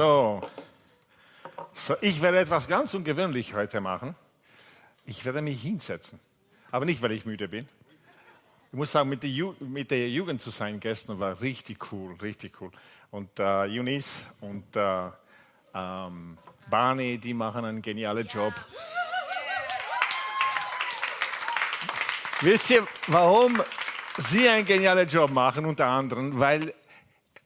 So. 0.00 0.40
so, 1.74 1.94
ich 2.00 2.22
werde 2.22 2.38
etwas 2.38 2.66
ganz 2.66 2.94
ungewöhnlich 2.94 3.52
heute 3.52 3.82
machen. 3.82 4.14
Ich 5.04 5.26
werde 5.26 5.42
mich 5.42 5.60
hinsetzen. 5.60 6.18
Aber 6.70 6.86
nicht, 6.86 7.02
weil 7.02 7.12
ich 7.12 7.26
müde 7.26 7.48
bin. 7.48 7.68
Ich 8.72 8.78
muss 8.78 8.92
sagen, 8.92 9.10
mit 9.10 9.22
der, 9.22 9.28
Ju 9.28 9.54
mit 9.60 9.90
der 9.90 10.08
Jugend 10.08 10.40
zu 10.40 10.48
sein 10.48 10.80
gestern 10.80 11.20
war 11.20 11.38
richtig 11.42 11.92
cool, 11.92 12.14
richtig 12.22 12.58
cool. 12.62 12.70
Und 13.10 13.38
äh, 13.40 13.42
Eunice 13.42 14.22
und 14.40 14.74
äh, 14.74 15.08
ähm, 15.74 16.38
Barney, 16.70 17.18
die 17.18 17.34
machen 17.34 17.66
einen 17.66 17.82
genialen 17.82 18.26
Job. 18.26 18.54
Wisst 22.40 22.70
ihr, 22.70 22.86
warum 23.08 23.60
sie 24.16 24.48
einen 24.48 24.64
genialen 24.64 25.06
Job 25.06 25.30
machen, 25.30 25.66
unter 25.66 25.88
anderem? 25.88 26.40
Weil, 26.40 26.72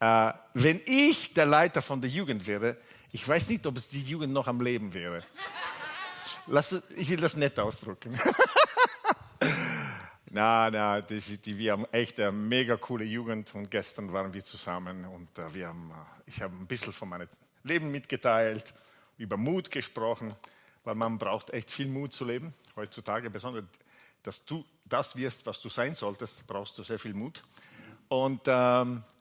äh, 0.00 0.32
wenn 0.54 0.80
ich 0.86 1.34
der 1.34 1.46
Leiter 1.46 1.82
von 1.82 2.00
der 2.00 2.10
Jugend 2.10 2.46
wäre, 2.46 2.76
ich 3.12 3.26
weiß 3.26 3.48
nicht, 3.48 3.66
ob 3.66 3.76
es 3.76 3.88
die 3.88 4.02
Jugend 4.02 4.32
noch 4.32 4.48
am 4.48 4.60
Leben 4.60 4.92
wäre. 4.92 5.22
Lass, 6.46 6.82
ich 6.96 7.08
will 7.08 7.20
das 7.20 7.36
nett 7.36 7.58
ausdrücken. 7.58 8.18
na, 10.30 10.70
na, 10.70 11.00
die, 11.00 11.20
die, 11.20 11.58
wir 11.58 11.72
haben 11.72 11.86
echt 11.92 12.18
eine 12.20 12.32
mega 12.32 12.76
coole 12.76 13.04
Jugend 13.04 13.54
und 13.54 13.70
gestern 13.70 14.12
waren 14.12 14.34
wir 14.34 14.44
zusammen 14.44 15.04
und 15.04 15.38
äh, 15.38 15.54
wir 15.54 15.68
haben, 15.68 15.90
äh, 15.90 16.30
ich 16.30 16.42
habe 16.42 16.54
ein 16.56 16.66
bisschen 16.66 16.92
von 16.92 17.08
meinem 17.08 17.28
Leben 17.62 17.90
mitgeteilt, 17.90 18.74
über 19.16 19.36
Mut 19.36 19.70
gesprochen, 19.70 20.34
weil 20.82 20.96
man 20.96 21.18
braucht 21.18 21.50
echt 21.50 21.70
viel 21.70 21.86
Mut 21.86 22.12
zu 22.12 22.24
leben 22.24 22.52
heutzutage, 22.76 23.30
besonders 23.30 23.64
dass 24.24 24.44
du 24.44 24.64
das 24.86 25.14
wirst, 25.14 25.46
was 25.46 25.60
du 25.60 25.68
sein 25.68 25.94
solltest, 25.94 26.46
brauchst 26.46 26.76
du 26.78 26.82
sehr 26.82 26.98
viel 26.98 27.14
Mut. 27.14 27.42
Und 28.08 28.40
ähm, 28.46 28.96
äh, 28.96 29.13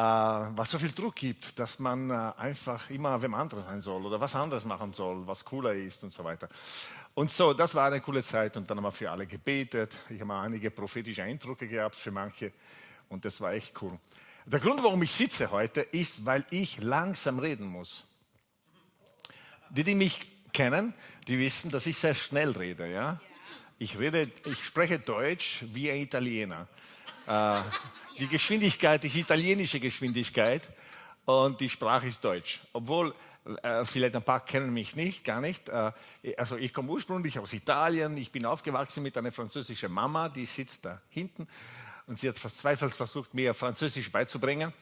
was 0.00 0.70
so 0.70 0.78
viel 0.78 0.92
Druck 0.92 1.16
gibt, 1.16 1.58
dass 1.58 1.78
man 1.78 2.10
äh, 2.10 2.32
einfach 2.38 2.88
immer 2.88 3.20
wem 3.20 3.34
anderes 3.34 3.64
sein 3.64 3.82
soll 3.82 4.06
oder 4.06 4.18
was 4.18 4.34
anderes 4.34 4.64
machen 4.64 4.92
soll, 4.92 5.26
was 5.26 5.44
cooler 5.44 5.74
ist 5.74 6.02
und 6.02 6.12
so 6.12 6.24
weiter. 6.24 6.48
Und 7.14 7.30
so, 7.30 7.52
das 7.52 7.74
war 7.74 7.88
eine 7.88 8.00
coole 8.00 8.22
Zeit 8.22 8.56
und 8.56 8.70
dann 8.70 8.78
haben 8.78 8.84
wir 8.84 8.92
für 8.92 9.10
alle 9.10 9.26
gebetet. 9.26 9.98
Ich 10.08 10.20
habe 10.20 10.34
einige 10.34 10.70
prophetische 10.70 11.22
Eindrücke 11.22 11.68
gehabt 11.68 11.94
für 11.94 12.10
manche 12.10 12.52
und 13.10 13.24
das 13.24 13.38
war 13.40 13.52
echt 13.52 13.80
cool. 13.82 13.98
Der 14.46 14.60
Grund, 14.60 14.82
warum 14.82 15.02
ich 15.02 15.12
sitze 15.12 15.50
heute, 15.50 15.82
ist, 15.82 16.24
weil 16.24 16.44
ich 16.50 16.78
langsam 16.78 17.38
reden 17.38 17.66
muss. 17.66 18.04
Die, 19.70 19.84
die 19.84 19.94
mich 19.94 20.26
kennen, 20.52 20.94
die 21.28 21.38
wissen, 21.38 21.70
dass 21.70 21.86
ich 21.86 21.96
sehr 21.96 22.14
schnell 22.14 22.50
rede. 22.52 22.90
Ja? 22.90 23.20
Ich, 23.78 23.98
rede, 23.98 24.30
ich 24.46 24.64
spreche 24.64 24.98
Deutsch 24.98 25.64
wie 25.72 25.90
ein 25.90 26.00
Italiener. 26.00 26.66
Äh, 27.26 27.60
die 28.18 28.28
Geschwindigkeit 28.28 29.04
ist 29.04 29.16
italienische 29.16 29.80
Geschwindigkeit 29.80 30.68
und 31.24 31.60
die 31.60 31.68
Sprache 31.68 32.08
ist 32.08 32.24
Deutsch. 32.24 32.60
Obwohl 32.72 33.14
äh, 33.62 33.84
vielleicht 33.84 34.14
ein 34.14 34.22
paar 34.22 34.44
kennen 34.44 34.72
mich 34.72 34.94
nicht, 34.94 35.24
gar 35.24 35.40
nicht. 35.40 35.68
Äh, 35.68 35.92
also 36.36 36.56
ich 36.56 36.72
komme 36.72 36.90
ursprünglich 36.90 37.38
aus 37.38 37.52
Italien. 37.52 38.16
Ich 38.16 38.30
bin 38.30 38.46
aufgewachsen 38.46 39.02
mit 39.02 39.16
einer 39.18 39.32
französischen 39.32 39.90
Mama, 39.90 40.28
die 40.28 40.46
sitzt 40.46 40.84
da 40.84 41.00
hinten. 41.08 41.48
Und 42.06 42.18
sie 42.18 42.28
hat 42.28 42.38
verzweifelt 42.38 42.92
versucht, 42.92 43.32
mir 43.32 43.54
Französisch 43.54 44.10
beizubringen. 44.10 44.72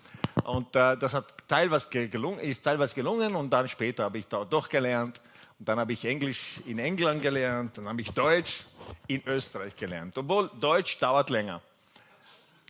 Und 0.44 0.74
äh, 0.74 0.96
das 0.96 1.14
hat 1.14 1.46
teilweise 1.46 1.88
gelungen, 2.08 2.40
ist 2.40 2.62
teilweise 2.62 2.94
gelungen. 2.94 3.34
Und 3.34 3.50
dann 3.50 3.68
später 3.68 4.04
habe 4.04 4.18
ich 4.18 4.26
da 4.26 4.44
doch 4.44 4.68
gelernt. 4.68 5.20
Und 5.58 5.68
dann 5.68 5.78
habe 5.78 5.92
ich 5.92 6.04
Englisch 6.04 6.60
in 6.66 6.78
England 6.78 7.22
gelernt. 7.22 7.78
Dann 7.78 7.88
habe 7.88 8.00
ich 8.00 8.10
Deutsch 8.10 8.64
in 9.06 9.22
Österreich 9.26 9.76
gelernt. 9.76 10.16
Obwohl 10.18 10.50
Deutsch 10.58 10.98
dauert 10.98 11.30
länger 11.30 11.62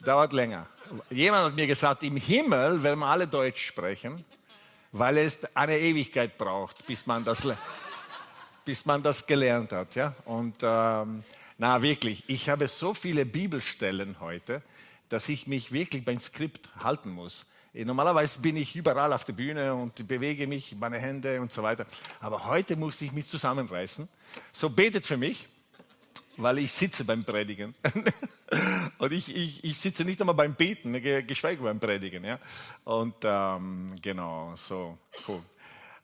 dauert 0.04 0.32
länger. 0.32 0.66
Jemand 1.10 1.46
hat 1.46 1.54
mir 1.54 1.66
gesagt, 1.66 2.02
im 2.02 2.16
Himmel 2.16 2.82
werden 2.82 2.98
wir 2.98 3.06
alle 3.06 3.26
Deutsch 3.26 3.66
sprechen, 3.66 4.24
weil 4.92 5.18
es 5.18 5.40
eine 5.54 5.78
Ewigkeit 5.78 6.36
braucht, 6.36 6.86
bis 6.86 7.06
man 7.06 7.24
das, 7.24 7.46
bis 8.64 8.84
man 8.86 9.02
das 9.02 9.26
gelernt 9.26 9.72
hat. 9.72 9.94
Ja? 9.94 10.14
Und 10.24 10.56
ähm, 10.62 11.22
na 11.58 11.82
wirklich, 11.82 12.24
ich 12.26 12.48
habe 12.48 12.66
so 12.68 12.94
viele 12.94 13.24
Bibelstellen 13.24 14.18
heute, 14.20 14.62
dass 15.08 15.28
ich 15.28 15.46
mich 15.46 15.72
wirklich 15.72 16.04
beim 16.04 16.18
Skript 16.18 16.68
halten 16.82 17.10
muss. 17.10 17.46
Normalerweise 17.72 18.40
bin 18.40 18.56
ich 18.56 18.74
überall 18.74 19.12
auf 19.12 19.24
der 19.24 19.32
Bühne 19.32 19.74
und 19.74 20.08
bewege 20.08 20.48
mich, 20.48 20.74
meine 20.74 20.98
Hände 20.98 21.40
und 21.40 21.52
so 21.52 21.62
weiter. 21.62 21.86
Aber 22.20 22.46
heute 22.46 22.74
muss 22.74 23.00
ich 23.00 23.12
mich 23.12 23.28
zusammenreißen. 23.28 24.08
So 24.52 24.70
betet 24.70 25.06
für 25.06 25.16
mich 25.16 25.46
weil 26.36 26.58
ich 26.58 26.72
sitze 26.72 27.04
beim 27.04 27.24
Predigen. 27.24 27.74
und 28.98 29.12
ich, 29.12 29.34
ich, 29.34 29.64
ich 29.64 29.78
sitze 29.78 30.04
nicht 30.04 30.20
einmal 30.20 30.34
beim 30.34 30.54
Beten, 30.54 30.92
geschweige 31.26 31.62
beim 31.62 31.80
Predigen. 31.80 32.24
Ja? 32.24 32.38
Und 32.84 33.14
ähm, 33.24 33.88
genau, 34.00 34.54
so, 34.56 34.98
cool. 35.28 35.42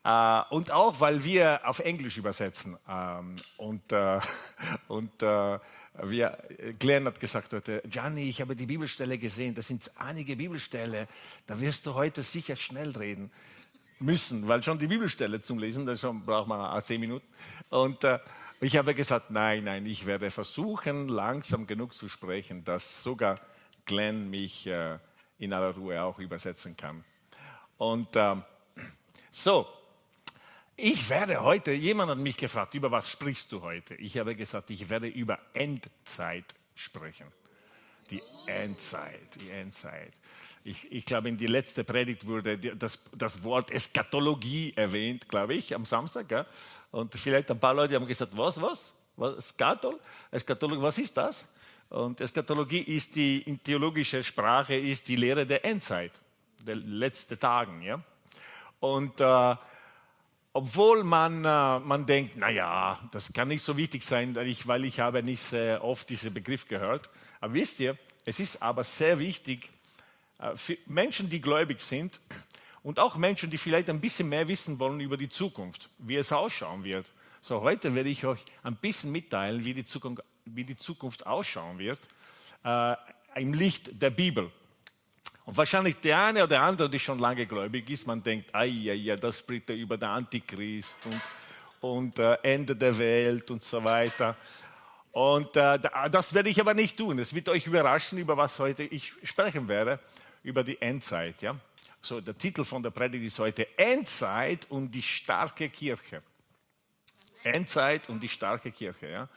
Äh, 0.05 0.43
und 0.51 0.71
auch, 0.71 1.01
weil 1.01 1.25
wir 1.25 1.61
auf 1.65 1.81
Englisch 1.81 2.17
übersetzen. 2.17 2.77
Ähm, 2.89 3.37
und 3.57 3.93
äh, 3.93 4.21
und 4.89 5.23
äh, 5.23 5.59
wir, 6.03 6.39
Glenn 6.79 7.07
hat 7.07 7.19
gesagt 7.19 7.53
heute, 7.53 7.83
Gianni, 7.87 8.29
ich 8.29 8.41
habe 8.41 8.55
die 8.55 8.67
Bibelstelle 8.67 9.19
gesehen, 9.19 9.55
das 9.55 9.69
sind 9.69 9.91
einige 9.97 10.37
Bibelstelle, 10.37 11.09
da 11.47 11.59
wirst 11.59 11.87
du 11.87 11.95
heute 11.95 12.23
sicher 12.23 12.55
schnell 12.55 12.91
reden 12.91 13.31
müssen, 13.99 14.47
weil 14.47 14.63
schon 14.63 14.79
die 14.79 14.89
Bibelstelle 14.89 15.41
zum 15.41 15.59
Lesen, 15.59 15.87
da 15.87 15.95
braucht 16.13 16.49
man 16.49 16.83
zehn 16.83 17.01
Minuten. 17.01 17.27
Und 17.71 18.05
äh, 18.05 18.19
ich 18.61 18.77
habe 18.77 18.95
gesagt, 18.95 19.31
nein, 19.31 19.65
nein, 19.65 19.87
ich 19.87 20.07
werde 20.07 20.31
versuchen, 20.31 21.09
langsam 21.09 21.67
genug 21.67 21.93
zu 21.93 22.09
sprechen, 22.09 22.65
dass 22.65 23.03
sogar 23.03 23.39
Glenn 23.85 24.31
mich 24.31 24.67
äh, 24.67 24.99
in 25.39 25.53
aller 25.53 25.75
Ruhe 25.75 26.03
auch 26.03 26.19
übersetzen 26.19 26.77
kann. 26.77 27.05
Und 27.77 28.17
äh, 28.17 28.37
so, 29.31 29.67
ich 30.77 31.09
werde 31.09 31.43
heute, 31.43 31.73
jemand 31.73 32.11
hat 32.11 32.19
mich 32.19 32.37
gefragt, 32.37 32.75
über 32.75 32.91
was 32.91 33.11
sprichst 33.11 33.53
du 33.53 33.63
heute? 33.63 33.95
Ich 33.97 34.19
habe 34.19 34.35
gesagt, 34.35 34.71
ich 34.71 34.89
werde 34.89 35.09
über 35.09 35.39
Endzeit 35.53 36.55
sprechen. 36.75 37.27
Die 38.11 38.23
Endzeit, 38.47 39.35
die 39.41 39.51
Endzeit. 39.51 40.13
Ich, 40.67 40.91
ich 40.91 41.07
glaube, 41.07 41.29
in 41.29 41.37
die 41.37 41.47
letzte 41.47 41.85
Predigt 41.85 42.27
wurde 42.27 42.59
das, 42.59 42.99
das 43.17 43.45
Wort 43.45 43.71
Eskatologie 43.71 44.73
erwähnt, 44.75 45.29
glaube 45.29 45.55
ich, 45.55 45.73
am 45.73 45.85
Samstag. 45.85 46.29
Gell? 46.29 46.45
Und 46.91 47.15
vielleicht 47.15 47.49
ein 47.53 47.61
paar 47.61 47.73
Leute 47.73 47.95
haben 47.95 48.05
gesagt, 48.05 48.37
was, 48.37 48.61
was? 48.61 48.93
was 49.17 49.49
Skatol? 49.49 50.01
Eskatologie, 50.33 50.83
was 50.83 50.99
ist 50.99 51.17
das? 51.17 51.47
Und 51.89 52.21
Eskatologie 52.21 52.81
ist 52.81 53.15
die 53.15 53.43
in 53.43 53.63
theologischer 53.63 54.25
Sprache 54.25 54.75
ist 54.75 55.07
die 55.07 55.15
Lehre 55.15 55.47
der 55.47 55.65
Endzeit, 55.65 56.21
der 56.61 56.75
letzten 56.75 57.39
Tagen. 57.39 57.83
Ja? 57.83 58.03
Und 58.81 59.21
äh, 59.21 59.57
obwohl 60.53 61.05
man, 61.05 61.45
äh, 61.45 61.79
man 61.79 62.07
denkt, 62.07 62.37
naja, 62.37 62.99
das 63.13 63.33
kann 63.33 63.47
nicht 63.47 63.63
so 63.63 63.77
wichtig 63.77 64.03
sein, 64.03 64.35
weil 64.35 64.49
ich, 64.49 64.67
weil 64.67 64.85
ich 64.85 64.99
habe 64.99 65.23
nicht 65.23 65.43
sehr 65.43 65.85
oft 65.85 66.09
diesen 66.09 66.35
Begriff 66.35 66.67
gehört. 66.67 67.09
Aber 67.41 67.55
wisst 67.55 67.79
ihr, 67.79 67.97
es 68.25 68.41
ist 68.41 68.61
aber 68.61 68.83
sehr 68.83 69.21
wichtig, 69.21 69.71
Menschen, 70.87 71.31
die 71.31 71.41
gläubig 71.41 71.81
sind 71.81 72.21
und 72.83 73.01
auch 73.01 73.17
Menschen, 73.17 73.51
die 73.51 73.59
vielleicht 73.59 73.91
ein 73.91 74.01
bisschen 74.01 74.29
mehr 74.29 74.47
wissen 74.49 74.79
wollen 74.79 75.01
über 75.01 75.17
die 75.17 75.29
Zukunft, 75.29 75.89
wie 75.99 76.17
es 76.17 76.31
ausschauen 76.33 76.85
wird. 76.85 77.11
So, 77.41 77.61
heute 77.63 77.95
werde 77.95 78.11
ich 78.11 78.25
euch 78.25 78.45
ein 78.63 78.77
bisschen 78.77 79.13
mitteilen, 79.13 79.65
wie 79.65 79.75
die 79.75 79.85
Zukunft, 79.85 80.23
wie 80.45 80.65
die 80.65 80.77
Zukunft 80.77 81.27
ausschauen 81.27 81.79
wird, 81.79 81.99
äh, 82.65 82.95
im 83.37 83.55
Licht 83.55 84.01
der 84.01 84.11
Bibel. 84.11 84.51
Und 85.45 85.57
wahrscheinlich 85.57 85.97
der 85.97 86.27
eine 86.27 86.45
oder 86.45 86.61
andere, 86.61 86.91
die 86.91 86.99
schon 86.99 87.19
lange 87.19 87.47
gläubig 87.47 87.89
ist, 87.89 88.07
man 88.07 88.23
denkt, 88.23 88.55
ah 88.55 88.65
ja, 88.65 88.95
ja, 88.95 89.17
das 89.17 89.39
spricht 89.39 89.71
er 89.71 89.77
über 89.77 89.97
den 89.97 90.09
Antichrist 90.09 90.99
und, 91.07 91.21
und 91.91 92.19
äh, 92.19 92.35
Ende 92.43 92.77
der 92.77 92.99
Welt 92.99 93.51
und 93.51 93.63
so 93.63 93.83
weiter. 93.83 94.37
Und 95.13 95.57
äh, 95.57 95.79
das 96.11 96.35
werde 96.35 96.51
ich 96.51 96.61
aber 96.61 96.75
nicht 96.75 96.97
tun. 96.97 97.19
Es 97.19 97.35
wird 97.35 97.49
euch 97.49 97.67
überraschen, 97.67 98.19
über 98.19 98.37
was 98.37 98.59
heute 98.59 98.83
ich 98.83 99.15
sprechen 99.23 99.67
werde 99.67 99.99
über 100.47 100.63
die 100.63 100.81
Endzeit. 100.81 101.43
Ja? 101.43 101.57
So, 102.01 102.21
der 102.21 102.39
Titel 102.39 102.63
von 102.63 102.83
der 102.83 102.91
Predigt 102.91 103.25
ist 103.25 103.39
heute 103.41 103.67
Endzeit 103.77 104.67
und 104.71 104.93
die 104.93 105.03
starke 105.03 105.69
Kirche. 105.69 106.23
Endzeit 107.43 108.09
und 108.09 108.21
die 108.21 108.29
starke 108.29 108.71
Kirche. 108.71 109.09
Ja? 109.09 109.29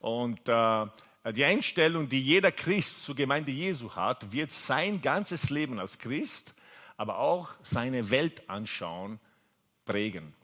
Und 0.00 0.46
äh, 0.46 1.32
die 1.32 1.44
Einstellung, 1.44 2.06
die 2.06 2.22
jeder 2.22 2.52
Christ 2.52 3.02
zur 3.02 3.16
Gemeinde 3.16 3.50
Jesu 3.50 3.90
hat, 3.90 4.30
wird 4.30 4.52
sein 4.52 5.00
ganzes 5.00 5.48
Leben 5.48 5.80
als 5.80 5.98
Christ, 5.98 6.54
aber 6.98 7.18
auch 7.18 7.48
seine 7.62 8.10
Weltanschauung 8.10 9.18
prägen. 9.86 10.34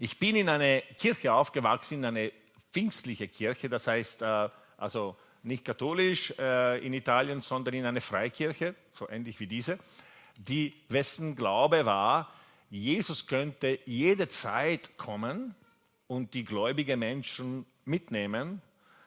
Ich 0.00 0.18
bin 0.18 0.34
in 0.34 0.48
eine 0.48 0.82
Kirche 0.98 1.32
aufgewachsen, 1.32 1.98
in 1.98 2.06
eine 2.06 2.32
pfingstliche 2.72 3.28
Kirche, 3.28 3.68
das 3.68 3.86
heißt, 3.86 4.22
äh, 4.22 4.48
also 4.76 5.16
nicht 5.42 5.64
katholisch 5.64 6.32
äh, 6.38 6.84
in 6.84 6.92
Italien, 6.92 7.40
sondern 7.40 7.74
in 7.74 7.86
eine 7.86 8.00
Freikirche, 8.00 8.74
so 8.90 9.08
ähnlich 9.08 9.38
wie 9.40 9.46
diese, 9.46 9.78
die 10.36 10.74
wessen 10.88 11.34
Glaube 11.34 11.84
war, 11.84 12.32
Jesus 12.70 13.26
könnte 13.26 13.78
jede 13.84 14.28
Zeit 14.28 14.96
kommen 14.96 15.54
und 16.06 16.32
die 16.34 16.44
gläubigen 16.44 16.98
Menschen 16.98 17.66
mitnehmen. 17.84 18.62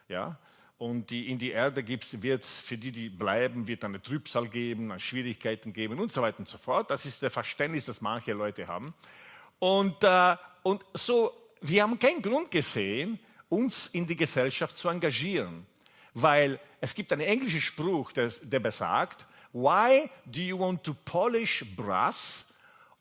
Ja? 0.07 0.37
und 0.77 1.09
die, 1.09 1.29
in 1.29 1.37
die 1.37 1.51
Erde 1.51 1.83
gibt's, 1.83 2.21
wird 2.21 2.43
für 2.43 2.77
die, 2.77 2.91
die 2.91 3.09
bleiben, 3.09 3.67
wird 3.67 3.83
eine 3.85 4.01
Trübsal 4.01 4.47
geben, 4.47 4.91
eine 4.91 4.99
Schwierigkeiten 4.99 5.71
geben 5.71 5.99
und 5.99 6.11
so 6.11 6.21
weiter 6.21 6.39
und 6.39 6.49
so 6.49 6.57
fort. 6.57 6.91
Das 6.91 7.05
ist 7.05 7.21
der 7.21 7.31
Verständnis, 7.31 7.85
das 7.85 8.01
manche 8.01 8.33
Leute 8.33 8.67
haben. 8.67 8.93
Und, 9.59 10.03
äh, 10.03 10.35
und 10.63 10.83
so, 10.93 11.31
wir 11.61 11.83
haben 11.83 11.97
keinen 11.97 12.21
Grund 12.21 12.51
gesehen, 12.51 13.19
uns 13.47 13.88
in 13.88 14.05
die 14.05 14.17
Gesellschaft 14.17 14.75
zu 14.75 14.89
engagieren, 14.89 15.65
weil 16.15 16.59
es 16.81 16.95
gibt 16.95 17.12
einen 17.12 17.21
englischen 17.21 17.62
Spruch, 17.62 18.12
der, 18.13 18.29
der 18.41 18.59
besagt, 18.59 19.27
Why 19.51 20.09
do 20.25 20.41
you 20.41 20.57
want 20.57 20.83
to 20.83 20.94
polish 21.06 21.63
brass 21.75 22.53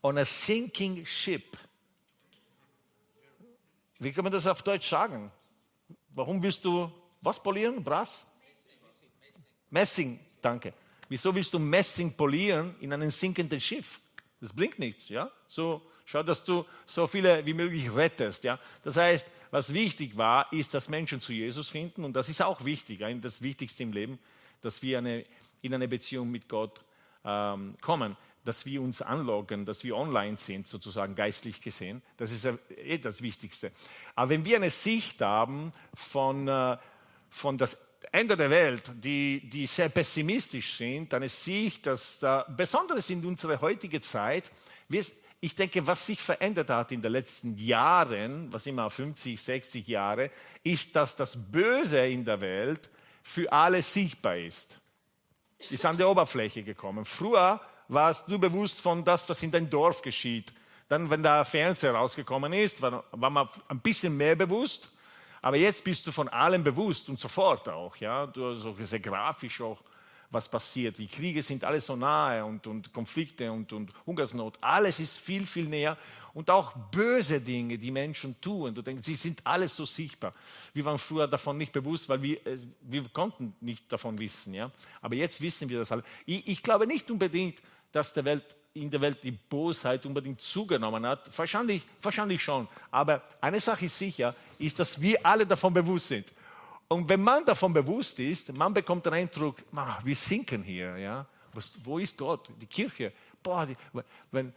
on 0.02 0.18
a 0.18 0.24
sinking 0.24 1.04
ship? 1.06 1.56
Wie 3.98 4.12
kann 4.12 4.24
man 4.24 4.32
das 4.32 4.46
auf 4.46 4.62
Deutsch 4.62 4.88
sagen? 4.88 5.30
Warum 6.10 6.42
willst 6.42 6.64
du 6.64 6.92
was 7.22 7.42
polieren? 7.42 7.82
Brass? 7.82 8.26
Messing, 9.70 10.20
danke. 10.42 10.74
Wieso 11.08 11.34
willst 11.34 11.52
du 11.54 11.58
Messing 11.58 12.12
polieren 12.12 12.74
in 12.80 12.92
einem 12.92 13.10
sinkenden 13.10 13.60
Schiff? 13.60 14.00
Das 14.44 14.52
bringt 14.52 14.78
nichts, 14.78 15.08
ja? 15.08 15.30
So, 15.48 15.80
schau, 16.04 16.22
dass 16.22 16.44
du 16.44 16.66
so 16.84 17.06
viele 17.06 17.46
wie 17.46 17.54
möglich 17.54 17.94
rettest, 17.94 18.44
ja? 18.44 18.58
Das 18.82 18.98
heißt, 18.98 19.30
was 19.50 19.72
wichtig 19.72 20.18
war, 20.18 20.52
ist, 20.52 20.74
dass 20.74 20.90
Menschen 20.90 21.22
zu 21.22 21.32
Jesus 21.32 21.70
finden 21.70 22.04
und 22.04 22.14
das 22.14 22.28
ist 22.28 22.42
auch 22.42 22.62
wichtig, 22.66 23.02
das 23.22 23.40
Wichtigste 23.40 23.84
im 23.84 23.94
Leben, 23.94 24.18
dass 24.60 24.82
wir 24.82 24.98
eine, 24.98 25.24
in 25.62 25.72
eine 25.72 25.88
Beziehung 25.88 26.30
mit 26.30 26.46
Gott 26.46 26.82
ähm, 27.24 27.74
kommen 27.80 28.18
dass 28.44 28.66
wir 28.66 28.82
uns 28.82 29.00
anloggen, 29.00 29.64
dass 29.64 29.84
wir 29.84 29.96
online 29.96 30.36
sind, 30.36 30.68
sozusagen 30.68 31.14
geistlich 31.14 31.62
gesehen. 31.62 32.02
Das 32.18 32.30
ist 32.30 32.46
eh 32.76 32.98
das 32.98 33.22
Wichtigste. 33.22 33.72
Aber 34.14 34.28
wenn 34.28 34.44
wir 34.44 34.56
eine 34.56 34.68
Sicht 34.68 35.22
haben 35.22 35.72
von, 35.94 36.46
äh, 36.46 36.76
von 37.30 37.56
das 37.56 37.78
Ende 38.14 38.36
der 38.36 38.48
Welt, 38.48 38.92
die, 39.02 39.40
die 39.40 39.66
sehr 39.66 39.88
pessimistisch 39.88 40.76
sind, 40.76 41.12
eine 41.12 41.28
Sicht, 41.28 41.84
dass 41.84 42.22
äh, 42.22 42.44
besonders 42.56 43.10
in 43.10 43.26
unserer 43.26 43.60
heutigen 43.60 44.00
Zeit, 44.02 44.52
ich 45.40 45.54
denke, 45.56 45.84
was 45.84 46.06
sich 46.06 46.20
verändert 46.20 46.70
hat 46.70 46.92
in 46.92 47.02
den 47.02 47.10
letzten 47.10 47.58
Jahren, 47.58 48.52
was 48.52 48.68
immer 48.68 48.88
50, 48.88 49.42
60 49.42 49.88
Jahre, 49.88 50.30
ist, 50.62 50.94
dass 50.94 51.16
das 51.16 51.36
Böse 51.36 52.06
in 52.06 52.24
der 52.24 52.40
Welt 52.40 52.88
für 53.24 53.50
alle 53.50 53.82
sichtbar 53.82 54.36
ist. 54.36 54.78
Ist 55.70 55.84
an 55.84 55.96
der 55.96 56.08
Oberfläche 56.08 56.62
gekommen. 56.62 57.04
Früher 57.04 57.60
warst 57.88 58.28
du 58.28 58.38
bewusst 58.38 58.80
von 58.80 59.04
das, 59.04 59.28
was 59.28 59.42
in 59.42 59.50
deinem 59.50 59.70
Dorf 59.70 60.02
geschieht. 60.02 60.52
Dann, 60.86 61.10
wenn 61.10 61.24
der 61.24 61.44
Fernseher 61.44 61.94
rausgekommen 61.94 62.52
ist, 62.52 62.80
war, 62.80 63.02
war 63.10 63.30
man 63.30 63.48
ein 63.66 63.80
bisschen 63.80 64.16
mehr 64.16 64.36
bewusst. 64.36 64.88
Aber 65.44 65.58
jetzt 65.58 65.84
bist 65.84 66.06
du 66.06 66.10
von 66.10 66.26
allem 66.30 66.64
bewusst 66.64 67.06
und 67.10 67.20
sofort 67.20 67.68
auch. 67.68 67.94
Ja? 67.96 68.26
Du 68.26 68.46
also 68.46 68.74
sehr 68.80 68.98
grafisch 68.98 69.60
auch, 69.60 69.78
was 70.30 70.48
passiert. 70.48 70.96
Die 70.96 71.06
Kriege 71.06 71.42
sind 71.42 71.64
alle 71.64 71.82
so 71.82 71.96
nahe 71.96 72.42
und, 72.42 72.66
und 72.66 72.90
Konflikte 72.94 73.52
und, 73.52 73.70
und 73.74 73.92
Hungersnot. 74.06 74.56
Alles 74.62 75.00
ist 75.00 75.18
viel, 75.18 75.46
viel 75.46 75.66
näher. 75.66 75.98
Und 76.32 76.48
auch 76.48 76.72
böse 76.90 77.42
Dinge, 77.42 77.76
die 77.76 77.90
Menschen 77.90 78.40
tun. 78.40 78.74
Du 78.74 78.80
denkst, 78.80 79.04
sie 79.04 79.16
sind 79.16 79.46
alles 79.46 79.76
so 79.76 79.84
sichtbar. 79.84 80.32
Wir 80.72 80.82
waren 80.86 80.96
früher 80.96 81.28
davon 81.28 81.58
nicht 81.58 81.72
bewusst, 81.72 82.08
weil 82.08 82.22
wir, 82.22 82.46
äh, 82.46 82.56
wir 82.80 83.06
konnten 83.10 83.54
nicht 83.60 83.92
davon 83.92 84.18
wissen. 84.18 84.54
Ja? 84.54 84.70
Aber 85.02 85.14
jetzt 85.14 85.42
wissen 85.42 85.68
wir 85.68 85.80
das 85.80 85.92
alle. 85.92 86.04
Ich, 86.24 86.48
ich 86.48 86.62
glaube 86.62 86.86
nicht 86.86 87.10
unbedingt, 87.10 87.60
dass 87.92 88.14
der 88.14 88.24
Welt, 88.24 88.56
in 88.74 88.90
der 88.90 89.00
Welt 89.00 89.22
die 89.22 89.30
Bosheit 89.30 90.04
unbedingt 90.04 90.40
zugenommen 90.40 91.06
hat. 91.06 91.30
Wahrscheinlich, 91.38 91.82
wahrscheinlich 92.02 92.42
schon. 92.42 92.68
Aber 92.90 93.22
eine 93.40 93.60
Sache 93.60 93.86
ist 93.86 93.96
sicher, 93.96 94.34
ist, 94.58 94.78
dass 94.78 95.00
wir 95.00 95.24
alle 95.24 95.46
davon 95.46 95.72
bewusst 95.72 96.08
sind. 96.08 96.32
Und 96.88 97.08
wenn 97.08 97.22
man 97.22 97.44
davon 97.44 97.72
bewusst 97.72 98.18
ist, 98.18 98.52
man 98.52 98.74
bekommt 98.74 99.06
den 99.06 99.12
Eindruck, 99.14 99.58
ach, 99.74 100.04
wir 100.04 100.16
sinken 100.16 100.62
hier. 100.62 100.96
Ja? 100.98 101.26
Was, 101.52 101.72
wo 101.84 101.98
ist 101.98 102.16
Gott? 102.16 102.48
Die 102.60 102.66
Kirche. 102.66 103.12
Boah, 103.42 103.64
die, 103.64 103.76
wenn, 104.32 104.52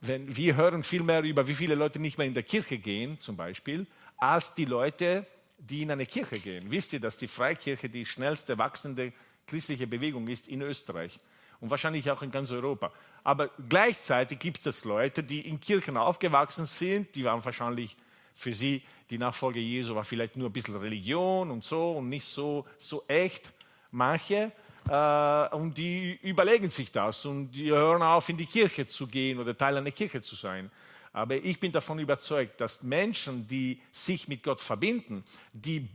wenn 0.00 0.34
wir 0.34 0.56
hören 0.56 0.82
viel 0.82 1.02
mehr 1.02 1.22
über, 1.22 1.46
wie 1.46 1.54
viele 1.54 1.74
Leute 1.74 1.98
nicht 1.98 2.16
mehr 2.16 2.26
in 2.26 2.34
der 2.34 2.42
Kirche 2.42 2.78
gehen, 2.78 3.20
zum 3.20 3.36
Beispiel, 3.36 3.86
als 4.16 4.54
die 4.54 4.64
Leute, 4.64 5.26
die 5.58 5.82
in 5.82 5.90
eine 5.90 6.06
Kirche 6.06 6.40
gehen. 6.40 6.70
Wisst 6.70 6.94
ihr, 6.94 7.00
dass 7.00 7.18
die 7.18 7.28
Freikirche 7.28 7.90
die 7.90 8.06
schnellste 8.06 8.56
wachsende 8.56 9.12
christliche 9.46 9.86
Bewegung 9.86 10.26
ist 10.28 10.48
in 10.48 10.62
Österreich? 10.62 11.18
Und 11.60 11.70
wahrscheinlich 11.70 12.10
auch 12.10 12.22
in 12.22 12.30
ganz 12.30 12.50
Europa. 12.50 12.90
Aber 13.22 13.50
gleichzeitig 13.68 14.38
gibt 14.38 14.64
es 14.66 14.84
Leute, 14.84 15.22
die 15.22 15.46
in 15.46 15.60
Kirchen 15.60 15.96
aufgewachsen 15.96 16.66
sind, 16.66 17.14
die 17.14 17.24
waren 17.24 17.44
wahrscheinlich 17.44 17.96
für 18.34 18.54
sie, 18.54 18.82
die 19.10 19.18
Nachfolge 19.18 19.60
Jesu 19.60 19.94
war 19.94 20.04
vielleicht 20.04 20.36
nur 20.36 20.48
ein 20.48 20.52
bisschen 20.52 20.76
Religion 20.76 21.50
und 21.50 21.64
so 21.64 21.92
und 21.92 22.08
nicht 22.08 22.26
so, 22.26 22.66
so 22.78 23.04
echt. 23.06 23.52
Manche, 23.92 24.52
äh, 24.88 25.54
und 25.54 25.76
die 25.76 26.18
überlegen 26.22 26.70
sich 26.70 26.90
das 26.90 27.24
und 27.26 27.50
die 27.50 27.70
hören 27.70 28.02
auf, 28.02 28.28
in 28.28 28.36
die 28.36 28.46
Kirche 28.46 28.86
zu 28.86 29.06
gehen 29.06 29.38
oder 29.38 29.56
Teil 29.56 29.76
einer 29.76 29.90
Kirche 29.90 30.22
zu 30.22 30.36
sein. 30.36 30.70
Aber 31.12 31.34
ich 31.36 31.58
bin 31.58 31.72
davon 31.72 31.98
überzeugt, 31.98 32.60
dass 32.60 32.84
Menschen, 32.84 33.46
die 33.48 33.80
sich 33.90 34.28
mit 34.28 34.44
Gott 34.44 34.60
verbinden, 34.60 35.24
die 35.52 35.88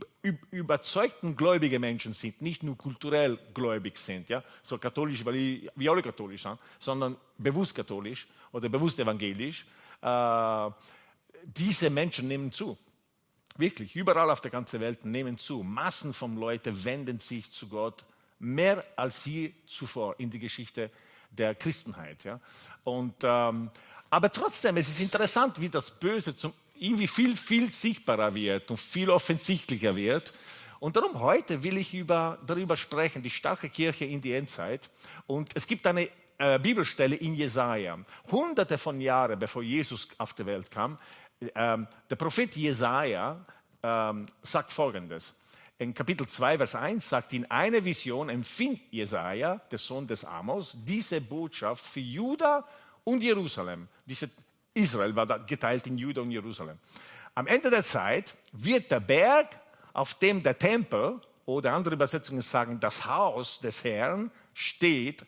überzeugten 0.50 1.34
gläubige 1.36 1.78
Menschen 1.78 2.12
sind, 2.12 2.42
nicht 2.42 2.62
nur 2.62 2.76
kulturell 2.76 3.38
gläubig 3.54 3.96
sind, 3.96 4.28
ja, 4.28 4.42
so 4.62 4.76
katholisch, 4.76 5.24
weil 5.24 5.70
wir 5.74 5.90
alle 5.90 6.02
katholisch 6.02 6.42
sind, 6.42 6.58
sondern 6.78 7.16
bewusst 7.38 7.74
katholisch 7.74 8.26
oder 8.52 8.68
bewusst 8.68 8.98
evangelisch, 8.98 9.64
äh, 10.02 10.70
diese 11.44 11.88
Menschen 11.88 12.28
nehmen 12.28 12.52
zu. 12.52 12.76
Wirklich, 13.56 13.96
überall 13.96 14.30
auf 14.30 14.42
der 14.42 14.50
ganzen 14.50 14.80
Welt 14.80 15.04
nehmen 15.06 15.38
zu. 15.38 15.62
Massen 15.62 16.12
von 16.12 16.36
Leuten 16.36 16.84
wenden 16.84 17.20
sich 17.20 17.50
zu 17.50 17.68
Gott 17.68 18.04
mehr 18.38 18.84
als 18.96 19.24
je 19.24 19.52
zuvor 19.66 20.14
in 20.18 20.28
die 20.28 20.38
Geschichte 20.38 20.90
der 21.30 21.54
Christenheit. 21.54 22.24
Ja? 22.24 22.38
Und 22.84 23.14
ähm, 23.22 23.70
aber 24.16 24.32
trotzdem, 24.32 24.78
es 24.78 24.88
ist 24.88 25.02
interessant, 25.02 25.60
wie 25.60 25.68
das 25.68 25.90
Böse 25.90 26.34
zum, 26.34 26.54
irgendwie 26.78 27.06
viel, 27.06 27.36
viel 27.36 27.70
sichtbarer 27.70 28.34
wird 28.34 28.70
und 28.70 28.78
viel 28.78 29.10
offensichtlicher 29.10 29.94
wird. 29.94 30.32
Und 30.80 30.96
darum 30.96 31.20
heute 31.20 31.62
will 31.62 31.76
ich 31.76 31.92
über, 31.92 32.38
darüber 32.46 32.78
sprechen, 32.78 33.22
die 33.22 33.28
starke 33.28 33.68
Kirche 33.68 34.06
in 34.06 34.22
die 34.22 34.32
Endzeit. 34.32 34.88
Und 35.26 35.50
es 35.54 35.66
gibt 35.66 35.86
eine 35.86 36.08
äh, 36.38 36.58
Bibelstelle 36.58 37.14
in 37.14 37.34
Jesaja, 37.34 37.98
hunderte 38.30 38.78
von 38.78 39.02
Jahren 39.02 39.38
bevor 39.38 39.62
Jesus 39.62 40.08
auf 40.16 40.32
die 40.32 40.46
Welt 40.46 40.70
kam. 40.70 40.96
Ähm, 41.54 41.86
der 42.08 42.16
Prophet 42.16 42.56
Jesaja 42.56 43.44
ähm, 43.82 44.24
sagt 44.40 44.72
folgendes. 44.72 45.34
In 45.76 45.92
Kapitel 45.92 46.26
2, 46.26 46.56
Vers 46.56 46.74
1 46.74 47.06
sagt, 47.06 47.34
in 47.34 47.50
einer 47.50 47.84
Vision 47.84 48.30
empfing 48.30 48.80
Jesaja, 48.90 49.60
der 49.70 49.78
Sohn 49.78 50.06
des 50.06 50.24
Amos, 50.24 50.74
diese 50.74 51.20
Botschaft 51.20 51.84
für 51.84 52.00
Juda 52.00 52.66
und 53.06 53.22
Jerusalem. 53.22 53.88
Diese 54.04 54.28
Israel 54.74 55.14
war 55.14 55.26
geteilt 55.46 55.86
in 55.86 55.96
Juda 55.96 56.20
und 56.20 56.30
Jerusalem. 56.30 56.78
Am 57.34 57.46
Ende 57.46 57.70
der 57.70 57.84
Zeit 57.84 58.34
wird 58.52 58.90
der 58.90 59.00
Berg, 59.00 59.48
auf 59.92 60.14
dem 60.14 60.42
der 60.42 60.58
Tempel 60.58 61.20
oder 61.46 61.72
andere 61.72 61.94
Übersetzungen 61.94 62.42
sagen, 62.42 62.80
das 62.80 63.06
Haus 63.06 63.60
des 63.60 63.84
Herrn 63.84 64.30
steht, 64.54 65.24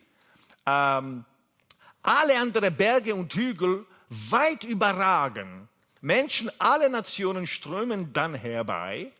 ähm, 0.66 1.24
alle 2.02 2.38
anderen 2.38 2.74
Berge 2.76 3.14
und 3.14 3.32
Hügel 3.34 3.86
weit 4.08 4.64
überragen. 4.64 5.68
Menschen 6.00 6.50
aller 6.58 6.88
Nationen 6.88 7.46
strömen 7.46 8.12
dann 8.12 8.34
herbei. 8.34 9.12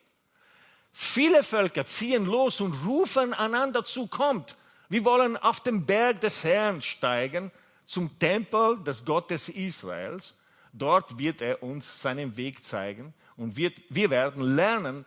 Viele 0.92 1.44
Völker 1.44 1.86
ziehen 1.86 2.24
los 2.24 2.60
und 2.60 2.72
rufen 2.84 3.32
einander 3.34 3.84
zu, 3.84 4.08
kommt, 4.08 4.56
wir 4.88 5.04
wollen 5.04 5.36
auf 5.36 5.60
den 5.60 5.86
Berg 5.86 6.20
des 6.20 6.42
Herrn 6.44 6.82
steigen 6.82 7.52
zum 7.88 8.18
Tempel 8.18 8.78
des 8.84 9.02
Gottes 9.02 9.48
Israels. 9.48 10.34
Dort 10.74 11.18
wird 11.18 11.40
er 11.40 11.62
uns 11.62 12.02
seinen 12.02 12.36
Weg 12.36 12.62
zeigen 12.62 13.14
und 13.36 13.56
wird, 13.56 13.80
wir 13.88 14.10
werden 14.10 14.42
lernen, 14.42 15.06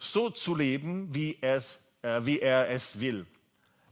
so 0.00 0.28
zu 0.28 0.56
leben, 0.56 1.14
wie, 1.14 1.38
es, 1.40 1.80
äh, 2.02 2.20
wie 2.24 2.40
er 2.40 2.68
es 2.70 3.00
will. 3.00 3.24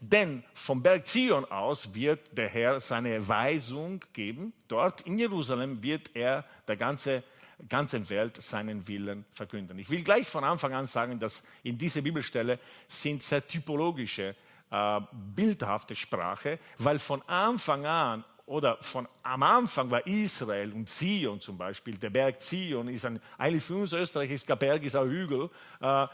Denn 0.01 0.43
vom 0.55 0.83
Berg 0.83 1.07
Zion 1.07 1.45
aus 1.45 1.95
wird 1.95 2.37
der 2.37 2.49
Herr 2.49 2.81
seine 2.81 3.27
Weisung 3.27 4.05
geben. 4.13 4.53
Dort 4.67 5.03
in 5.03 5.19
Jerusalem 5.19 5.81
wird 5.83 6.11
er 6.15 6.45
der 6.67 6.77
ganze, 6.77 7.23
ganzen 7.69 8.09
Welt 8.11 8.43
seinen 8.43 8.87
Willen 8.89 9.25
verkünden. 9.33 9.79
Ich 9.79 9.89
will 9.89 10.03
gleich 10.03 10.29
von 10.29 10.43
Anfang 10.43 10.75
an 10.75 10.87
sagen, 10.87 11.19
dass 11.21 11.45
in 11.63 11.79
dieser 11.79 12.03
Bibelstelle 12.03 12.59
sind 12.89 13.23
sehr 13.23 13.47
typologische 13.47 14.35
äh, 14.71 15.01
bildhafte 15.13 15.95
Sprache, 15.95 16.59
weil 16.79 16.99
von 16.99 17.23
Anfang 17.29 17.87
an 17.87 18.25
oder 18.47 18.79
von 18.81 19.09
am 19.25 19.43
Anfang 19.43 19.91
war 19.91 20.07
Israel 20.07 20.73
und 20.73 20.89
Zion 20.89 21.41
zum 21.41 21.59
Beispiel, 21.59 21.97
der 21.97 22.11
Berg 22.11 22.41
Zion 22.41 22.89
ist 22.89 23.05
ein, 23.05 23.21
eigentlich 23.37 23.65
für 23.65 23.75
uns 23.75 23.93
Österreicher 23.93 24.35
ist 24.35 24.49
der 24.49 24.55
Berg 24.55 24.85
ist 24.85 24.95
ein 24.95 25.09
Hügel 25.09 25.51
äh, 25.81 26.05
äh, 26.05 26.09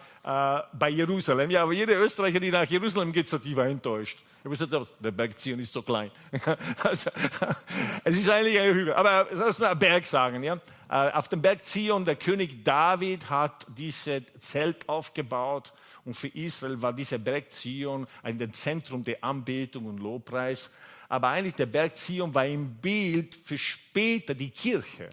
bei 0.73 0.89
Jerusalem. 0.89 1.51
Ja, 1.51 1.62
aber 1.62 1.75
jeder 1.75 2.01
Österreicher, 2.01 2.41
die 2.41 2.51
nach 2.51 2.65
Jerusalem 2.65 3.12
geht, 3.12 3.29
sagt, 3.29 3.45
ich 3.45 3.55
war 3.55 3.67
enttäuscht. 3.67 4.19
Ich 4.39 4.45
habe 4.47 4.57
gesagt, 4.57 4.93
der 4.99 5.11
Berg 5.11 5.39
Zion 5.39 5.61
ist 5.61 5.75
so 5.75 5.83
klein. 5.83 6.11
also, 6.83 7.11
es 8.05 8.17
ist 8.17 8.31
eigentlich 8.31 8.59
ein 8.59 8.75
Hügel, 8.75 8.95
aber 8.95 9.31
ist 9.31 9.62
ein 9.62 9.79
Berg 9.79 10.07
sagen. 10.07 10.43
Ja? 10.43 10.59
Äh, 10.89 11.12
auf 11.12 11.29
dem 11.29 11.43
Berg 11.43 11.65
Zion, 11.67 12.07
der 12.07 12.17
König 12.17 12.65
David 12.65 13.29
hat 13.29 13.67
dieses 13.77 14.23
Zelt 14.41 14.89
aufgebaut 14.89 15.73
und 16.07 16.15
für 16.15 16.29
Israel 16.29 16.81
war 16.81 16.95
dieser 16.95 17.19
Berg 17.19 17.53
Zion 17.53 18.07
ein 18.23 18.53
Zentrum 18.55 19.03
der 19.03 19.23
Anbetung 19.23 19.85
und 19.85 19.99
Lobpreis 19.99 20.71
aber 21.12 21.28
eigentlich 21.28 21.57
der 21.57 21.66
Berg 21.66 21.99
Zion 21.99 22.35
war 22.35 22.45
ein 22.45 22.75
Bild 22.76 23.35
für 23.35 23.59
später 23.59 24.33
die 24.35 24.49
Kirche, 24.49 25.11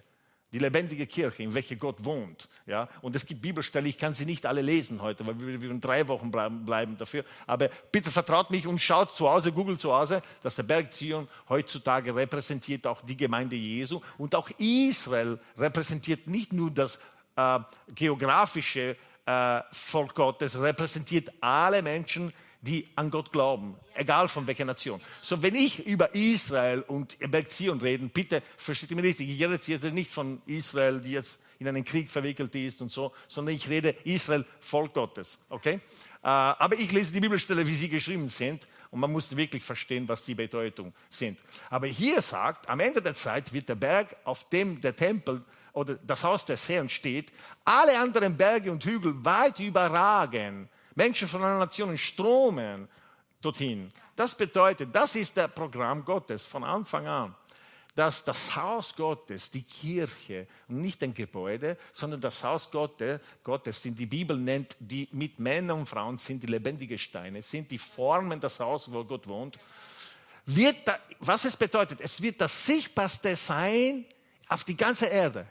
die 0.49 0.57
lebendige 0.57 1.05
Kirche, 1.05 1.43
in 1.43 1.53
welcher 1.53 1.75
Gott 1.75 1.97
wohnt. 2.05 2.47
Ja? 2.65 2.87
Und 3.01 3.17
es 3.17 3.25
gibt 3.25 3.41
Bibelstellen, 3.41 3.85
ich 3.85 3.97
kann 3.97 4.13
sie 4.13 4.23
nicht 4.23 4.45
alle 4.45 4.61
lesen 4.61 5.01
heute, 5.01 5.27
weil 5.27 5.37
wir, 5.37 5.61
wir 5.61 5.73
drei 5.73 6.07
Wochen 6.07 6.31
bleiben, 6.31 6.97
dafür. 6.97 7.25
Aber 7.45 7.67
bitte 7.91 8.11
vertraut 8.11 8.49
mich 8.49 8.65
und 8.65 8.79
schaut 8.79 9.13
zu 9.13 9.29
Hause, 9.29 9.51
googelt 9.51 9.81
zu 9.81 9.93
Hause, 9.93 10.21
dass 10.41 10.55
der 10.55 10.63
Berg 10.63 10.93
Zion 10.93 11.27
heutzutage 11.49 12.15
repräsentiert 12.15 12.87
auch 12.87 13.01
die 13.01 13.17
Gemeinde 13.17 13.57
Jesu 13.57 13.99
und 14.17 14.33
auch 14.35 14.49
Israel 14.57 15.37
repräsentiert 15.57 16.27
nicht 16.27 16.53
nur 16.53 16.71
das 16.71 16.97
äh, 17.35 17.59
geografische 17.93 18.95
äh, 19.25 19.61
Volk 19.73 20.15
Gottes, 20.15 20.57
repräsentiert 20.57 21.29
alle 21.41 21.81
Menschen, 21.81 22.31
die 22.61 22.87
an 22.95 23.09
Gott 23.09 23.31
glauben, 23.31 23.75
egal 23.93 24.27
von 24.27 24.45
welcher 24.45 24.65
Nation. 24.65 25.01
So, 25.21 25.41
wenn 25.41 25.55
ich 25.55 25.85
über 25.85 26.13
Israel 26.13 26.81
und 26.81 27.17
Berg 27.31 27.49
Zion 27.51 27.79
rede, 27.79 28.07
bitte 28.07 28.41
versteht 28.57 28.91
mich 28.91 29.05
richtig, 29.05 29.29
ich 29.29 29.41
rede 29.41 29.59
jetzt 29.65 29.83
nicht 29.85 30.11
von 30.11 30.41
Israel, 30.45 30.99
die 30.99 31.11
jetzt 31.11 31.39
in 31.59 31.67
einen 31.67 31.83
Krieg 31.83 32.09
verwickelt 32.09 32.53
ist 32.55 32.81
und 32.81 32.91
so, 32.91 33.13
sondern 33.27 33.55
ich 33.55 33.67
rede 33.69 33.95
Israel, 34.03 34.45
Volk 34.59 34.93
Gottes, 34.93 35.39
okay? 35.49 35.79
Äh, 36.21 36.27
aber 36.27 36.77
ich 36.77 36.91
lese 36.91 37.13
die 37.13 37.19
Bibelstelle, 37.19 37.65
wie 37.65 37.75
sie 37.75 37.89
geschrieben 37.89 38.29
sind, 38.29 38.67
und 38.91 38.99
man 38.99 39.11
muss 39.11 39.35
wirklich 39.35 39.63
verstehen, 39.63 40.07
was 40.07 40.23
die 40.23 40.35
Bedeutung 40.35 40.93
sind. 41.09 41.37
Aber 41.69 41.87
hier 41.87 42.21
sagt, 42.21 42.67
am 42.67 42.79
Ende 42.79 43.01
der 43.01 43.13
Zeit 43.13 43.53
wird 43.53 43.69
der 43.69 43.75
Berg, 43.75 44.15
auf 44.23 44.49
dem 44.49 44.81
der 44.81 44.95
Tempel 44.95 45.43
oder 45.73 45.95
das 45.95 46.23
Haus 46.23 46.45
des 46.45 46.67
Herrn 46.67 46.89
steht, 46.89 47.31
alle 47.63 47.99
anderen 47.99 48.35
Berge 48.35 48.71
und 48.71 48.83
Hügel 48.83 49.13
weit 49.23 49.59
überragen 49.59 50.67
Menschen 50.95 51.27
von 51.27 51.41
anderen 51.41 51.59
Nationen 51.59 51.97
stromen 51.97 52.87
dorthin. 53.41 53.91
Das 54.15 54.35
bedeutet, 54.35 54.93
das 54.93 55.15
ist 55.15 55.37
das 55.37 55.51
Programm 55.51 56.03
Gottes 56.03 56.43
von 56.43 56.63
Anfang 56.63 57.07
an 57.07 57.35
dass 57.99 58.23
das 58.23 58.55
Haus 58.55 58.95
Gottes, 58.95 59.51
die 59.51 59.63
Kirche, 59.63 60.47
nicht 60.69 61.03
ein 61.03 61.13
Gebäude, 61.13 61.75
sondern 61.91 62.21
das 62.21 62.41
Haus 62.45 62.71
Gottes, 62.71 63.19
Gottes 63.43 63.81
sind 63.81 63.99
die 63.99 64.05
Bibel 64.05 64.37
nennt, 64.37 64.77
die 64.79 65.09
mit 65.11 65.37
Männern 65.37 65.79
und 65.79 65.85
Frauen 65.85 66.17
sind 66.17 66.41
die 66.41 66.47
lebendigen 66.47 66.97
Steine, 66.97 67.41
sind 67.41 67.69
die 67.71 67.77
Formen 67.77 68.39
das 68.39 68.61
Haus, 68.61 68.89
wo 68.89 69.03
Gott 69.03 69.27
wohnt. 69.27 69.59
Wird 70.45 70.77
da, 70.85 70.97
was 71.19 71.43
es 71.43 71.57
bedeutet, 71.57 71.99
es 71.99 72.21
wird 72.21 72.39
das 72.39 72.65
sichtbarste 72.65 73.35
sein 73.35 74.05
auf 74.47 74.63
die 74.63 74.77
ganze 74.77 75.07
Erde. 75.07 75.45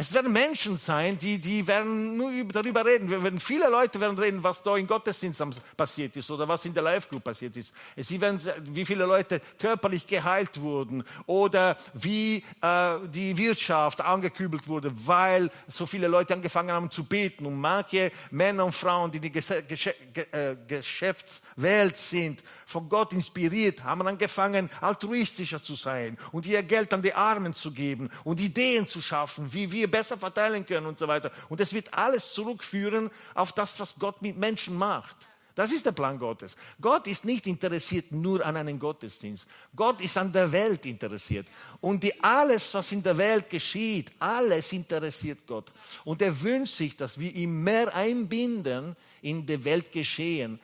Es 0.00 0.14
werden 0.14 0.32
Menschen 0.32 0.78
sein, 0.78 1.18
die, 1.18 1.40
die 1.40 1.66
werden 1.66 2.16
nur 2.16 2.30
darüber 2.52 2.86
reden. 2.86 3.10
Wir 3.10 3.20
werden, 3.20 3.40
viele 3.40 3.68
Leute 3.68 3.98
werden 3.98 4.16
reden, 4.16 4.44
was 4.44 4.62
da 4.62 4.76
in 4.76 4.86
Gottesdienst 4.86 5.42
passiert 5.76 6.14
ist 6.14 6.30
oder 6.30 6.46
was 6.46 6.64
in 6.64 6.72
der 6.72 6.84
Live-Group 6.84 7.24
passiert 7.24 7.56
ist. 7.56 7.74
Sie 7.96 8.20
werden, 8.20 8.40
wie 8.66 8.84
viele 8.84 9.06
Leute 9.06 9.40
körperlich 9.58 10.06
geheilt 10.06 10.60
wurden 10.60 11.02
oder 11.26 11.76
wie 11.94 12.44
äh, 12.62 12.94
die 13.12 13.36
Wirtschaft 13.36 14.00
angekübelt 14.00 14.68
wurde, 14.68 14.92
weil 15.04 15.50
so 15.66 15.84
viele 15.84 16.06
Leute 16.06 16.34
angefangen 16.34 16.70
haben 16.70 16.92
zu 16.92 17.02
beten. 17.02 17.44
Und 17.44 17.56
manche 17.56 18.12
Männer 18.30 18.66
und 18.66 18.76
Frauen, 18.76 19.10
die 19.10 19.18
in 19.18 19.32
der 19.32 20.32
äh, 20.32 20.56
Geschäftswelt 20.64 21.96
sind, 21.96 22.44
von 22.66 22.88
Gott 22.88 23.12
inspiriert, 23.14 23.82
haben 23.82 24.06
angefangen, 24.06 24.70
altruistischer 24.80 25.60
zu 25.60 25.74
sein 25.74 26.16
und 26.30 26.46
ihr 26.46 26.62
Geld 26.62 26.94
an 26.94 27.02
die 27.02 27.14
Armen 27.14 27.52
zu 27.52 27.72
geben 27.72 28.08
und 28.22 28.40
Ideen 28.40 28.86
zu 28.86 29.00
schaffen, 29.00 29.52
wie 29.52 29.72
wir 29.72 29.87
besser 29.88 30.16
verteilen 30.16 30.64
können 30.64 30.86
und 30.86 30.98
so 30.98 31.08
weiter. 31.08 31.30
Und 31.48 31.60
es 31.60 31.72
wird 31.72 31.92
alles 31.92 32.32
zurückführen 32.32 33.10
auf 33.34 33.52
das, 33.52 33.78
was 33.80 33.94
Gott 33.98 34.22
mit 34.22 34.36
Menschen 34.36 34.76
macht. 34.76 35.28
Das 35.58 35.72
ist 35.72 35.84
der 35.84 35.90
Plan 35.90 36.20
Gottes. 36.20 36.56
Gott 36.80 37.08
ist 37.08 37.24
nicht 37.24 37.44
interessiert 37.48 38.12
nur 38.12 38.46
an 38.46 38.56
einem 38.56 38.78
Gottesdienst. 38.78 39.48
Gott 39.74 40.00
ist 40.00 40.16
an 40.16 40.32
der 40.32 40.52
Welt 40.52 40.86
interessiert. 40.86 41.48
Und 41.80 42.00
die, 42.04 42.22
alles, 42.22 42.72
was 42.74 42.92
in 42.92 43.02
der 43.02 43.18
Welt 43.18 43.50
geschieht, 43.50 44.12
alles 44.20 44.72
interessiert 44.72 45.40
Gott. 45.48 45.72
Und 46.04 46.22
er 46.22 46.40
wünscht 46.40 46.76
sich, 46.76 46.94
dass 46.94 47.18
wir 47.18 47.34
ihn 47.34 47.60
mehr 47.64 47.92
einbinden 47.92 48.94
in 49.20 49.44
der 49.44 49.64
Welt 49.64 49.90
geschehen. 49.90 50.60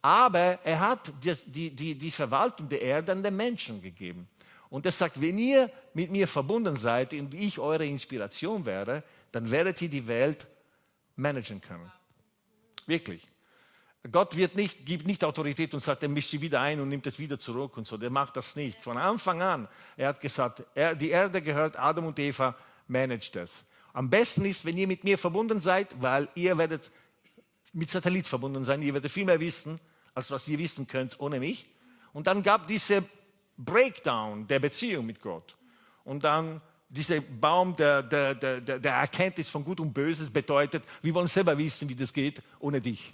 Aber 0.00 0.60
er 0.62 0.78
hat 0.78 1.12
die, 1.46 1.74
die, 1.74 1.96
die 1.96 2.10
Verwaltung 2.12 2.68
der 2.68 2.82
Erde 2.82 3.10
an 3.10 3.24
den 3.24 3.34
Menschen 3.34 3.82
gegeben. 3.82 4.28
Und 4.68 4.86
er 4.86 4.92
sagt, 4.92 5.20
wenn 5.20 5.38
ihr 5.38 5.70
mit 5.94 6.10
mir 6.10 6.26
verbunden 6.26 6.76
seid 6.76 7.12
und 7.12 7.32
ich 7.34 7.58
eure 7.58 7.86
Inspiration 7.86 8.66
wäre, 8.66 9.02
dann 9.32 9.50
werdet 9.50 9.80
ihr 9.82 9.88
die 9.88 10.06
Welt 10.08 10.46
managen 11.14 11.60
können. 11.60 11.90
Wirklich. 12.86 13.26
Gott 14.10 14.36
wird 14.36 14.54
nicht, 14.54 14.86
gibt 14.86 15.06
nicht 15.06 15.24
Autorität 15.24 15.74
und 15.74 15.82
sagt, 15.82 16.02
er 16.02 16.08
mischt 16.08 16.30
sie 16.30 16.40
wieder 16.40 16.60
ein 16.60 16.80
und 16.80 16.88
nimmt 16.88 17.06
es 17.06 17.18
wieder 17.18 17.38
zurück 17.38 17.76
und 17.76 17.86
so. 17.86 17.96
Der 17.96 18.10
macht 18.10 18.36
das 18.36 18.54
nicht. 18.54 18.80
Von 18.82 18.98
Anfang 18.98 19.42
an, 19.42 19.68
er 19.96 20.08
hat 20.08 20.20
gesagt, 20.20 20.64
er, 20.74 20.94
die 20.94 21.10
Erde 21.10 21.42
gehört 21.42 21.78
Adam 21.78 22.06
und 22.06 22.18
Eva, 22.18 22.56
managt 22.86 23.34
das. 23.34 23.64
Am 23.92 24.10
besten 24.10 24.44
ist, 24.44 24.64
wenn 24.64 24.76
ihr 24.76 24.86
mit 24.86 25.04
mir 25.04 25.18
verbunden 25.18 25.60
seid, 25.60 26.00
weil 26.00 26.28
ihr 26.34 26.56
werdet 26.58 26.92
mit 27.72 27.90
Satellit 27.90 28.26
verbunden 28.26 28.64
sein, 28.64 28.82
ihr 28.82 28.94
werdet 28.94 29.10
viel 29.10 29.24
mehr 29.24 29.40
wissen, 29.40 29.80
als 30.14 30.30
was 30.30 30.46
ihr 30.48 30.58
wissen 30.58 30.86
könnt 30.86 31.18
ohne 31.18 31.40
mich. 31.40 31.66
Und 32.12 32.26
dann 32.26 32.42
gab 32.42 32.66
diese 32.66 33.04
Breakdown 33.56 34.46
der 34.46 34.58
Beziehung 34.58 35.06
mit 35.06 35.20
Gott. 35.20 35.56
Und 36.04 36.24
dann 36.24 36.60
dieser 36.88 37.20
Baum 37.20 37.74
der, 37.74 38.02
der, 38.02 38.34
der, 38.34 38.60
der 38.60 38.92
Erkenntnis 38.92 39.48
von 39.48 39.64
Gut 39.64 39.80
und 39.80 39.92
Böses 39.92 40.30
bedeutet, 40.30 40.84
wir 41.02 41.14
wollen 41.14 41.26
selber 41.26 41.56
wissen, 41.58 41.88
wie 41.88 41.94
das 41.94 42.12
geht, 42.12 42.42
ohne 42.60 42.80
dich. 42.80 43.12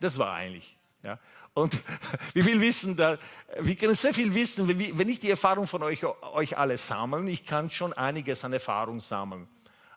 Das 0.00 0.18
war 0.18 0.34
eigentlich. 0.34 0.76
Ja. 1.02 1.18
Und 1.54 1.78
wir 2.34 2.44
will 2.44 2.60
wissen, 2.60 2.96
da, 2.96 3.18
wir 3.60 3.76
können 3.76 3.94
sehr 3.94 4.14
viel 4.14 4.34
wissen, 4.34 4.68
wenn 4.68 5.08
ich 5.08 5.20
die 5.20 5.30
Erfahrung 5.30 5.66
von 5.66 5.82
euch, 5.82 6.04
euch 6.04 6.56
alle 6.56 6.78
sammeln, 6.78 7.28
ich 7.28 7.44
kann 7.44 7.70
schon 7.70 7.92
einiges 7.92 8.44
an 8.44 8.52
Erfahrung 8.52 9.00
sammeln. 9.00 9.46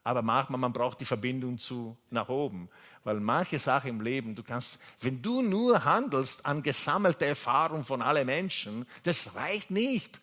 Aber 0.06 0.22
manchmal, 0.22 0.60
man 0.60 0.72
braucht 0.72 1.00
die 1.00 1.06
Verbindung 1.06 1.58
zu 1.58 1.98
nach 2.12 2.30
oben. 2.30 2.70
Weil 3.04 3.20
manche 3.20 3.58
Sachen 3.58 3.90
im 3.90 4.02
Leben, 4.02 4.36
du 4.36 4.44
kannst, 4.44 4.80
wenn 5.02 5.20
du 5.20 5.42
nur 5.42 5.84
handelst 5.84 6.46
an 6.46 6.62
gesammelter 6.62 7.26
Erfahrung 7.26 7.84
von 7.84 8.04
allen 8.04 8.28
Menschen, 8.28 8.86
das 9.02 9.34
reicht 9.34 9.72
nicht, 9.72 10.22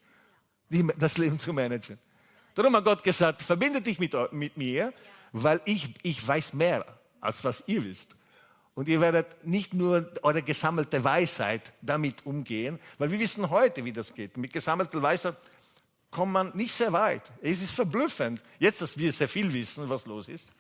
das 0.99 1.19
Leben 1.19 1.41
zu 1.41 1.53
managen. 1.53 1.99
Darum 2.55 2.77
hat 2.77 2.85
Gott 2.85 3.03
gesagt, 3.03 3.43
verbindet 3.43 3.85
dich 3.85 3.99
mit, 3.99 4.15
mit 4.33 4.57
mir, 4.57 4.95
weil 5.33 5.61
ich, 5.65 5.93
ich 6.03 6.27
weiß 6.27 6.53
mehr, 6.53 6.87
als 7.21 7.43
was 7.43 7.65
ihr 7.67 7.85
wisst. 7.85 8.15
Und 8.75 8.87
ihr 8.87 9.01
werdet 9.01 9.45
nicht 9.45 9.75
nur 9.75 10.13
eure 10.23 10.43
gesammelte 10.43 11.03
Weisheit 11.03 11.73
damit 11.83 12.25
umgehen, 12.25 12.79
weil 12.99 13.11
wir 13.11 13.19
wissen 13.19 13.51
heute, 13.51 13.85
wie 13.85 13.93
das 13.93 14.15
geht. 14.15 14.37
Mit 14.37 14.53
gesammelter 14.53 15.03
Weisheit 15.03 15.37
kommt 16.13 16.33
man 16.33 16.55
nicht 16.55 16.73
sehr 16.73 16.93
weit. 16.93 17.33
Es 17.41 17.61
ist 17.61 17.73
verblüffend, 17.73 18.41
jetzt, 18.61 18.81
dass 18.81 18.97
wir 18.97 19.11
sehr 19.11 19.27
viel 19.29 19.53
wissen, 19.53 19.89
was 19.89 20.07
los 20.07 20.29
ist, 20.29 20.53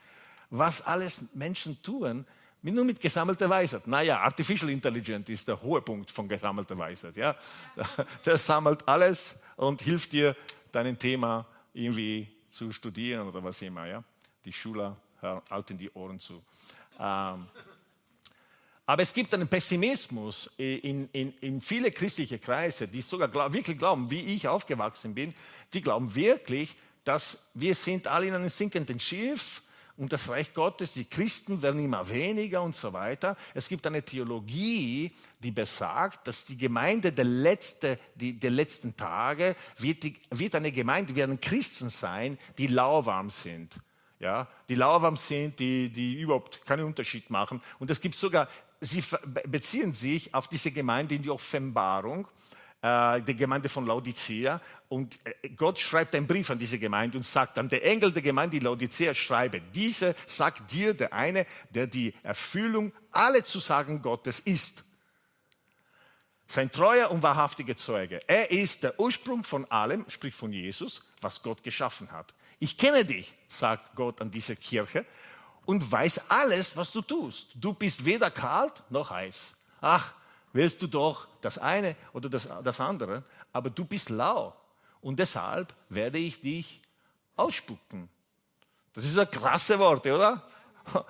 was 0.50 0.82
alles 0.82 1.32
Menschen 1.34 1.80
tun, 1.80 2.26
nur 2.62 2.84
mit 2.84 3.00
gesammelter 3.00 3.50
Weisheit. 3.50 3.86
Naja, 3.86 4.20
Artificial 4.20 4.70
Intelligence 4.70 5.28
ist 5.28 5.46
der 5.46 5.60
hohe 5.60 5.82
Punkt 5.82 6.10
von 6.10 6.28
gesammelter 6.28 6.78
Weisheit. 6.78 7.16
Ja? 7.16 7.36
Der 8.24 8.38
sammelt 8.38 8.86
alles 8.88 9.40
und 9.56 9.82
hilft 9.82 10.12
dir, 10.12 10.34
dein 10.70 10.98
Thema 10.98 11.44
irgendwie 11.74 12.28
zu 12.50 12.72
studieren 12.72 13.28
oder 13.28 13.44
was 13.44 13.60
immer. 13.62 13.86
Ja? 13.86 14.02
Die 14.44 14.52
Schüler 14.52 14.96
halten 15.50 15.76
die 15.76 15.90
Ohren 15.90 16.18
zu. 16.18 16.42
Ähm, 16.98 17.46
aber 18.84 19.02
es 19.02 19.14
gibt 19.14 19.32
einen 19.32 19.48
Pessimismus 19.48 20.50
in, 20.56 21.08
in, 21.12 21.32
in 21.38 21.60
viele 21.60 21.90
christliche 21.90 22.38
Kreise, 22.38 22.88
die 22.88 23.00
sogar 23.00 23.28
glaub, 23.28 23.52
wirklich 23.52 23.78
glauben, 23.78 24.10
wie 24.10 24.20
ich 24.20 24.48
aufgewachsen 24.48 25.14
bin, 25.14 25.34
die 25.72 25.82
glauben 25.82 26.14
wirklich, 26.14 26.74
dass 27.04 27.46
wir 27.54 27.74
sind 27.74 28.06
alle 28.06 28.26
in 28.26 28.34
einem 28.34 28.48
sinkenden 28.48 28.98
Schiff 28.98 29.62
und 29.96 30.12
das 30.12 30.28
Reich 30.28 30.54
Gottes, 30.54 30.94
die 30.94 31.04
Christen 31.04 31.60
werden 31.62 31.84
immer 31.84 32.08
weniger 32.08 32.62
und 32.62 32.74
so 32.74 32.92
weiter. 32.92 33.36
Es 33.54 33.68
gibt 33.68 33.86
eine 33.86 34.02
Theologie, 34.02 35.12
die 35.38 35.50
besagt, 35.50 36.26
dass 36.26 36.44
die 36.44 36.56
Gemeinde 36.56 37.12
der, 37.12 37.26
letzte, 37.26 37.98
die, 38.14 38.38
der 38.38 38.50
letzten 38.50 38.96
Tage 38.96 39.54
wird, 39.78 40.02
die, 40.02 40.14
wird 40.30 40.54
eine 40.54 40.72
Gemeinde, 40.72 41.14
werden 41.14 41.38
Christen 41.40 41.90
sein, 41.90 42.38
die 42.58 42.68
lauwarm 42.68 43.30
sind. 43.30 43.76
Ja, 44.18 44.48
die 44.68 44.76
lauwarm 44.76 45.16
sind, 45.16 45.58
die, 45.58 45.90
die 45.90 46.20
überhaupt 46.20 46.64
keinen 46.64 46.84
Unterschied 46.84 47.28
machen. 47.28 47.60
Und 47.78 47.90
es 47.90 48.00
gibt 48.00 48.14
sogar 48.14 48.48
sie 48.82 49.02
beziehen 49.46 49.94
sich 49.94 50.34
auf 50.34 50.48
diese 50.48 50.70
Gemeinde 50.70 51.14
in 51.14 51.22
die 51.22 51.30
Offenbarung. 51.30 52.28
äh, 52.82 53.22
die 53.22 53.36
Gemeinde 53.36 53.68
von 53.68 53.86
Laodicea. 53.86 54.60
Und 54.88 55.18
äh, 55.24 55.48
Gott 55.50 55.78
schreibt 55.78 56.14
einen 56.14 56.26
Brief 56.26 56.50
an 56.50 56.58
diese 56.58 56.78
Gemeinde 56.78 57.16
und 57.16 57.24
sagt 57.24 57.56
dann, 57.56 57.68
der 57.68 57.84
Engel 57.84 58.12
der 58.12 58.22
Gemeinde 58.22 58.56
in 58.56 58.64
Laodicea 58.64 59.14
schreibe, 59.14 59.60
diese 59.60 60.14
sagt 60.26 60.72
dir 60.72 60.92
der 60.92 61.12
eine, 61.12 61.46
der 61.70 61.86
die 61.86 62.12
Erfüllung 62.22 62.92
alle 63.12 63.44
Zusagen 63.44 64.02
Gottes 64.02 64.40
ist. 64.40 64.84
Sein 66.48 66.70
treuer 66.70 67.10
und 67.10 67.22
wahrhaftiger 67.22 67.76
Zeuge. 67.76 68.20
Er 68.26 68.50
ist 68.50 68.82
der 68.82 68.98
Ursprung 69.00 69.42
von 69.42 69.64
allem, 69.70 70.04
sprich 70.08 70.34
von 70.34 70.52
Jesus, 70.52 71.02
was 71.22 71.42
Gott 71.42 71.62
geschaffen 71.62 72.10
hat. 72.12 72.34
Ich 72.58 72.76
kenne 72.76 73.04
dich, 73.04 73.32
sagt 73.48 73.94
Gott 73.94 74.20
an 74.20 74.30
dieser 74.30 74.56
Kirche, 74.56 75.06
und 75.64 75.90
weiß 75.90 76.30
alles, 76.30 76.76
was 76.76 76.90
du 76.90 77.02
tust. 77.02 77.52
Du 77.54 77.72
bist 77.72 78.04
weder 78.04 78.30
kalt 78.30 78.82
noch 78.90 79.10
heiß. 79.10 79.54
Ach, 79.80 80.12
willst 80.52 80.82
du 80.82 80.86
doch 80.86 81.28
das 81.40 81.58
eine 81.58 81.96
oder 82.12 82.28
das, 82.28 82.48
das 82.62 82.80
andere, 82.80 83.22
aber 83.52 83.70
du 83.70 83.84
bist 83.84 84.10
lau. 84.10 84.54
Und 85.00 85.18
deshalb 85.18 85.74
werde 85.88 86.18
ich 86.18 86.40
dich 86.40 86.80
ausspucken. 87.36 88.08
Das 88.92 89.04
ist 89.04 89.18
ein 89.18 89.30
krasse 89.30 89.78
Worte, 89.78 90.14
oder? 90.14 90.42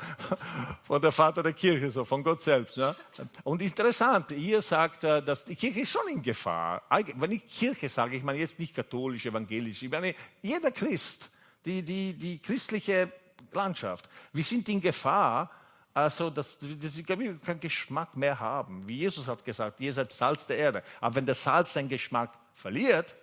Von 0.85 1.01
der 1.01 1.13
Vater 1.13 1.43
der 1.43 1.55
Kirche, 1.55 1.91
so 1.91 2.05
von 2.05 2.23
Gott 2.23 2.43
selbst. 2.43 2.77
Ja? 2.77 2.95
Und 3.43 3.63
interessant, 3.63 4.31
ihr 4.33 4.61
sagt, 4.61 5.05
dass 5.05 5.47
die 5.47 5.57
Kirche 5.57 5.81
ist 5.81 5.93
schon 5.93 6.09
in 6.09 6.23
Gefahr. 6.23 6.83
Wenn 7.15 7.33
ich 7.33 7.49
Kirche 7.49 7.89
sage, 7.89 8.17
ich 8.17 8.23
meine 8.23 8.39
jetzt 8.39 8.59
nicht 8.59 8.75
katholisch, 8.75 9.25
evangelisch, 9.25 9.83
ich 9.83 9.91
meine 9.91 10.15
jeder 10.43 10.71
Christ, 10.71 11.31
die, 11.65 11.83
die, 11.83 12.13
die 12.13 12.39
christliche 12.39 13.11
Landschaft. 13.55 14.09
Wir 14.33 14.45
sind 14.45 14.69
in 14.69 14.81
Gefahr, 14.81 15.51
also 15.95 16.31
dass, 16.31 16.59
dass 16.59 16.97
wir 16.97 17.39
keinen 17.39 17.61
Geschmack 17.61 18.17
mehr 18.17 18.39
haben. 18.39 18.87
Wie 18.87 18.99
Jesus 18.99 19.29
hat 19.29 19.45
gesagt, 19.45 19.81
ihr 19.81 19.93
seid 19.93 20.13
Salz 20.13 20.47
der 20.47 20.57
Erde. 20.57 20.83
Aber 21.01 21.15
wenn 21.15 21.27
der 21.27 21.35
Salz 21.35 21.75
seinen 21.75 21.89
Geschmack 21.89 22.31
verliert, 22.55 23.15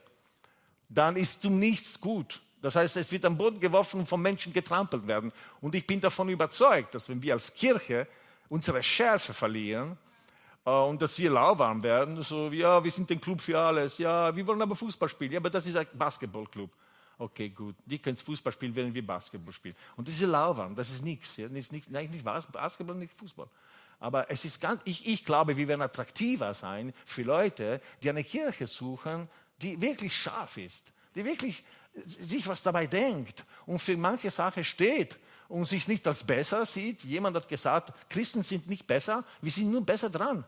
dann 0.87 1.15
ist 1.15 1.41
zum 1.41 1.59
nichts 1.59 1.99
gut. 1.99 2.41
Das 2.61 2.75
heißt, 2.75 2.97
es 2.97 3.11
wird 3.11 3.23
am 3.25 3.37
Boden 3.37 3.59
geworfen 3.59 4.01
und 4.01 4.05
vom 4.05 4.21
Menschen 4.21 4.51
getrampelt 4.51 5.07
werden. 5.07 5.31
Und 5.61 5.75
ich 5.75 5.87
bin 5.87 6.01
davon 6.01 6.29
überzeugt, 6.29 6.93
dass 6.93 7.07
wenn 7.07 7.21
wir 7.21 7.33
als 7.33 7.53
Kirche 7.53 8.07
unsere 8.49 8.83
Schärfe 8.83 9.33
verlieren 9.33 9.97
äh, 10.65 10.69
und 10.69 11.01
dass 11.01 11.17
wir 11.17 11.31
lauwarm 11.31 11.81
werden, 11.83 12.21
so, 12.21 12.49
ja, 12.51 12.83
wir 12.83 12.91
sind 12.91 13.09
ein 13.11 13.21
Club 13.21 13.39
für 13.39 13.57
alles, 13.57 13.97
ja, 13.97 14.35
wir 14.35 14.45
wollen 14.45 14.61
aber 14.61 14.75
Fußball 14.75 15.07
spielen, 15.07 15.31
ja, 15.31 15.39
aber 15.39 15.49
das 15.49 15.65
ist 15.67 15.77
ein 15.77 15.87
Basketballclub. 15.93 16.69
Okay, 17.19 17.49
gut. 17.49 17.75
Die 17.85 17.99
können 17.99 18.15
Fußball 18.15 18.53
spielen, 18.53 18.73
während 18.73 18.93
wir 18.93 19.05
Basketball 19.05 19.53
spielen. 19.53 19.75
Und 19.97 20.07
das 20.07 20.15
ist 20.15 20.21
lauwarm, 20.21 20.73
das 20.73 20.89
ist 20.89 21.03
nichts. 21.03 21.35
Ja? 21.35 21.49
Nicht, 21.49 21.71
nein, 21.91 22.09
nicht 22.09 22.23
Basketball, 22.23 22.95
nicht 22.95 23.13
Fußball. 23.13 23.47
Aber 23.99 24.31
es 24.31 24.45
ist 24.45 24.61
ganz, 24.61 24.81
ich, 24.85 25.05
ich 25.05 25.25
glaube, 25.25 25.57
wir 25.57 25.67
werden 25.67 25.81
attraktiver 25.81 26.53
sein 26.53 26.93
für 27.05 27.23
Leute, 27.23 27.81
die 28.01 28.09
eine 28.09 28.23
Kirche 28.23 28.65
suchen, 28.65 29.27
die 29.61 29.79
wirklich 29.81 30.15
scharf 30.15 30.55
ist, 30.55 30.93
die 31.13 31.25
wirklich 31.25 31.61
sich 31.93 32.47
was 32.47 32.63
dabei 32.63 32.87
denkt 32.87 33.43
und 33.65 33.79
für 33.79 33.97
manche 33.97 34.29
Sache 34.29 34.63
steht 34.63 35.17
und 35.49 35.67
sich 35.67 35.89
nicht 35.89 36.07
als 36.07 36.23
besser 36.23 36.65
sieht. 36.65 37.03
Jemand 37.03 37.35
hat 37.35 37.49
gesagt, 37.49 37.91
Christen 38.09 38.43
sind 38.43 38.67
nicht 38.67 38.87
besser, 38.87 39.25
wir 39.41 39.51
sind 39.51 39.69
nur 39.69 39.85
besser 39.85 40.09
dran. 40.09 40.45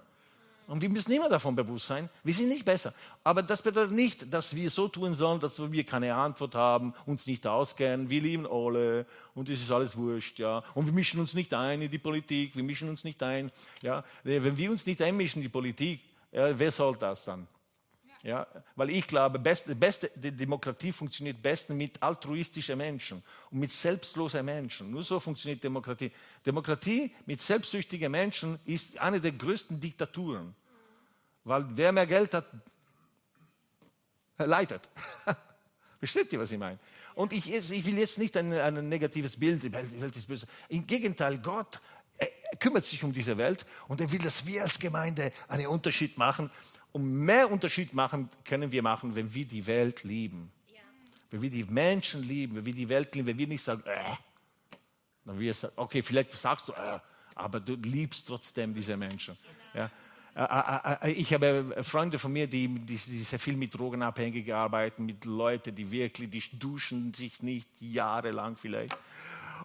Und 0.68 0.82
wir 0.82 0.90
müssen 0.90 1.12
immer 1.12 1.28
davon 1.28 1.56
bewusst 1.56 1.88
sein, 1.88 2.10
wir 2.24 2.34
sind 2.34 2.50
nicht 2.50 2.64
besser. 2.64 2.94
Aber 3.24 3.44
das 3.44 3.62
bedeutet 3.62 3.92
nicht, 3.92 4.34
dass 4.34 4.56
wir 4.56 4.70
so 4.70 4.88
tun 4.88 5.14
sollen, 5.14 5.40
dass 5.40 5.60
wir 5.60 5.84
keine 5.84 6.16
Antwort 6.16 6.56
haben, 6.56 6.94
uns 7.06 7.28
nicht 7.28 7.46
auskennen. 7.46 8.10
Wir 8.10 8.22
lieben 8.22 8.48
alle 8.48 9.06
und 9.36 9.50
es 9.50 9.62
ist 9.62 9.72
alles 9.72 9.96
wurscht. 9.98 10.40
Ja. 10.40 10.64
Und 10.74 10.86
wir 10.86 10.94
mischen 10.94 11.20
uns 11.20 11.34
nicht 11.34 11.54
ein 11.54 11.82
in 11.82 11.92
die 11.92 11.98
Politik, 11.98 12.56
wir 12.56 12.64
mischen 12.64 12.90
uns 12.90 13.04
nicht 13.04 13.22
ein. 13.22 13.52
Ja. 13.82 14.04
Wenn 14.24 14.56
wir 14.56 14.72
uns 14.72 14.86
nicht 14.86 15.02
einmischen 15.02 15.42
in 15.42 15.44
die 15.44 15.50
Politik, 15.50 16.02
ja, 16.32 16.58
wer 16.58 16.72
soll 16.72 16.96
das 16.96 17.26
dann? 17.26 17.48
Ja, 18.24 18.46
weil 18.76 18.92
ich 18.92 19.08
glaube, 19.08 19.40
beste, 19.40 19.74
beste, 19.74 20.12
die 20.16 20.32
Demokratie 20.32 20.92
funktioniert 20.92 21.42
besten 21.42 21.76
mit 21.76 22.02
altruistischen 22.04 22.78
Menschen 22.78 23.24
und 23.50 23.60
mit 23.60 23.72
selbstlosen 23.72 24.46
Menschen. 24.46 24.92
Nur 24.92 25.02
so 25.02 25.20
funktioniert 25.20 25.64
Demokratie. 25.64 26.12
Demokratie 26.46 27.12
mit 27.26 27.42
selbstsüchtigen 27.42 28.12
Menschen 28.12 28.60
ist 28.66 29.00
eine 29.00 29.20
der 29.20 29.32
größten 29.32 29.80
Diktaturen. 29.80 30.54
Weil 31.44 31.66
wer 31.70 31.92
mehr 31.92 32.06
Geld 32.06 32.36
hat, 32.36 32.46
leitet. 34.38 34.88
Versteht 36.00 36.32
ihr, 36.34 36.40
was 36.40 36.52
ich 36.52 36.60
meine? 36.60 36.78
Und 37.16 37.34
ich, 37.34 37.52
ich 37.52 37.86
will 37.86 37.98
jetzt 37.98 38.20
nicht 38.20 38.38
ein, 38.38 38.54
ein 38.54 38.88
negatives 38.88 39.38
Bild, 39.38 39.64
die 39.64 39.74
Welt 39.74 40.16
ist 40.16 40.28
böse. 40.28 40.46
Im 40.70 40.86
Gegenteil, 40.86 41.40
Gott 41.40 41.82
kümmert 42.60 42.86
sich 42.86 43.04
um 43.04 43.12
diese 43.12 43.38
Welt 43.38 43.66
und 43.88 44.00
er 44.02 44.12
will, 44.12 44.20
dass 44.20 44.46
wir 44.46 44.64
als 44.64 44.78
Gemeinde 44.78 45.32
einen 45.48 45.68
Unterschied 45.68 46.18
machen 46.18 46.52
und 46.92 47.10
mehr 47.10 47.52
Unterschied 47.52 47.94
machen 47.94 48.30
können 48.44 48.72
wir 48.72 48.82
machen, 48.82 49.16
wenn 49.16 49.34
wir 49.34 49.46
die 49.46 49.66
Welt 49.66 50.04
lieben. 50.04 50.52
Ja. 50.68 50.82
Wenn 51.30 51.42
wir 51.42 51.50
die 51.50 51.64
Menschen 51.64 52.24
lieben, 52.24 52.56
wenn 52.56 52.66
wir 52.66 52.74
die 52.74 52.90
Welt 52.90 53.14
lieben, 53.16 53.28
wenn 53.28 53.38
wir 53.38 53.48
nicht 53.48 53.64
sagen, 53.64 53.84
äh, 53.86 54.16
dann 55.26 55.40
wir 55.40 55.54
sagen, 55.54 55.74
okay, 55.78 56.02
vielleicht 56.02 56.32
sagst 56.34 56.68
du, 56.68 56.74
äh, 56.74 57.00
aber 57.36 57.60
du 57.60 57.76
liebst 57.76 58.28
trotzdem 58.28 58.74
diese 58.74 58.98
Menschen. 58.98 59.38
Genau. 59.74 59.86
Ja. 59.86 59.92
Ich 61.08 61.34
habe 61.34 61.76
Freunde 61.84 62.18
von 62.18 62.32
mir, 62.32 62.48
die, 62.48 62.68
die, 62.70 62.96
die 62.96 62.98
sehr 62.98 63.40
viel 63.40 63.58
mit 63.58 63.78
Drogenabhängigen 63.78 64.54
arbeiten, 64.54 65.06
mit 65.06 65.26
Leuten, 65.26 65.76
die 65.76 65.92
wirklich, 65.92 66.30
die 66.30 66.58
duschen 66.58 67.14
sich 67.14 67.44
nicht 67.44 67.68
jahrelang 67.82 68.56
vielleicht. 68.56 68.96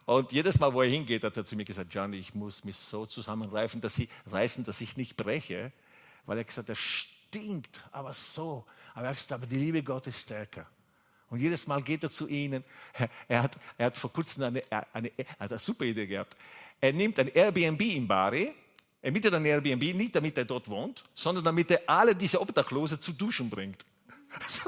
Und 0.07 0.33
jedes 0.33 0.59
Mal, 0.59 0.73
wo 0.73 0.83
er 0.83 0.89
hingeht, 0.89 1.23
hat 1.23 1.37
er 1.37 1.45
zu 1.45 1.55
mir 1.55 1.65
gesagt, 1.65 1.95
Johnny, 1.95 2.17
ich 2.17 2.35
muss 2.35 2.65
mich 2.65 2.77
so 2.77 3.07
zusammenreißen, 3.07 3.81
dass 3.81 3.97
ich, 3.99 4.09
reißen, 4.31 4.65
dass 4.65 4.81
ich 4.81 4.97
nicht 4.97 5.17
breche. 5.17 5.73
Weil 6.27 6.39
er 6.39 6.45
gesagt 6.45 6.69
hat, 6.69 6.77
stinkt, 7.37 7.81
aber 7.93 8.13
so. 8.13 8.65
Aber 8.95 9.07
er 9.07 9.17
aber 9.31 9.47
die 9.47 9.57
Liebe 9.57 9.83
Gottes 9.83 10.17
ist 10.17 10.23
stärker. 10.23 10.67
Und 11.29 11.41
jedes 11.41 11.67
Mal 11.67 11.83
geht 11.83 12.03
er 12.03 12.11
zu 12.11 12.29
ihnen. 12.29 12.65
Er 13.29 13.43
hat, 13.43 13.59
er 13.77 13.87
hat 13.87 13.97
vor 13.97 14.13
kurzem 14.13 14.45
eine, 14.45 14.63
eine, 14.71 14.87
eine, 14.93 15.11
eine 15.39 15.59
super 15.59 15.85
Idee 15.85 16.07
gehabt. 16.07 16.37
Er 16.81 16.93
nimmt 16.93 17.19
ein 17.19 17.29
Airbnb 17.29 17.81
in 17.81 18.07
Bari. 18.07 18.55
Er 19.03 19.13
mietet 19.13 19.35
ein 19.35 19.45
Airbnb 19.45 19.83
nicht, 19.95 20.15
damit 20.15 20.39
er 20.39 20.45
dort 20.45 20.69
wohnt, 20.69 21.05
sondern 21.15 21.45
damit 21.45 21.71
er 21.71 21.83
alle 21.87 22.15
diese 22.15 22.41
Obdachlose 22.41 22.99
zu 23.01 23.13
duschen 23.13 23.51
bringt. 23.51 23.85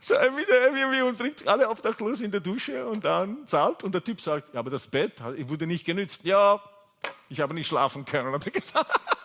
So, 0.00 0.14
er 0.14 0.30
mietet 0.30 0.54
ein 0.54 0.76
Airbnb 0.76 1.08
und 1.08 1.18
bringt 1.18 1.48
alle 1.48 1.68
Obdachlose 1.68 2.24
in 2.24 2.30
der 2.30 2.38
Dusche 2.38 2.86
und 2.86 3.04
dann 3.04 3.44
zahlt. 3.48 3.82
Und 3.82 3.92
der 3.92 4.04
Typ 4.04 4.20
sagt, 4.20 4.54
ja, 4.54 4.60
aber 4.60 4.70
das 4.70 4.86
Bett 4.86 5.20
wurde 5.48 5.66
nicht 5.66 5.84
genützt. 5.84 6.20
Ja, 6.22 6.62
ich 7.28 7.40
habe 7.40 7.54
nicht 7.54 7.66
schlafen 7.66 8.04
können, 8.04 8.32
hat 8.32 8.46
er 8.46 8.52
gesagt. 8.52 9.17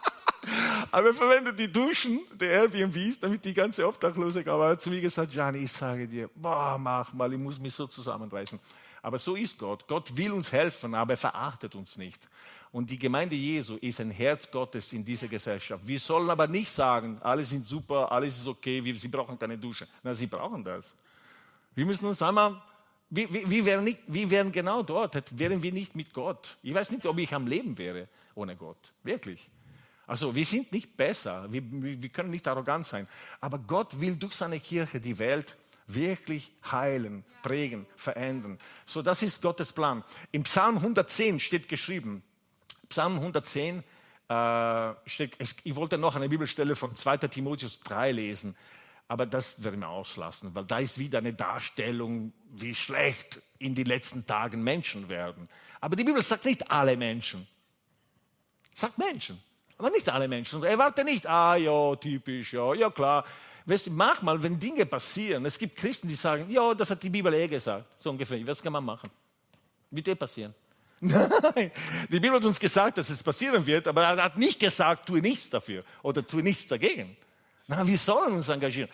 Aber 0.93 1.08
er 1.08 1.13
verwendet 1.15 1.58
die 1.58 1.71
Duschen 1.71 2.21
der 2.36 2.51
Airbnbs, 2.51 3.19
damit 3.19 3.43
die 3.43 3.53
ganze 3.56 3.88
Obdachlose 3.88 4.41
Aber 4.45 4.65
er 4.65 4.71
hat 4.73 4.82
zu 4.82 4.91
mir 4.91 5.01
gesagt, 5.01 5.32
Gianni, 5.32 5.63
ich 5.63 5.71
sage 5.71 6.08
dir, 6.08 6.29
boah, 6.36 6.77
mach 6.77 7.12
mal, 7.13 7.34
ich 7.34 7.39
muss 7.39 7.60
mich 7.60 7.73
so 7.73 7.88
zusammenreißen. 7.88 8.60
Aber 9.01 9.17
so 9.17 9.36
ist 9.36 9.58
Gott. 9.58 9.88
Gott 9.88 10.15
will 10.15 10.32
uns 10.32 10.51
helfen, 10.51 10.93
aber 10.93 11.13
er 11.13 11.17
verachtet 11.17 11.73
uns 11.73 11.97
nicht. 11.97 12.29
Und 12.71 12.91
die 12.91 12.99
Gemeinde 12.99 13.36
Jesu 13.36 13.77
ist 13.77 14.01
ein 14.01 14.12
Herz 14.12 14.51
Gottes 14.51 14.93
in 14.93 15.03
dieser 15.03 15.27
Gesellschaft. 15.27 15.82
Wir 15.84 15.99
sollen 15.99 16.29
aber 16.29 16.45
nicht 16.45 16.69
sagen, 16.69 17.17
alle 17.23 17.43
sind 17.43 17.67
super, 17.67 18.12
alles 18.12 18.38
ist 18.38 18.47
okay, 18.47 18.84
wir, 18.84 18.95
sie 18.95 19.08
brauchen 19.08 19.39
keine 19.39 19.58
Dusche. 19.58 19.88
Na, 20.03 20.13
sie 20.13 20.27
brauchen 20.27 20.63
das. 20.63 20.95
Wir 21.73 21.88
müssen 21.88 22.06
uns 22.06 22.21
einmal, 22.21 22.62
wir, 23.10 23.34
wir, 23.34 23.49
wir, 23.49 23.65
wären 23.65 23.84
nicht, 23.84 24.01
wir 24.06 24.29
wären 24.29 24.51
genau 24.51 24.84
dort, 24.84 25.39
wären 25.39 25.63
wir 25.63 25.71
nicht 25.71 25.95
mit 25.95 26.13
Gott. 26.13 26.56
Ich 26.62 26.71
weiß 26.71 26.91
nicht, 26.91 27.08
ob 27.08 27.17
ich 27.17 27.34
am 27.34 27.47
Leben 27.47 27.75
wäre 27.79 28.08
ohne 28.36 28.56
Gott. 28.56 28.93
Wirklich. 29.01 29.49
Also 30.05 30.35
wir 30.35 30.45
sind 30.45 30.71
nicht 30.71 30.97
besser, 30.97 31.51
wir, 31.51 31.63
wir 31.63 32.09
können 32.09 32.31
nicht 32.31 32.47
arrogant 32.47 32.85
sein, 32.85 33.07
aber 33.39 33.57
Gott 33.57 33.99
will 34.01 34.15
durch 34.15 34.33
seine 34.33 34.59
Kirche 34.59 34.99
die 34.99 35.17
Welt 35.17 35.55
wirklich 35.87 36.51
heilen, 36.69 37.23
prägen, 37.41 37.85
verändern. 37.95 38.59
So, 38.85 39.01
das 39.01 39.21
ist 39.21 39.41
Gottes 39.41 39.71
Plan. 39.71 40.03
Im 40.31 40.43
Psalm 40.43 40.77
110 40.77 41.39
steht 41.39 41.67
geschrieben, 41.67 42.23
Psalm 42.89 43.15
110 43.15 43.83
äh, 44.29 44.93
steht, 45.05 45.37
ich 45.63 45.75
wollte 45.75 45.97
noch 45.97 46.15
eine 46.15 46.29
Bibelstelle 46.29 46.75
von 46.75 46.95
2 46.95 47.17
Timotheus 47.17 47.79
3 47.81 48.11
lesen, 48.11 48.55
aber 49.07 49.25
das 49.25 49.63
werden 49.63 49.81
wir 49.81 49.89
auslassen, 49.89 50.55
weil 50.55 50.65
da 50.65 50.79
ist 50.79 50.97
wieder 50.97 51.19
eine 51.19 51.33
Darstellung, 51.33 52.33
wie 52.49 52.73
schlecht 52.73 53.41
in 53.59 53.75
den 53.75 53.85
letzten 53.85 54.25
Tagen 54.25 54.63
Menschen 54.63 55.09
werden. 55.09 55.47
Aber 55.81 55.95
die 55.95 56.03
Bibel 56.03 56.21
sagt 56.21 56.45
nicht 56.45 56.71
alle 56.71 56.97
Menschen, 56.97 57.47
sagt 58.73 58.97
Menschen. 58.97 59.41
Aber 59.77 59.89
nicht 59.89 60.07
alle 60.09 60.27
Menschen. 60.27 60.63
Erwarte 60.63 61.03
nicht, 61.03 61.27
ah 61.27 61.55
ja, 61.55 61.95
typisch, 61.95 62.53
ja, 62.53 62.73
ja 62.73 62.89
klar. 62.89 63.25
Weißt, 63.65 63.89
manchmal, 63.91 64.41
wenn 64.43 64.59
Dinge 64.59 64.86
passieren, 64.86 65.45
es 65.45 65.57
gibt 65.57 65.77
Christen, 65.77 66.07
die 66.07 66.15
sagen, 66.15 66.49
ja, 66.49 66.73
das 66.73 66.89
hat 66.89 67.01
die 67.01 67.09
Bibel 67.09 67.33
eh 67.33 67.47
gesagt, 67.47 67.86
so 67.97 68.09
ungefähr, 68.09 68.45
was 68.45 68.62
kann 68.62 68.73
man 68.73 68.83
machen? 68.83 69.09
Wird 69.89 70.07
eh 70.07 70.15
passieren. 70.15 70.53
Nein, 70.99 71.71
die 72.09 72.19
Bibel 72.19 72.33
hat 72.33 72.45
uns 72.45 72.59
gesagt, 72.59 72.97
dass 72.97 73.09
es 73.09 73.21
passieren 73.21 73.65
wird, 73.65 73.88
aber 73.88 74.03
er 74.03 74.23
hat 74.23 74.38
nicht 74.38 74.59
gesagt, 74.59 75.05
tue 75.05 75.19
nichts 75.19 75.49
dafür 75.49 75.83
oder 76.01 76.25
tue 76.25 76.43
nichts 76.43 76.67
dagegen. 76.67 77.15
Na, 77.67 77.88
wir 77.88 77.97
sollen 77.97 78.33
uns 78.33 78.49
engagieren. 78.49 78.89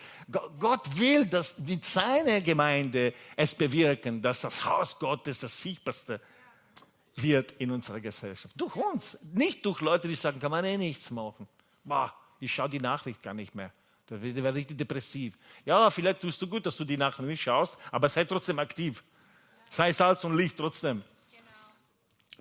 Gott 0.58 0.98
will, 0.98 1.26
dass 1.26 1.58
mit 1.58 1.84
seiner 1.84 2.40
Gemeinde 2.40 3.12
es 3.36 3.54
bewirken, 3.54 4.22
dass 4.22 4.42
das 4.42 4.64
Haus 4.64 4.98
Gottes 4.98 5.40
das 5.40 5.60
sichtbarste 5.60 6.20
wird 7.22 7.52
in 7.52 7.70
unserer 7.70 8.00
Gesellschaft. 8.00 8.54
Durch 8.56 8.76
uns, 8.76 9.18
nicht 9.32 9.64
durch 9.66 9.80
Leute, 9.80 10.08
die 10.08 10.14
sagen, 10.14 10.40
kann 10.40 10.50
man 10.50 10.64
eh 10.64 10.76
nichts 10.76 11.10
machen. 11.10 11.48
Boah, 11.84 12.12
ich 12.38 12.52
schaue 12.52 12.68
die 12.68 12.80
Nachricht 12.80 13.22
gar 13.22 13.34
nicht 13.34 13.54
mehr. 13.54 13.70
Der 14.08 14.20
wäre 14.22 14.54
richtig 14.54 14.76
depressiv. 14.76 15.34
Ja, 15.64 15.88
vielleicht 15.90 16.20
tust 16.20 16.42
du 16.42 16.46
gut, 16.46 16.66
dass 16.66 16.76
du 16.76 16.84
die 16.84 16.96
Nachrichten 16.96 17.28
nicht 17.28 17.42
schaust, 17.42 17.76
aber 17.92 18.08
sei 18.08 18.24
trotzdem 18.24 18.58
aktiv. 18.58 19.04
Sei 19.70 19.92
Salz 19.92 20.24
und 20.24 20.36
Licht 20.36 20.56
trotzdem. 20.56 21.02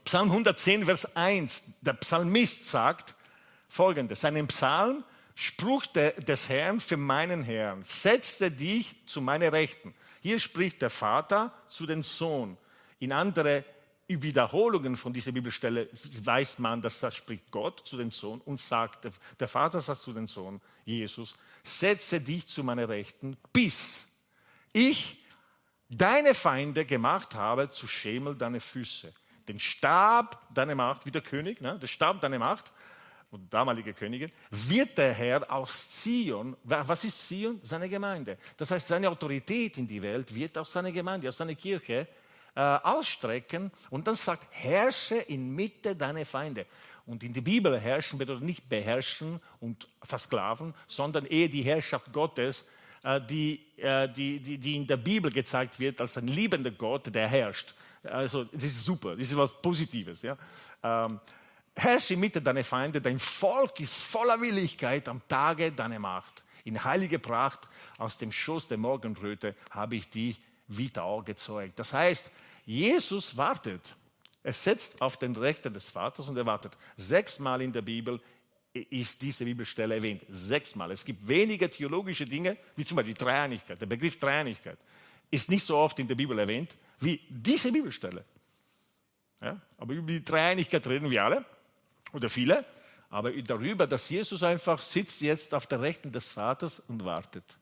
Psalm 0.03 0.29
110, 0.31 0.85
Vers 0.85 1.15
1. 1.15 1.63
Der 1.81 1.93
Psalmist 1.93 2.65
sagt 2.65 3.13
folgendes: 3.67 4.25
Einen 4.25 4.47
Psalm, 4.47 5.03
Spruch 5.35 5.85
des 5.85 6.49
Herrn 6.49 6.79
für 6.79 6.97
meinen 6.97 7.43
Herrn, 7.43 7.83
setzte 7.83 8.49
dich 8.49 8.95
zu 9.05 9.21
meiner 9.21 9.53
Rechten. 9.53 9.93
Hier 10.21 10.39
spricht 10.39 10.81
der 10.81 10.89
Vater 10.89 11.53
zu 11.67 11.85
dem 11.85 12.01
Sohn. 12.01 12.57
In 12.99 13.11
andere 13.11 13.63
Wiederholungen 14.09 14.97
von 14.97 15.13
dieser 15.13 15.31
Bibelstelle 15.31 15.87
weiß 16.23 16.59
man, 16.59 16.81
dass 16.81 16.99
das 16.99 17.15
spricht 17.15 17.51
Gott 17.51 17.81
zu 17.85 17.97
dem 17.97 18.11
Sohn 18.11 18.41
und 18.41 18.59
sagt, 18.59 19.07
der 19.39 19.47
Vater 19.47 19.81
sagt 19.81 20.01
zu 20.01 20.13
dem 20.13 20.27
Sohn, 20.27 20.59
Jesus, 20.83 21.35
setze 21.63 22.19
dich 22.19 22.47
zu 22.47 22.63
meiner 22.63 22.89
Rechten, 22.89 23.37
bis 23.53 24.07
ich 24.73 25.23
deine 25.89 26.33
Feinde 26.33 26.85
gemacht 26.85 27.35
habe 27.35 27.69
zu 27.69 27.87
Schemel 27.87 28.35
deine 28.35 28.59
Füße. 28.59 29.13
Den 29.47 29.59
Stab 29.59 30.53
deiner 30.53 30.75
Macht, 30.75 31.05
wie 31.05 31.11
der 31.11 31.21
König, 31.21 31.61
ne, 31.61 31.77
der 31.79 31.87
Stab 31.87 32.19
deiner 32.21 32.39
Macht, 32.39 32.71
und 33.31 33.53
damalige 33.53 33.93
Königin, 33.93 34.31
wird 34.49 34.97
der 34.97 35.13
Herr 35.13 35.51
aus 35.51 35.89
Zion, 35.91 36.57
was 36.63 37.03
ist 37.03 37.27
Zion? 37.27 37.59
Seine 37.61 37.87
Gemeinde. 37.87 38.37
Das 38.57 38.71
heißt, 38.71 38.87
seine 38.87 39.09
Autorität 39.09 39.77
in 39.77 39.87
die 39.87 40.01
Welt 40.01 40.33
wird 40.33 40.57
aus 40.57 40.73
seiner 40.73 40.91
Gemeinde, 40.91 41.29
aus 41.29 41.37
seiner 41.37 41.53
Kirche 41.55 42.07
äh, 42.59 42.79
ausstrecken 42.83 43.71
und 43.89 44.05
dann 44.05 44.15
sagt, 44.15 44.45
herrsche 44.51 45.15
inmitten 45.15 45.97
deiner 45.97 46.25
Feinde. 46.25 46.65
Und 47.05 47.23
in 47.23 47.31
der 47.31 47.39
Bibel 47.39 47.79
herrschen 47.79 48.19
bedeutet 48.19 48.43
nicht 48.43 48.67
beherrschen 48.67 49.39
und 49.61 49.87
versklaven, 50.03 50.73
sondern 50.85 51.25
eher 51.25 51.47
die 51.47 51.61
Herrschaft 51.61 52.11
Gottes, 52.11 52.67
äh, 53.01 53.21
die, 53.21 53.65
äh, 53.77 54.09
die, 54.09 54.41
die, 54.41 54.57
die 54.57 54.75
in 54.75 54.85
der 54.85 54.97
Bibel 54.97 55.31
gezeigt 55.31 55.79
wird 55.79 56.01
als 56.01 56.17
ein 56.17 56.27
liebender 56.27 56.71
Gott, 56.71 57.15
der 57.15 57.29
herrscht. 57.29 57.73
Also 58.03 58.43
das 58.43 58.65
ist 58.65 58.83
super, 58.83 59.15
das 59.15 59.31
ist 59.31 59.37
was 59.37 59.61
Positives. 59.61 60.21
Ja? 60.21 60.37
Ähm, 60.83 61.21
herrsche 61.73 62.15
inmitten 62.15 62.43
deiner 62.43 62.65
Feinde, 62.65 62.99
dein 62.99 63.19
Volk 63.19 63.79
ist 63.79 64.03
voller 64.03 64.41
Willigkeit 64.41 65.07
am 65.07 65.21
Tage 65.29 65.71
deiner 65.71 65.99
Macht. 65.99 66.43
In 66.65 66.83
heiliger 66.83 67.19
Pracht 67.19 67.69
aus 67.97 68.17
dem 68.17 68.33
Schoß 68.33 68.67
der 68.67 68.77
Morgenröte 68.77 69.55
habe 69.69 69.95
ich 69.95 70.09
dich 70.09 70.41
wieder 70.67 71.21
gezeugt. 71.23 71.79
Das 71.79 71.93
heißt, 71.93 72.29
Jesus 72.69 73.35
wartet. 73.35 73.95
Er 74.43 74.53
setzt 74.53 75.01
auf 75.01 75.17
den 75.17 75.35
Rechten 75.35 75.73
des 75.73 75.89
Vaters 75.89 76.29
und 76.29 76.37
er 76.37 76.45
wartet. 76.45 76.71
Sechsmal 76.97 77.63
in 77.63 77.73
der 77.73 77.81
Bibel 77.81 78.21
ist 78.71 79.23
diese 79.23 79.43
Bibelstelle 79.43 79.95
erwähnt. 79.95 80.23
Sechsmal. 80.29 80.91
Es 80.91 81.03
gibt 81.03 81.27
wenige 81.27 81.67
theologische 81.67 82.25
Dinge, 82.25 82.57
wie 82.75 82.85
zum 82.85 82.97
Beispiel 82.97 83.15
die 83.15 83.23
Dreieinigkeit. 83.23 83.81
Der 83.81 83.87
Begriff 83.87 84.19
Dreieinigkeit 84.19 84.77
ist 85.31 85.49
nicht 85.49 85.65
so 85.65 85.77
oft 85.77 85.97
in 85.97 86.07
der 86.07 86.13
Bibel 86.13 86.37
erwähnt 86.37 86.75
wie 86.99 87.19
diese 87.27 87.71
Bibelstelle. 87.71 88.23
Ja? 89.41 89.59
Aber 89.79 89.93
über 89.93 90.11
die 90.11 90.23
Dreieinigkeit 90.23 90.85
reden 90.85 91.09
wir 91.09 91.23
alle 91.23 91.43
oder 92.13 92.29
viele. 92.29 92.63
Aber 93.09 93.31
darüber, 93.31 93.87
dass 93.87 94.07
Jesus 94.09 94.43
einfach 94.43 94.79
sitzt 94.79 95.21
jetzt 95.21 95.55
auf 95.55 95.65
der 95.65 95.81
Rechten 95.81 96.11
des 96.11 96.29
Vaters 96.29 96.81
und 96.81 97.03
wartet. 97.03 97.57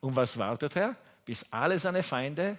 Und 0.00 0.16
was 0.16 0.38
wartet 0.38 0.76
er? 0.76 0.96
Bis 1.26 1.44
alle 1.52 1.78
seine 1.78 2.02
Feinde 2.02 2.56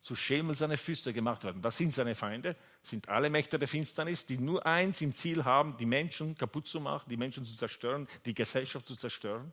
zu 0.00 0.14
Schemel 0.14 0.54
seine 0.54 0.76
Füße 0.76 1.12
gemacht 1.12 1.44
werden. 1.44 1.62
Was 1.64 1.76
sind 1.76 1.92
seine 1.92 2.14
Feinde? 2.14 2.56
Sind 2.82 3.08
alle 3.08 3.30
Mächte 3.30 3.58
der 3.58 3.68
Finsternis, 3.68 4.26
die 4.26 4.38
nur 4.38 4.64
eins 4.64 5.00
im 5.00 5.12
Ziel 5.12 5.44
haben, 5.44 5.76
die 5.76 5.86
Menschen 5.86 6.36
kaputt 6.36 6.68
zu 6.68 6.80
machen, 6.80 7.08
die 7.08 7.16
Menschen 7.16 7.44
zu 7.44 7.56
zerstören, 7.56 8.06
die 8.24 8.34
Gesellschaft 8.34 8.86
zu 8.86 8.96
zerstören. 8.96 9.52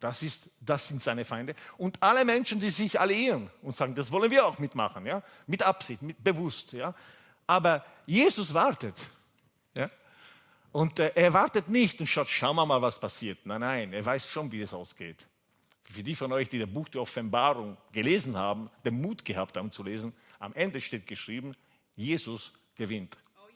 Das, 0.00 0.22
ist, 0.22 0.50
das 0.60 0.86
sind 0.86 1.02
seine 1.02 1.24
Feinde. 1.24 1.54
Und 1.76 2.00
alle 2.02 2.24
Menschen, 2.24 2.60
die 2.60 2.68
sich 2.68 3.00
alliieren 3.00 3.50
und 3.62 3.74
sagen, 3.74 3.94
das 3.94 4.12
wollen 4.12 4.30
wir 4.30 4.46
auch 4.46 4.58
mitmachen, 4.58 5.06
ja? 5.06 5.22
mit 5.46 5.62
Absicht, 5.62 6.02
mit 6.02 6.22
bewusst. 6.22 6.72
Ja? 6.72 6.94
Aber 7.46 7.84
Jesus 8.06 8.54
wartet. 8.54 8.94
Ja? 9.74 9.90
Und 10.70 11.00
äh, 11.00 11.12
er 11.14 11.32
wartet 11.32 11.68
nicht 11.68 11.98
und 11.98 12.06
schaut, 12.06 12.28
schauen 12.28 12.54
wir 12.56 12.66
mal, 12.66 12.80
was 12.80 13.00
passiert. 13.00 13.44
Nein, 13.44 13.60
nein, 13.60 13.92
er 13.92 14.04
weiß 14.04 14.30
schon, 14.30 14.52
wie 14.52 14.60
es 14.60 14.72
ausgeht 14.72 15.26
für 15.90 16.02
die 16.02 16.14
von 16.14 16.32
euch, 16.32 16.48
die 16.48 16.58
das 16.58 16.68
Buch 16.68 16.88
der 16.88 17.00
Offenbarung 17.00 17.76
gelesen 17.92 18.36
haben, 18.36 18.70
den 18.84 19.00
Mut 19.00 19.24
gehabt 19.24 19.56
haben 19.56 19.70
zu 19.70 19.82
lesen, 19.82 20.12
am 20.38 20.52
Ende 20.54 20.80
steht 20.80 21.06
geschrieben, 21.06 21.56
Jesus 21.96 22.52
gewinnt. 22.74 23.16
Oh 23.36 23.48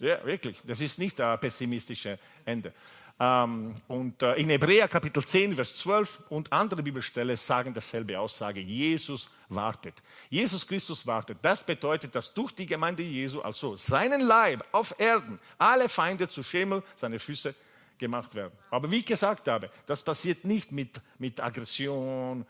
yeah. 0.00 0.16
Ja, 0.16 0.24
wirklich. 0.24 0.58
Das 0.64 0.80
ist 0.80 0.98
nicht 0.98 1.20
ein 1.20 1.38
pessimistisches 1.40 2.18
Ende. 2.44 2.72
Ähm, 3.18 3.74
und 3.88 4.22
äh, 4.22 4.34
in 4.34 4.48
Hebräer 4.48 4.88
Kapitel 4.88 5.24
10, 5.24 5.54
Vers 5.54 5.76
12 5.78 6.22
und 6.30 6.52
andere 6.52 6.82
Bibelstellen 6.82 7.36
sagen 7.36 7.74
dasselbe 7.74 8.18
Aussage. 8.18 8.60
Jesus 8.60 9.28
wartet. 9.48 9.94
Jesus 10.30 10.66
Christus 10.66 11.06
wartet. 11.06 11.38
Das 11.42 11.64
bedeutet, 11.64 12.14
dass 12.14 12.32
durch 12.32 12.52
die 12.52 12.66
Gemeinde 12.66 13.02
Jesu, 13.02 13.40
also 13.40 13.76
seinen 13.76 14.22
Leib 14.22 14.64
auf 14.72 14.94
Erden, 14.98 15.38
alle 15.58 15.88
Feinde 15.88 16.28
zu 16.28 16.42
Schemel, 16.42 16.82
seine 16.96 17.18
Füße 17.18 17.54
gemacht 18.02 18.34
werden. 18.34 18.52
Aber 18.70 18.90
wie 18.90 18.98
ich 18.98 19.06
gesagt 19.06 19.46
habe, 19.46 19.70
das 19.86 20.02
passiert 20.02 20.44
nicht 20.44 20.72
mit, 20.72 21.00
mit 21.18 21.40
Aggression 21.40 22.44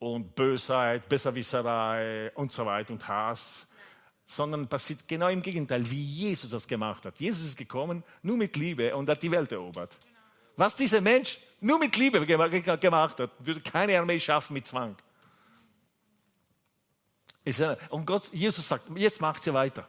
und 0.00 0.34
Bösheit, 0.34 1.08
Besserwisserei 1.08 2.32
und 2.34 2.52
so 2.52 2.66
weiter 2.66 2.92
und 2.92 3.06
Hass, 3.06 3.68
sondern 4.26 4.66
passiert 4.66 5.06
genau 5.06 5.28
im 5.28 5.40
Gegenteil, 5.40 5.88
wie 5.88 6.02
Jesus 6.02 6.50
das 6.50 6.66
gemacht 6.66 7.06
hat. 7.06 7.18
Jesus 7.20 7.44
ist 7.44 7.56
gekommen 7.56 8.02
nur 8.22 8.36
mit 8.36 8.56
Liebe 8.56 8.94
und 8.96 9.08
hat 9.08 9.22
die 9.22 9.30
Welt 9.30 9.52
erobert. 9.52 9.96
Was 10.56 10.74
dieser 10.74 11.00
Mensch 11.00 11.38
nur 11.60 11.78
mit 11.78 11.96
Liebe 11.96 12.26
gemacht 12.26 13.20
hat, 13.20 13.30
würde 13.38 13.60
keine 13.60 13.96
Armee 13.98 14.18
schaffen 14.18 14.54
mit 14.54 14.66
Zwang. 14.66 14.96
Und 17.90 18.04
Gott, 18.04 18.28
Jesus 18.32 18.66
sagt, 18.66 18.84
jetzt 18.96 19.20
macht 19.20 19.44
sie 19.44 19.54
weiter. 19.54 19.86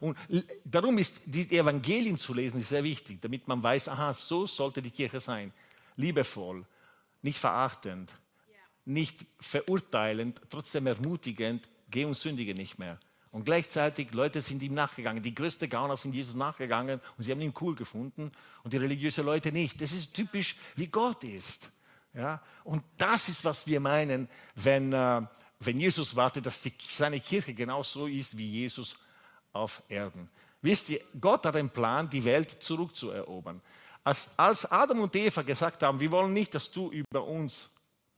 Und 0.00 0.16
darum 0.64 0.98
ist 0.98 1.20
die 1.26 1.56
Evangelien 1.56 2.16
zu 2.16 2.34
lesen 2.34 2.62
sehr 2.62 2.84
wichtig, 2.84 3.20
damit 3.20 3.46
man 3.48 3.62
weiß, 3.62 3.88
aha, 3.88 4.14
so 4.14 4.46
sollte 4.46 4.80
die 4.80 4.90
Kirche 4.90 5.20
sein. 5.20 5.52
Liebevoll, 5.96 6.64
nicht 7.20 7.38
verachtend, 7.38 8.12
nicht 8.84 9.26
verurteilend, 9.38 10.40
trotzdem 10.48 10.86
ermutigend, 10.86 11.68
geh 11.90 12.04
und 12.04 12.16
sündige 12.16 12.54
nicht 12.54 12.78
mehr. 12.78 12.98
Und 13.30 13.44
gleichzeitig, 13.44 14.12
Leute 14.12 14.42
sind 14.42 14.62
ihm 14.62 14.74
nachgegangen. 14.74 15.22
Die 15.22 15.34
größten 15.34 15.68
Gauner 15.68 15.96
sind 15.96 16.14
Jesus 16.14 16.34
nachgegangen 16.34 17.00
und 17.16 17.24
sie 17.24 17.32
haben 17.32 17.40
ihn 17.40 17.54
cool 17.60 17.74
gefunden 17.74 18.30
und 18.62 18.72
die 18.72 18.76
religiösen 18.76 19.24
Leute 19.24 19.50
nicht. 19.50 19.80
Das 19.80 19.92
ist 19.92 20.12
typisch, 20.12 20.56
wie 20.76 20.86
Gott 20.86 21.24
ist. 21.24 21.70
Ja? 22.12 22.42
Und 22.62 22.82
das 22.98 23.30
ist, 23.30 23.42
was 23.44 23.66
wir 23.66 23.80
meinen, 23.80 24.28
wenn, 24.54 24.92
äh, 24.92 25.22
wenn 25.60 25.80
Jesus 25.80 26.14
wartet, 26.14 26.44
dass 26.44 26.60
die, 26.60 26.74
seine 26.86 27.20
Kirche 27.20 27.54
genauso 27.54 28.06
ist, 28.06 28.36
wie 28.36 28.48
Jesus 28.48 28.96
auf 29.52 29.82
Erden. 29.88 30.28
Wisst 30.60 30.90
ihr, 30.90 31.00
Gott 31.20 31.44
hat 31.44 31.56
einen 31.56 31.70
Plan, 31.70 32.08
die 32.08 32.24
Welt 32.24 32.62
zurückzuerobern. 32.62 33.60
Als, 34.04 34.30
als 34.36 34.70
Adam 34.70 35.00
und 35.00 35.14
Eva 35.14 35.42
gesagt 35.42 35.82
haben, 35.82 36.00
wir 36.00 36.10
wollen 36.10 36.32
nicht, 36.32 36.54
dass 36.54 36.70
du 36.70 36.90
über 36.90 37.24
uns 37.24 37.70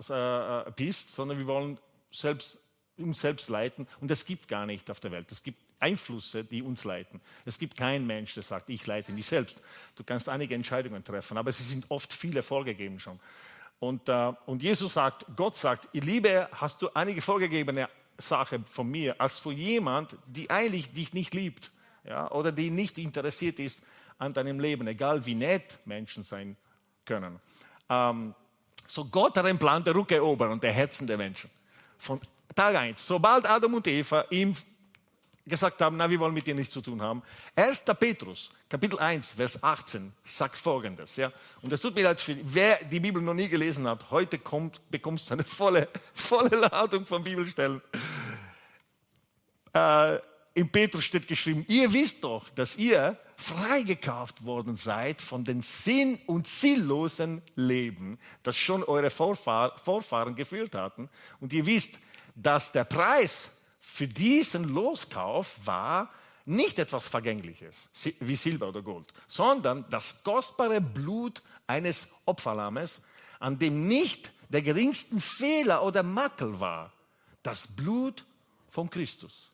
äh, 0.09 0.71
bist, 0.73 1.15
sondern 1.15 1.39
wir 1.39 1.47
wollen 1.47 1.79
selbst, 2.11 2.59
uns 2.97 3.21
selbst 3.21 3.49
leiten. 3.49 3.87
Und 4.01 4.11
es 4.11 4.25
gibt 4.25 4.49
gar 4.49 4.67
nicht 4.67 4.91
auf 4.91 5.01
der 5.01 5.11
Welt. 5.11 5.31
Es 5.31 5.43
gibt 5.43 5.61
Einflüsse, 5.79 6.45
die 6.45 6.63
uns 6.63 6.85
leiten. 6.85 7.21
Es 7.45 7.59
gibt 7.59 7.77
keinen 7.77 8.07
Mensch, 8.07 8.35
der 8.35 8.43
sagt, 8.43 8.71
ich 8.71 8.87
leite 8.87 9.13
mich 9.13 9.27
selbst. 9.27 9.61
Du 9.97 10.05
kannst 10.05 10.29
einige 10.29 10.55
Entscheidungen 10.55 11.05
treffen, 11.05 11.37
aber 11.37 11.53
sie 11.53 11.65
sind 11.65 11.85
oft 11.91 12.13
viele 12.13 12.43
vorgegeben 12.43 12.99
schon. 13.01 13.21
Und, 13.79 14.09
äh, 14.09 14.33
und 14.47 14.63
Jesus 14.63 14.95
sagt, 14.95 15.27
Gott 15.37 15.57
sagt, 15.57 15.89
Liebe, 15.93 16.49
hast 16.53 16.81
du 16.81 16.89
einige 16.95 17.21
vorgegebene 17.21 17.89
Sache 18.19 18.61
von 18.65 18.91
mir 18.91 19.21
als 19.21 19.39
von 19.39 19.57
jemand, 19.57 20.17
die 20.27 20.51
eigentlich 20.51 20.93
dich 20.93 21.13
nicht 21.15 21.35
liebt 21.35 21.71
ja, 22.05 22.31
oder 22.31 22.53
die 22.53 22.71
nicht 22.71 22.99
interessiert 22.99 23.59
ist 23.59 23.83
an 24.19 24.33
deinem 24.33 24.61
Leben, 24.61 24.87
egal 24.87 25.25
wie 25.27 25.35
nett 25.35 25.79
Menschen 25.85 26.23
sein 26.23 26.57
können. 27.05 27.41
Ähm, 27.89 28.35
so 28.87 29.05
Gott 29.07 29.37
hat 29.37 29.47
einen 29.47 29.59
Plan 29.59 29.83
der 29.83 29.95
Rückeroberung 29.95 30.55
und 30.55 30.63
der 30.63 30.73
Herzen 30.73 31.07
der 31.07 31.17
Menschen. 31.17 31.51
Von 31.99 32.21
Tag 32.55 32.77
1, 32.77 33.07
sobald 33.07 33.47
Adam 33.47 33.75
und 33.75 33.87
Eva 33.87 34.25
ihm 34.31 34.55
gesagt 35.47 35.81
haben, 35.83 35.97
na, 35.97 36.09
wir 36.09 36.19
wollen 36.19 36.35
mit 36.35 36.47
dir 36.47 36.55
nichts 36.55 36.73
zu 36.73 36.81
tun 36.81 37.03
haben. 37.03 37.23
1. 37.55 37.85
Petrus, 37.99 38.51
Kapitel 38.69 38.99
1, 38.99 39.33
Vers 39.33 39.63
18, 39.63 40.13
sagt 40.25 40.57
folgendes. 40.57 41.17
Ja? 41.17 41.33
Und 41.63 41.73
es 41.73 41.81
tut 41.81 41.95
mir 41.95 42.05
leid, 42.05 42.21
für, 42.21 42.37
wer 42.43 42.83
die 42.85 43.01
Bibel 43.01 43.23
noch 43.23 43.35
nie 43.35 43.49
gelesen 43.49 43.87
hat, 43.87 44.11
heute 44.11 44.39
kommt, 44.39 44.81
bekommst 44.91 45.29
du 45.29 45.35
eine 45.35 45.45
volle, 45.45 45.89
volle 46.15 46.57
Ladung 46.57 47.05
von 47.05 47.23
Bibelstellen. 47.23 47.83
Äh, 49.75 50.19
in 50.55 50.71
Petrus 50.71 51.05
steht 51.05 51.27
geschrieben, 51.27 51.65
ihr 51.69 51.93
wisst 51.93 52.23
doch, 52.23 52.49
dass 52.51 52.77
ihr 52.77 53.19
freigekauft 53.37 54.45
worden 54.45 54.77
seid 54.77 55.21
von 55.21 55.45
dem 55.45 55.63
sinn- 55.63 56.21
und 56.27 56.47
ziellosen 56.47 57.43
Leben, 57.57 58.19
das 58.45 58.57
schon 58.57 58.85
eure 58.85 59.11
Vorfahr 59.11 59.77
Vorfahren 59.79 60.37
geführt 60.37 60.77
hatten. 60.77 61.11
Und 61.41 61.53
ihr 61.53 61.67
wisst, 61.67 61.99
dass 62.37 62.71
der 62.71 62.85
Preis 62.85 63.59
für 63.87 64.09
diesen 64.09 64.65
Loskauf 64.65 65.55
war 65.65 66.11
nicht 66.47 66.79
etwas 66.79 67.07
Vergängliches 67.07 67.89
wie 68.19 68.35
Silber 68.35 68.69
oder 68.69 68.83
Gold, 68.83 69.13
sondern 69.29 69.85
das 69.91 70.25
kostbare 70.25 70.81
Blut 70.81 71.43
eines 71.67 72.09
Opferlammes, 72.25 73.03
an 73.39 73.59
dem 73.59 73.87
nicht 73.87 74.33
der 74.49 74.63
geringsten 74.63 75.21
Fehler 75.21 75.85
oder 75.85 76.03
Makel 76.03 76.59
war, 76.59 76.93
das 77.43 77.69
Blut 77.69 78.25
von 78.71 78.91
Christus. 78.91 79.51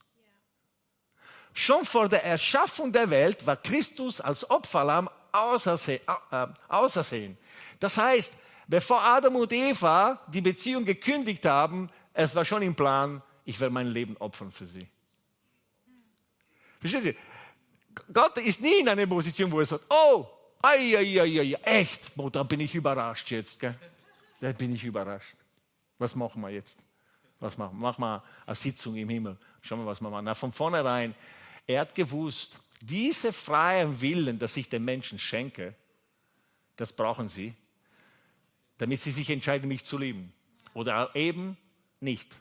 Schon 1.52 1.84
vor 1.84 2.08
der 2.08 2.24
Erschaffung 2.24 2.92
der 2.92 3.10
Welt 3.10 3.46
war 3.46 3.56
Christus 3.56 4.20
als 4.20 4.48
Opferlamm 4.48 5.10
ausersehen. 5.32 6.00
Äh, 6.30 7.36
das 7.78 7.98
heißt, 7.98 8.32
bevor 8.68 9.02
Adam 9.02 9.36
und 9.36 9.52
Eva 9.52 10.20
die 10.28 10.40
Beziehung 10.40 10.84
gekündigt 10.84 11.44
haben, 11.44 11.90
es 12.14 12.34
war 12.34 12.44
schon 12.44 12.62
im 12.62 12.74
Plan, 12.74 13.22
ich 13.44 13.58
werde 13.60 13.72
mein 13.72 13.88
Leben 13.88 14.16
opfern 14.18 14.50
für 14.50 14.66
sie. 14.66 14.86
Verstehen 16.80 17.02
Sie? 17.02 17.16
Gott 18.12 18.38
ist 18.38 18.60
nie 18.60 18.80
in 18.80 18.88
einer 18.88 19.06
Position, 19.06 19.50
wo 19.50 19.58
er 19.58 19.66
sagt, 19.66 19.84
oh, 19.90 20.26
ai, 20.62 20.96
ai, 20.96 21.20
ai, 21.20 21.40
ai, 21.40 21.52
echt, 21.62 22.10
oh, 22.16 22.30
da 22.30 22.42
bin 22.42 22.60
ich 22.60 22.74
überrascht 22.74 23.30
jetzt. 23.30 23.60
Gell? 23.60 23.74
Da 24.40 24.52
bin 24.52 24.74
ich 24.74 24.84
überrascht. 24.84 25.34
Was 25.98 26.14
machen 26.14 26.40
wir 26.40 26.50
jetzt? 26.50 26.82
Was 27.40 27.58
machen 27.58 27.76
wir? 27.76 27.82
Machen 27.82 28.02
wir 28.02 28.22
eine 28.46 28.54
Sitzung 28.54 28.96
im 28.96 29.08
Himmel. 29.08 29.36
Schauen 29.60 29.80
wir, 29.80 29.86
was 29.86 30.00
wir 30.00 30.08
machen. 30.08 30.24
Na, 30.24 30.34
von 30.34 30.52
vornherein, 30.52 31.14
er 31.66 31.80
hat 31.80 31.94
gewusst, 31.94 32.58
diese 32.80 33.32
freien 33.32 34.00
Willen, 34.00 34.38
dass 34.38 34.56
ich 34.56 34.68
den 34.68 34.84
Menschen 34.84 35.18
schenke, 35.18 35.74
das 36.76 36.92
brauchen 36.92 37.28
sie, 37.28 37.54
damit 38.78 39.00
sie 39.00 39.10
sich 39.10 39.28
entscheiden, 39.28 39.68
mich 39.68 39.84
zu 39.84 39.98
lieben. 39.98 40.32
Oder 40.72 41.14
eben 41.14 41.58
nicht. 42.00 42.38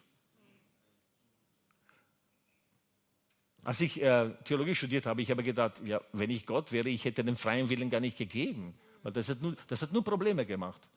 Als 3.69 3.81
ich 3.81 4.01
äh, 4.01 4.31
Theologie 4.45 4.73
studiert 4.73 5.05
habe, 5.05 5.21
ich 5.21 5.29
habe 5.29 5.43
gedacht, 5.43 5.79
ja, 5.85 6.01
wenn 6.11 6.31
ich 6.31 6.47
Gott 6.47 6.71
wäre, 6.71 6.89
ich 6.89 7.05
hätte 7.05 7.23
den 7.23 7.35
freien 7.35 7.69
Willen 7.69 7.91
gar 7.91 7.99
nicht 7.99 8.17
gegeben, 8.17 8.73
weil 9.03 9.11
das 9.11 9.29
hat 9.29 9.43
nur, 9.43 9.55
das 9.67 9.83
hat 9.83 9.93
nur 9.93 10.03
Probleme 10.03 10.43
gemacht. 10.43 10.89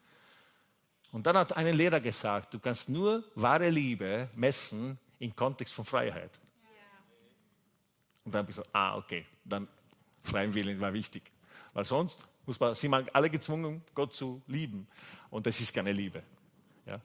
Und 1.11 1.27
dann 1.27 1.37
hat 1.37 1.55
ein 1.55 1.77
Lehrer 1.77 2.01
gesagt, 2.01 2.55
du 2.55 2.59
kannst 2.59 2.89
nur 2.89 3.25
wahre 3.35 3.69
Liebe 3.69 4.27
messen 4.37 4.99
im 5.19 5.37
Kontext 5.37 5.75
von 5.75 5.85
Freiheit. 5.85 6.31
Und 8.25 8.35
dann 8.35 8.39
habe 8.39 8.51
ich 8.51 8.57
gesagt, 8.57 8.75
ah, 8.75 8.97
okay, 8.97 9.27
dann 9.45 9.69
freien 10.23 10.55
Willen 10.55 10.81
war 10.81 10.95
wichtig. 10.95 11.25
Weil 11.75 11.85
sonst 11.85 12.27
muss 12.47 12.59
man, 12.59 12.75
sind 12.75 12.91
wir 12.91 13.05
alle 13.13 13.29
gezwungen, 13.29 13.83
Gott 13.95 14.15
zu 14.15 14.41
lieben. 14.47 14.89
Und 15.29 15.47
das 15.47 15.61
ist 15.61 15.75
keine 15.75 15.93
Liebe. 15.93 16.23
Ja? 16.87 17.01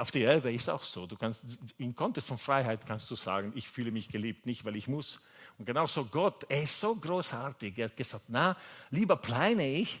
Auf 0.00 0.10
der 0.10 0.22
Erde 0.22 0.52
ist 0.52 0.68
auch 0.68 0.84
so. 0.84 1.06
Du 1.06 1.16
kannst, 1.16 1.46
im 1.78 1.96
Kontext 1.96 2.28
von 2.28 2.36
Freiheit 2.38 2.86
kannst 2.86 3.10
du 3.10 3.14
sagen, 3.14 3.52
ich 3.54 3.68
fühle 3.68 3.90
mich 3.90 4.08
geliebt, 4.08 4.44
nicht 4.44 4.64
weil 4.64 4.76
ich 4.76 4.86
muss. 4.86 5.20
Und 5.58 5.64
genauso 5.64 6.04
Gott, 6.04 6.44
er 6.48 6.62
ist 6.62 6.78
so 6.78 6.94
großartig. 6.94 7.78
Er 7.78 7.86
hat 7.86 7.96
gesagt, 7.96 8.24
na, 8.28 8.56
lieber 8.90 9.16
plane 9.16 9.66
ich, 9.66 10.00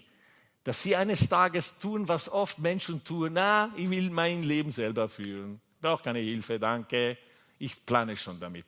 dass 0.64 0.82
sie 0.82 0.94
eines 0.94 1.28
Tages 1.28 1.78
tun, 1.78 2.06
was 2.06 2.30
oft 2.30 2.58
Menschen 2.58 3.02
tun. 3.02 3.32
Na, 3.32 3.72
ich 3.76 3.88
will 3.88 4.10
mein 4.10 4.42
Leben 4.42 4.70
selber 4.70 5.08
führen. 5.08 5.60
Brauche 5.80 6.02
keine 6.02 6.20
Hilfe, 6.20 6.58
danke. 6.58 7.16
Ich 7.58 7.84
plane 7.84 8.16
schon 8.16 8.38
damit. 8.38 8.66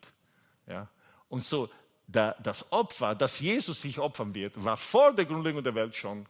Ja? 0.66 0.88
Und 1.28 1.44
so, 1.44 1.68
der, 2.06 2.36
das 2.42 2.70
Opfer, 2.72 3.14
das 3.14 3.40
Jesus 3.40 3.82
sich 3.82 3.98
opfern 3.98 4.34
wird, 4.34 4.62
war 4.62 4.76
vor 4.76 5.12
der 5.12 5.24
Grundlegung 5.24 5.62
der 5.62 5.74
Welt 5.74 5.94
schon 5.94 6.26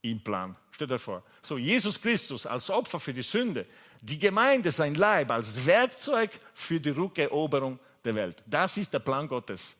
im 0.00 0.22
Plan. 0.22 0.56
Stellt 0.72 0.90
euch 0.90 1.00
vor. 1.00 1.22
So, 1.42 1.58
Jesus 1.58 2.00
Christus 2.00 2.46
als 2.46 2.70
Opfer 2.70 2.98
für 2.98 3.12
die 3.12 3.22
Sünde, 3.22 3.66
die 4.00 4.18
Gemeinde, 4.18 4.70
sein 4.70 4.94
Leib, 4.94 5.30
als 5.30 5.64
Werkzeug 5.66 6.30
für 6.54 6.80
die 6.80 6.90
Rückeroberung 6.90 7.78
der 8.04 8.14
Welt. 8.14 8.42
Das 8.46 8.76
ist 8.76 8.92
der 8.92 8.98
Plan 8.98 9.28
Gottes. 9.28 9.76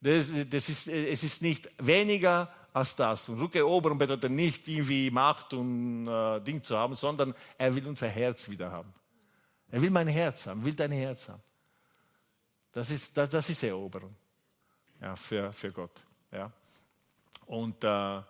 Das, 0.00 0.30
das 0.50 0.68
ist, 0.68 0.88
es 0.88 1.22
ist 1.22 1.42
nicht 1.42 1.70
weniger 1.78 2.52
als 2.72 2.96
das. 2.96 3.28
Und 3.28 3.40
Rückeroberung 3.40 3.98
bedeutet 3.98 4.30
nicht 4.30 4.66
irgendwie 4.66 5.10
Macht 5.10 5.52
und 5.52 6.08
äh, 6.08 6.40
Ding 6.40 6.62
zu 6.62 6.76
haben, 6.76 6.94
sondern 6.94 7.34
er 7.56 7.74
will 7.74 7.86
unser 7.86 8.08
Herz 8.08 8.48
wieder 8.48 8.70
haben. 8.70 8.92
Er 9.70 9.80
will 9.80 9.90
mein 9.90 10.08
Herz 10.08 10.46
haben, 10.46 10.64
will 10.64 10.74
dein 10.74 10.92
Herz 10.92 11.28
haben. 11.28 11.42
Das 12.72 12.90
ist, 12.90 13.16
das, 13.16 13.28
das 13.28 13.48
ist 13.48 13.62
Eroberung 13.62 14.14
ja, 15.00 15.14
für, 15.16 15.52
für 15.52 15.70
Gott. 15.70 15.92
Ja. 16.32 16.50
Und 17.46 17.82
äh, 17.84 18.20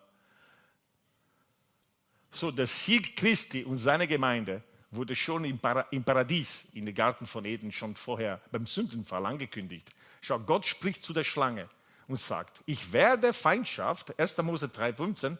so, 2.30 2.50
der 2.50 2.66
Sieg 2.66 3.16
Christi 3.16 3.64
und 3.64 3.78
seine 3.78 4.06
Gemeinde 4.06 4.62
wurde 4.90 5.14
schon 5.14 5.44
im, 5.44 5.58
Para 5.58 5.82
im 5.90 6.04
Paradies, 6.04 6.64
in 6.74 6.86
den 6.86 6.94
Garten 6.94 7.26
von 7.26 7.44
Eden, 7.44 7.72
schon 7.72 7.94
vorher 7.94 8.40
beim 8.50 8.66
Sündenfall 8.66 9.24
angekündigt. 9.26 9.90
Schau, 10.20 10.38
Gott 10.38 10.66
spricht 10.66 11.02
zu 11.02 11.12
der 11.12 11.24
Schlange 11.24 11.68
und 12.08 12.20
sagt, 12.20 12.60
ich 12.66 12.92
werde 12.92 13.32
Feindschaft, 13.32 14.18
1. 14.18 14.38
Mose 14.38 14.66
3,15, 14.66 15.36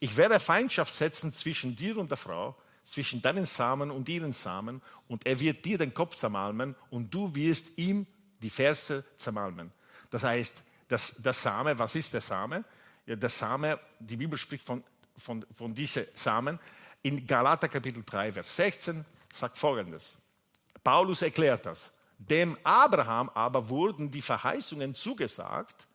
ich 0.00 0.16
werde 0.16 0.38
Feindschaft 0.40 0.94
setzen 0.94 1.32
zwischen 1.32 1.74
dir 1.76 1.96
und 1.96 2.10
der 2.10 2.18
Frau, 2.18 2.56
zwischen 2.84 3.20
deinen 3.20 3.46
Samen 3.46 3.90
und 3.90 4.08
ihren 4.08 4.32
Samen, 4.32 4.80
und 5.08 5.26
er 5.26 5.38
wird 5.40 5.64
dir 5.64 5.78
den 5.78 5.94
Kopf 5.94 6.16
zermalmen 6.16 6.74
und 6.90 7.12
du 7.12 7.34
wirst 7.34 7.76
ihm 7.78 8.06
die 8.40 8.50
Ferse 8.50 9.04
zermalmen. 9.16 9.72
Das 10.10 10.24
heißt, 10.24 10.62
das, 10.88 11.16
der 11.16 11.32
Same, 11.32 11.78
was 11.78 11.94
ist 11.94 12.14
der 12.14 12.20
Same? 12.20 12.64
Ja, 13.06 13.16
der 13.16 13.28
Same, 13.28 13.78
die 13.98 14.16
Bibel 14.16 14.38
spricht 14.38 14.64
von, 14.64 14.82
von, 15.18 15.44
von 15.54 15.74
diesen 15.74 16.06
Samen. 16.14 16.58
In 17.02 17.26
Galater 17.26 17.68
Kapitel 17.68 18.02
3, 18.04 18.32
Vers 18.32 18.56
16 18.56 19.04
sagt 19.32 19.58
folgendes. 19.58 20.16
Paulus 20.82 21.22
erklärt 21.22 21.66
das. 21.66 21.92
Dem 22.18 22.58
Abraham 22.64 23.28
aber 23.30 23.68
wurden 23.68 24.10
die 24.10 24.22
Verheißungen 24.22 24.94
zugesagt 24.94 25.86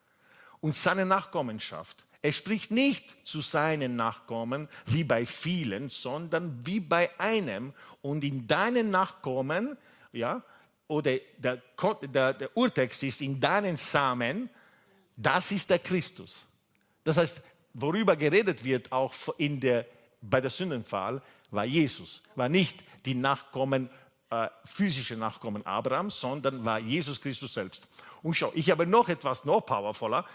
und 0.62 0.76
seine 0.76 1.06
Nachkommenschaft. 1.06 2.06
Er 2.22 2.32
spricht 2.32 2.72
nicht 2.72 3.28
zu 3.28 3.42
seinen 3.42 3.98
Nachkommen 3.98 4.70
wie 4.86 5.04
bei 5.04 5.26
vielen, 5.26 5.90
sondern 5.90 6.66
wie 6.66 6.80
bei 6.80 7.10
einem. 7.20 7.74
Und 8.02 8.24
in 8.24 8.48
deinen 8.48 8.90
Nachkommen, 8.92 9.78
ja, 10.14 10.42
oder 10.88 11.18
der, 11.38 11.62
der, 12.04 12.34
der 12.34 12.56
Urtext 12.56 13.04
ist 13.04 13.22
in 13.22 13.42
deinen 13.42 13.76
Samen, 13.76 14.50
das 15.18 15.52
ist 15.52 15.70
der 15.70 15.80
Christus. 15.80 16.46
Das 17.04 17.18
heißt, 17.18 17.44
worüber 17.74 18.16
geredet 18.16 18.64
wird 18.64 18.92
auch 18.92 19.14
in 19.38 19.60
der, 19.60 19.86
bei 20.22 20.42
der 20.42 20.50
Sündenfall, 20.50 21.22
war 21.52 21.66
Jesus, 21.66 22.22
war 22.36 22.50
nicht 22.50 22.84
die 23.06 23.16
Nachkommen, 23.16 23.90
äh, 24.30 24.48
physische 24.66 25.16
Nachkommen 25.16 25.66
Abrahams, 25.66 26.20
sondern 26.20 26.64
war 26.66 26.80
Jesus 26.80 27.22
Christus 27.22 27.54
selbst. 27.54 27.88
Und 28.22 28.34
schau, 28.34 28.52
ich 28.56 28.72
habe 28.72 28.88
noch 28.88 29.10
etwas 29.10 29.46
noch 29.46 29.62
powervoller. 29.62 30.26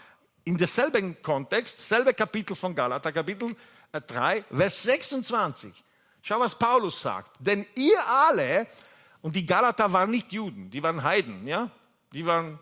In 0.45 0.57
derselben 0.57 1.21
Kontext, 1.21 1.87
selbe 1.87 2.13
Kapitel 2.13 2.55
von 2.55 2.73
Galater, 2.73 3.11
Kapitel 3.11 3.55
3, 3.91 4.37
äh, 4.37 4.43
Vers 4.51 4.83
26. 4.83 5.73
Schau, 6.21 6.39
was 6.39 6.57
Paulus 6.57 7.01
sagt. 7.01 7.37
Denn 7.39 7.65
ihr 7.75 8.05
alle 8.05 8.67
und 9.21 9.35
die 9.35 9.45
Galater 9.45 9.91
waren 9.91 10.11
nicht 10.11 10.31
Juden, 10.31 10.69
die 10.69 10.81
waren 10.81 11.03
Heiden, 11.03 11.45
ja? 11.45 11.69
Die 12.13 12.25
waren 12.25 12.59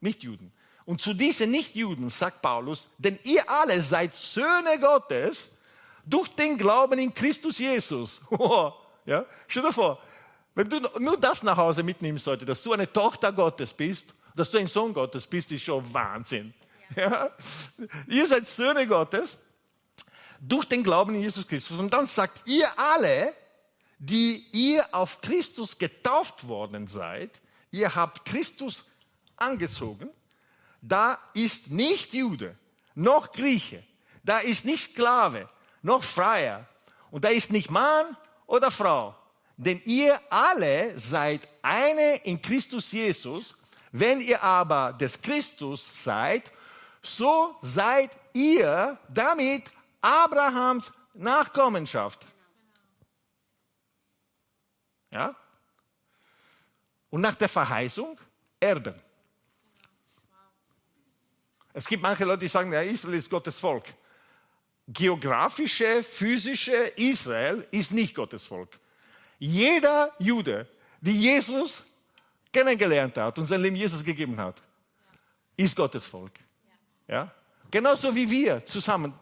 nicht 0.00 0.22
Juden. 0.22 0.52
Und 0.88 1.02
zu 1.02 1.12
diesen 1.12 1.50
Nichtjuden 1.50 2.08
sagt 2.08 2.40
Paulus, 2.40 2.88
denn 2.96 3.18
ihr 3.24 3.46
alle 3.50 3.78
seid 3.82 4.16
Söhne 4.16 4.80
Gottes 4.80 5.50
durch 6.06 6.30
den 6.30 6.56
Glauben 6.56 6.98
in 6.98 7.12
Christus 7.12 7.58
Jesus. 7.58 8.22
ja? 9.04 9.26
Stell 9.48 9.64
dir 9.64 9.72
vor, 9.72 10.02
wenn 10.54 10.66
du 10.70 10.80
nur 10.98 11.18
das 11.18 11.42
nach 11.42 11.58
Hause 11.58 11.82
mitnimmst 11.82 12.26
heute, 12.26 12.46
dass 12.46 12.62
du 12.62 12.72
eine 12.72 12.90
Tochter 12.90 13.34
Gottes 13.34 13.74
bist, 13.74 14.14
dass 14.34 14.50
du 14.50 14.56
ein 14.56 14.66
Sohn 14.66 14.94
Gottes 14.94 15.26
bist, 15.26 15.52
ist 15.52 15.64
schon 15.64 15.92
Wahnsinn. 15.92 16.54
Ja. 16.96 17.26
ja? 17.26 17.30
Ihr 18.06 18.26
seid 18.26 18.48
Söhne 18.48 18.86
Gottes 18.86 19.36
durch 20.40 20.64
den 20.64 20.82
Glauben 20.82 21.14
in 21.16 21.20
Jesus 21.20 21.46
Christus. 21.46 21.78
Und 21.78 21.92
dann 21.92 22.06
sagt 22.06 22.40
ihr 22.46 22.66
alle, 22.78 23.34
die 23.98 24.42
ihr 24.52 24.86
auf 24.92 25.20
Christus 25.20 25.76
getauft 25.76 26.48
worden 26.48 26.86
seid, 26.86 27.42
ihr 27.72 27.94
habt 27.94 28.24
Christus 28.24 28.86
angezogen, 29.36 30.08
da 30.88 31.18
ist 31.34 31.70
nicht 31.70 32.14
Jude, 32.14 32.56
noch 32.94 33.30
Grieche, 33.32 33.84
da 34.24 34.38
ist 34.38 34.64
nicht 34.64 34.92
Sklave, 34.92 35.48
noch 35.82 36.02
Freier 36.02 36.66
und 37.10 37.24
da 37.24 37.28
ist 37.28 37.52
nicht 37.52 37.70
Mann 37.70 38.16
oder 38.46 38.70
Frau, 38.70 39.14
denn 39.56 39.82
ihr 39.84 40.20
alle 40.30 40.98
seid 40.98 41.48
eine 41.62 42.16
in 42.24 42.40
Christus 42.40 42.92
Jesus, 42.92 43.54
wenn 43.92 44.20
ihr 44.20 44.42
aber 44.42 44.92
des 44.94 45.20
Christus 45.20 46.04
seid, 46.04 46.50
so 47.02 47.56
seid 47.62 48.10
ihr 48.32 48.98
damit 49.08 49.70
Abrahams 50.00 50.92
Nachkommenschaft. 51.14 52.26
Ja? 55.10 55.34
Und 57.10 57.20
nach 57.20 57.34
der 57.34 57.48
Verheißung 57.48 58.18
Erben. 58.60 58.94
Es 61.78 61.86
gibt 61.86 62.02
manche 62.02 62.24
Leute, 62.24 62.40
die 62.40 62.48
sagen, 62.48 62.72
ja, 62.72 62.82
Israel 62.82 63.14
ist 63.14 63.30
Gottes 63.30 63.54
Volk. 63.54 63.84
Geografische, 64.88 66.02
physische 66.02 66.74
Israel 66.96 67.68
ist 67.70 67.92
nicht 67.92 68.16
Gottes 68.16 68.44
Volk. 68.44 68.80
Jeder 69.38 70.12
Jude, 70.18 70.66
die 71.00 71.12
Jesus 71.12 71.84
kennengelernt 72.52 73.16
hat 73.16 73.38
und 73.38 73.44
sein 73.44 73.62
Leben 73.62 73.76
Jesus 73.76 74.02
gegeben 74.02 74.36
hat, 74.40 74.60
ist 75.56 75.76
Gottes 75.76 76.04
Volk. 76.04 76.32
Ja? 77.06 77.32
Genauso 77.70 78.12
wie 78.12 78.28
wir 78.28 78.64
zusammen. 78.64 79.14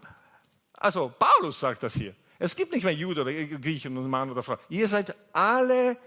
Also 0.78 1.12
Paulus 1.18 1.60
sagt 1.60 1.82
das 1.82 1.92
hier. 1.92 2.16
Es 2.38 2.56
gibt 2.56 2.72
nicht 2.72 2.84
mehr 2.84 2.94
Jude 2.94 3.20
oder 3.20 3.34
Griechen 3.34 3.94
und 3.98 4.08
Mann 4.08 4.30
oder 4.30 4.42
Frau. 4.42 4.56
Ihr 4.70 4.88
seid 4.88 5.14
alle 5.30 5.98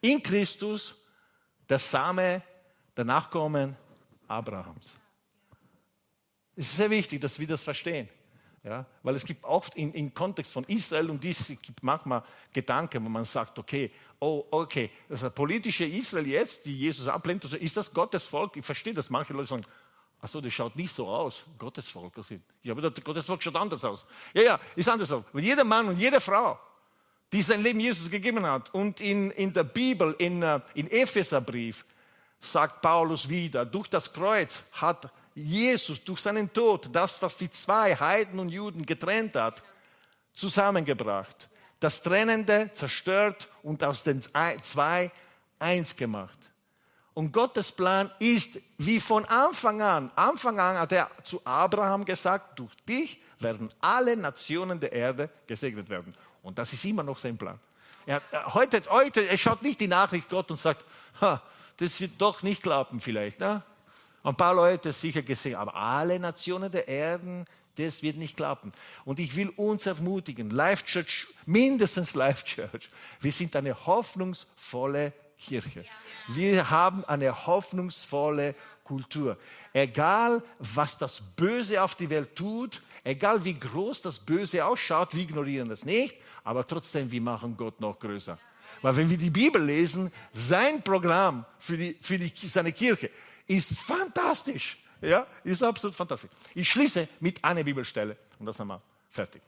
in 0.00 0.20
Christus 0.20 0.96
der 1.68 1.78
Same, 1.78 2.42
der 2.96 3.04
Nachkommen 3.04 3.76
Abrahams. 4.26 5.01
Es 6.56 6.66
ist 6.66 6.76
sehr 6.76 6.90
wichtig, 6.90 7.20
dass 7.20 7.38
wir 7.38 7.46
das 7.46 7.62
verstehen. 7.62 8.08
Ja, 8.64 8.86
weil 9.02 9.16
es 9.16 9.24
gibt 9.24 9.42
oft 9.42 9.76
im, 9.76 10.14
Kontext 10.14 10.52
von 10.52 10.62
Israel 10.64 11.10
und 11.10 11.24
dies 11.24 11.48
gibt 11.48 11.82
manchmal 11.82 12.22
Gedanken, 12.52 13.04
wo 13.04 13.08
man 13.08 13.24
sagt, 13.24 13.58
okay, 13.58 13.90
oh, 14.20 14.44
okay, 14.52 14.88
das 15.08 15.28
politische 15.34 15.84
Israel 15.84 16.28
jetzt, 16.28 16.64
die 16.66 16.78
Jesus 16.78 17.08
ablehnt, 17.08 17.42
also 17.42 17.56
ist 17.56 17.76
das 17.76 17.92
Gottes 17.92 18.24
Volk? 18.24 18.56
Ich 18.56 18.64
verstehe 18.64 18.94
das. 18.94 19.10
Manche 19.10 19.32
Leute 19.32 19.48
sagen, 19.48 19.66
ach 20.20 20.28
so, 20.28 20.40
das 20.40 20.52
schaut 20.52 20.76
nicht 20.76 20.94
so 20.94 21.08
aus, 21.08 21.42
Gottes 21.58 21.88
Volk. 21.88 22.12
Ja, 22.62 22.72
aber 22.72 22.88
das 22.88 23.02
Gottes 23.02 23.26
Volk 23.26 23.42
schaut 23.42 23.56
anders 23.56 23.84
aus. 23.84 24.06
Ja, 24.32 24.42
ja, 24.42 24.60
ist 24.76 24.88
anders 24.88 25.10
aus. 25.10 25.24
Weil 25.32 25.42
jeder 25.42 25.64
Mann 25.64 25.88
und 25.88 25.98
jede 25.98 26.20
Frau, 26.20 26.56
die 27.32 27.42
sein 27.42 27.64
Leben 27.64 27.80
Jesus 27.80 28.08
gegeben 28.08 28.46
hat 28.46 28.72
und 28.72 29.00
in, 29.00 29.32
in 29.32 29.52
der 29.52 29.64
Bibel, 29.64 30.14
in, 30.18 30.40
äh, 30.44 30.60
in 30.74 30.88
Epheserbrief, 30.88 31.84
sagt 32.38 32.80
Paulus 32.80 33.28
wieder, 33.28 33.64
durch 33.64 33.88
das 33.88 34.12
Kreuz 34.12 34.68
hat 34.72 35.10
Jesus 35.34 36.02
durch 36.04 36.20
seinen 36.20 36.52
Tod 36.52 36.88
das, 36.92 37.20
was 37.22 37.36
die 37.36 37.50
zwei 37.50 37.94
Heiden 37.94 38.38
und 38.38 38.50
Juden 38.50 38.84
getrennt 38.84 39.36
hat, 39.36 39.62
zusammengebracht. 40.32 41.48
Das 41.80 42.02
Trennende 42.02 42.70
zerstört 42.74 43.48
und 43.62 43.82
aus 43.82 44.02
den 44.02 44.22
zwei 44.22 45.10
eins 45.58 45.96
gemacht. 45.96 46.38
Und 47.14 47.32
Gottes 47.32 47.70
Plan 47.70 48.10
ist 48.18 48.58
wie 48.78 48.98
von 48.98 49.24
Anfang 49.26 49.82
an. 49.82 50.10
Anfang 50.16 50.58
an 50.58 50.78
hat 50.78 50.92
er 50.92 51.10
zu 51.24 51.44
Abraham 51.44 52.04
gesagt, 52.04 52.58
durch 52.58 52.74
dich 52.88 53.20
werden 53.38 53.70
alle 53.80 54.16
Nationen 54.16 54.80
der 54.80 54.92
Erde 54.92 55.28
gesegnet 55.46 55.90
werden. 55.90 56.14
Und 56.42 56.56
das 56.58 56.72
ist 56.72 56.84
immer 56.84 57.02
noch 57.02 57.18
sein 57.18 57.36
Plan. 57.36 57.58
Er, 58.06 58.22
heute, 58.54 58.82
heute, 58.88 59.28
er 59.28 59.36
schaut 59.36 59.62
nicht 59.62 59.78
die 59.80 59.88
Nachricht 59.88 60.28
Gott 60.28 60.50
und 60.50 60.58
sagt, 60.58 60.84
das 61.76 62.00
wird 62.00 62.12
doch 62.18 62.42
nicht 62.42 62.62
klappen 62.62 62.98
vielleicht. 62.98 63.40
Ne? 63.40 63.62
Ein 64.22 64.36
paar 64.36 64.54
Leute 64.54 64.92
sicher 64.92 65.22
gesehen, 65.22 65.56
aber 65.56 65.74
alle 65.74 66.18
Nationen 66.18 66.70
der 66.70 66.86
Erden, 66.86 67.44
das 67.76 68.02
wird 68.02 68.16
nicht 68.16 68.36
klappen. 68.36 68.72
Und 69.04 69.18
ich 69.18 69.34
will 69.34 69.48
uns 69.50 69.86
ermutigen, 69.86 70.50
Life 70.50 70.84
Church, 70.84 71.28
mindestens 71.46 72.14
Life 72.14 72.44
Church, 72.44 72.88
wir 73.20 73.32
sind 73.32 73.56
eine 73.56 73.86
hoffnungsvolle 73.86 75.12
Kirche. 75.38 75.84
Wir 76.28 76.70
haben 76.70 77.04
eine 77.04 77.46
hoffnungsvolle 77.46 78.54
Kultur. 78.84 79.36
Egal, 79.72 80.42
was 80.58 80.98
das 80.98 81.20
Böse 81.20 81.82
auf 81.82 81.94
die 81.94 82.10
Welt 82.10 82.36
tut, 82.36 82.82
egal 83.04 83.44
wie 83.44 83.54
groß 83.54 84.02
das 84.02 84.18
Böse 84.18 84.64
ausschaut, 84.64 85.14
wir 85.14 85.22
ignorieren 85.22 85.68
das 85.68 85.84
nicht, 85.84 86.16
aber 86.44 86.66
trotzdem, 86.66 87.10
wir 87.10 87.20
machen 87.20 87.56
Gott 87.56 87.80
noch 87.80 87.98
größer. 87.98 88.38
Weil 88.82 88.96
wenn 88.96 89.10
wir 89.10 89.16
die 89.16 89.30
Bibel 89.30 89.62
lesen, 89.62 90.12
sein 90.32 90.82
Programm 90.82 91.44
für, 91.58 91.76
die, 91.76 91.96
für 92.00 92.18
die, 92.18 92.32
seine 92.48 92.72
Kirche, 92.72 93.10
ist 93.46 93.78
fantastisch. 93.78 94.78
Ja, 95.00 95.26
ist 95.42 95.62
absolut 95.62 95.96
fantastisch. 95.96 96.30
Ich 96.54 96.70
schließe 96.70 97.08
mit 97.20 97.42
einer 97.42 97.64
Bibelstelle 97.64 98.16
und 98.38 98.46
das 98.46 98.58
haben 98.60 98.68
wir 98.68 98.80
fertig. 99.10 99.42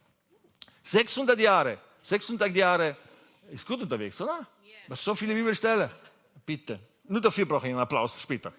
600 0.82 1.38
Jahre, 1.38 1.78
600 2.02 2.54
Jahre 2.54 2.96
ist 3.50 3.66
gut 3.66 3.80
unterwegs, 3.80 4.20
oder? 4.20 4.46
Yes. 4.88 5.02
So 5.04 5.14
viele 5.14 5.34
Bibelstellen. 5.34 5.90
Bitte. 6.44 6.78
Nur 7.04 7.20
dafür 7.20 7.46
brauche 7.46 7.66
ich 7.66 7.72
einen 7.72 7.80
Applaus 7.80 8.20
später. 8.20 8.52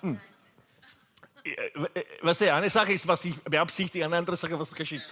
Hm. 0.00 0.20
Was 2.22 2.40
ja, 2.40 2.56
eine 2.56 2.70
Sache 2.70 2.92
ist, 2.92 3.06
was 3.06 3.24
ich 3.24 3.34
beabsichtige, 3.42 4.04
eine 4.04 4.16
andere 4.16 4.36
Sache, 4.36 4.58
was 4.58 4.72
geschieht. 4.72 5.02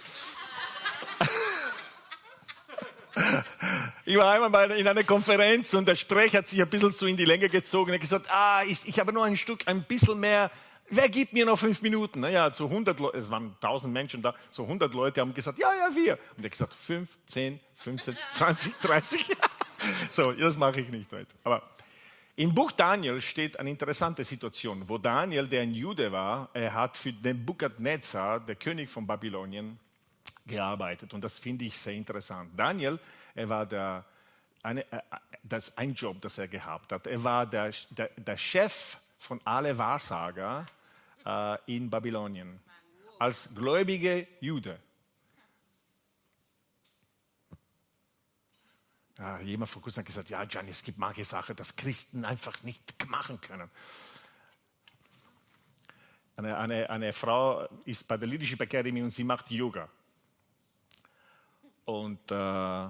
Ich 4.05 4.17
war 4.17 4.33
einmal 4.33 4.49
mal 4.49 4.71
in 4.71 4.87
einer 4.87 5.03
Konferenz 5.03 5.73
und 5.73 5.87
der 5.87 5.95
Sprecher 5.95 6.39
hat 6.39 6.47
sich 6.47 6.61
ein 6.61 6.69
bisschen 6.69 6.91
so 6.91 7.05
in 7.05 7.15
die 7.15 7.25
Länge 7.25 7.49
gezogen. 7.49 7.91
Er 7.91 7.95
hat 7.95 8.01
gesagt, 8.01 8.27
ah, 8.29 8.63
ich, 8.63 8.87
ich 8.87 8.99
habe 8.99 9.13
nur 9.13 9.23
ein 9.23 9.37
Stück, 9.37 9.67
ein 9.67 9.83
bisschen 9.83 10.19
mehr. 10.19 10.49
Wer 10.89 11.09
gibt 11.09 11.33
mir 11.33 11.45
noch 11.45 11.57
fünf 11.57 11.81
Minuten? 11.81 12.19
Naja, 12.19 12.53
so 12.53 12.65
100 12.65 12.99
Leute, 12.99 13.17
es 13.17 13.31
waren 13.31 13.55
1000 13.61 13.93
Menschen 13.93 14.21
da, 14.21 14.35
so 14.51 14.63
100 14.63 14.93
Leute 14.93 15.21
haben 15.21 15.33
gesagt, 15.33 15.57
ja, 15.57 15.73
ja, 15.73 15.95
wir. 15.95 16.19
Und 16.35 16.43
er 16.43 16.45
hat 16.45 16.51
gesagt, 16.51 16.73
fünf, 16.73 17.09
zehn, 17.25 17.59
15, 17.75 18.17
20, 18.31 18.73
30. 18.81 19.25
so, 20.09 20.31
das 20.33 20.57
mache 20.57 20.81
ich 20.81 20.89
nicht 20.89 21.11
heute. 21.11 21.33
Aber 21.43 21.63
im 22.35 22.53
Buch 22.53 22.71
Daniel 22.71 23.21
steht 23.21 23.59
eine 23.59 23.69
interessante 23.69 24.23
Situation, 24.23 24.87
wo 24.87 24.97
Daniel, 24.97 25.47
der 25.47 25.61
ein 25.61 25.73
Jude 25.73 26.11
war, 26.11 26.49
er 26.53 26.73
hat 26.73 26.97
für 26.97 27.13
den 27.13 27.45
Bukadnezar, 27.45 28.39
der 28.39 28.55
König 28.55 28.89
von 28.89 29.05
Babylonien, 29.05 29.79
gearbeitet. 30.45 31.13
Und 31.13 31.23
das 31.23 31.39
finde 31.39 31.65
ich 31.65 31.77
sehr 31.77 31.93
interessant. 31.93 32.51
Daniel, 32.57 32.99
er 33.35 33.49
war 33.49 33.65
der, 33.65 34.05
eine, 34.61 34.91
äh, 34.91 35.01
das 35.43 35.77
ein 35.77 35.93
Job, 35.93 36.21
das 36.21 36.37
er 36.37 36.47
gehabt 36.47 36.91
hat. 36.91 37.07
Er 37.07 37.23
war 37.23 37.45
der, 37.45 37.71
der, 37.91 38.09
der 38.17 38.37
Chef 38.37 38.97
von 39.19 39.39
alle 39.45 39.77
Wahrsager 39.77 40.65
äh, 41.25 41.57
in 41.75 41.89
Babylonien 41.89 42.59
als 43.19 43.49
gläubige 43.55 44.27
Jude. 44.41 44.79
Ja, 49.17 49.39
jemand 49.39 49.69
vor 49.69 49.81
kurzem 49.81 50.01
hat 50.01 50.07
gesagt, 50.07 50.29
ja, 50.29 50.43
Gianni, 50.43 50.71
es 50.71 50.83
gibt 50.83 50.97
manche 50.97 51.23
Sachen, 51.23 51.55
das 51.55 51.75
Christen 51.75 52.25
einfach 52.25 52.61
nicht 52.63 53.07
machen 53.07 53.39
können. 53.39 53.69
Eine, 56.35 56.57
eine, 56.57 56.89
eine 56.89 57.13
Frau 57.13 57.67
ist 57.85 58.07
bei 58.07 58.17
der 58.17 58.27
Leadership 58.27 58.59
Academy 58.59 59.01
und 59.01 59.11
sie 59.11 59.23
macht 59.23 59.51
Yoga. 59.51 59.87
Und 61.85 62.31
äh, 62.31 62.89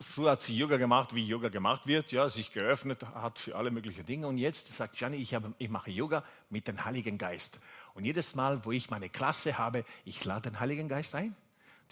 früher 0.00 0.32
hat 0.32 0.42
sie 0.42 0.56
Yoga 0.56 0.76
gemacht, 0.76 1.14
wie 1.14 1.24
Yoga 1.24 1.48
gemacht 1.48 1.86
wird, 1.86 2.12
ja, 2.12 2.28
sich 2.28 2.52
geöffnet 2.52 3.04
hat 3.04 3.38
für 3.38 3.56
alle 3.56 3.70
möglichen 3.70 4.04
Dinge. 4.04 4.26
Und 4.26 4.38
jetzt 4.38 4.72
sagt 4.74 4.96
Gianni, 4.96 5.16
ich, 5.16 5.34
habe, 5.34 5.54
ich 5.58 5.70
mache 5.70 5.90
Yoga 5.90 6.24
mit 6.50 6.68
dem 6.68 6.84
Heiligen 6.84 7.18
Geist. 7.18 7.60
Und 7.94 8.04
jedes 8.04 8.34
Mal, 8.34 8.64
wo 8.64 8.72
ich 8.72 8.90
meine 8.90 9.08
Klasse 9.08 9.58
habe, 9.58 9.84
ich 10.04 10.24
lade 10.24 10.50
den 10.50 10.60
Heiligen 10.60 10.88
Geist 10.88 11.14
ein. 11.14 11.34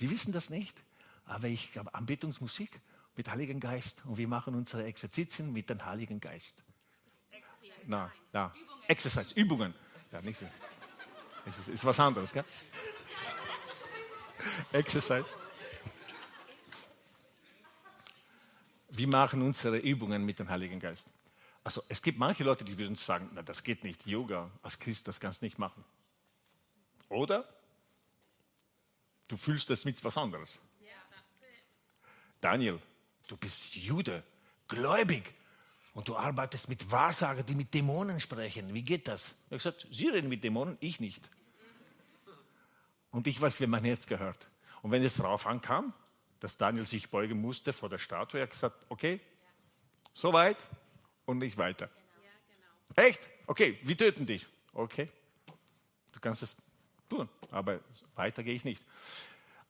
Die 0.00 0.10
wissen 0.10 0.32
das 0.32 0.50
nicht, 0.50 0.76
aber 1.26 1.48
ich 1.48 1.76
habe 1.76 1.94
Anbetungsmusik 1.94 2.80
mit 3.16 3.30
Heiligen 3.30 3.60
Geist 3.60 4.02
und 4.06 4.16
wir 4.16 4.28
machen 4.28 4.54
unsere 4.54 4.84
Exerzitien 4.84 5.52
mit 5.52 5.68
dem 5.68 5.84
Heiligen 5.84 6.20
Geist. 6.20 6.64
Na, 7.86 8.10
na, 8.32 8.52
Übungen. 8.54 8.84
Exercise, 8.88 9.34
Übungen. 9.34 9.74
Ja, 10.12 10.20
nichts. 10.22 10.44
Ist, 11.46 11.68
ist 11.68 11.84
was 11.84 11.98
anderes, 11.98 12.32
gell? 12.32 12.44
Exercise. 14.72 15.24
Wir 19.00 19.08
machen 19.08 19.40
unsere 19.40 19.78
Übungen 19.78 20.26
mit 20.26 20.38
dem 20.40 20.50
Heiligen 20.50 20.78
Geist. 20.78 21.08
Also 21.64 21.82
es 21.88 22.02
gibt 22.02 22.18
manche 22.18 22.44
Leute, 22.44 22.66
die 22.66 22.76
würden 22.76 22.96
sagen, 22.96 23.30
na, 23.32 23.40
das 23.40 23.62
geht 23.62 23.82
nicht, 23.82 24.06
Yoga 24.06 24.50
als 24.62 24.78
Christ, 24.78 25.08
das 25.08 25.18
kannst 25.18 25.40
du 25.40 25.46
nicht 25.46 25.58
machen. 25.58 25.82
Oder 27.08 27.48
du 29.28 29.38
fühlst 29.38 29.70
das 29.70 29.86
mit 29.86 30.04
was 30.04 30.18
anderes. 30.18 30.58
Daniel, 32.42 32.78
du 33.26 33.38
bist 33.38 33.74
Jude, 33.74 34.22
gläubig 34.68 35.32
und 35.94 36.06
du 36.08 36.14
arbeitest 36.14 36.68
mit 36.68 36.90
Wahrsagern, 36.90 37.46
die 37.46 37.54
mit 37.54 37.72
Dämonen 37.72 38.20
sprechen. 38.20 38.74
Wie 38.74 38.82
geht 38.82 39.08
das? 39.08 39.34
Er 39.48 39.56
hat 39.56 39.58
gesagt, 39.60 39.86
sie 39.90 40.08
reden 40.08 40.28
mit 40.28 40.44
Dämonen, 40.44 40.76
ich 40.80 41.00
nicht. 41.00 41.30
Und 43.12 43.26
ich 43.26 43.40
weiß, 43.40 43.62
wie 43.62 43.66
mein 43.66 43.84
Herz 43.84 44.06
gehört. 44.06 44.50
Und 44.82 44.90
wenn 44.90 45.02
es 45.02 45.16
darauf 45.16 45.46
ankam, 45.46 45.94
dass 46.40 46.56
Daniel 46.56 46.86
sich 46.86 47.08
beugen 47.10 47.40
musste 47.40 47.72
vor 47.72 47.88
der 47.88 47.98
Statue. 47.98 48.40
Er 48.40 48.44
hat 48.44 48.50
gesagt, 48.50 48.86
okay, 48.88 49.20
so 50.12 50.32
weit 50.32 50.56
und 51.26 51.38
nicht 51.38 51.56
weiter. 51.58 51.88
Genau. 52.96 53.08
Echt? 53.08 53.30
Okay, 53.46 53.78
wir 53.82 53.96
töten 53.96 54.26
dich. 54.26 54.46
Okay, 54.72 55.08
du 56.12 56.20
kannst 56.20 56.42
es 56.42 56.56
tun, 57.08 57.28
aber 57.50 57.80
weiter 58.14 58.42
gehe 58.42 58.54
ich 58.54 58.64
nicht. 58.64 58.82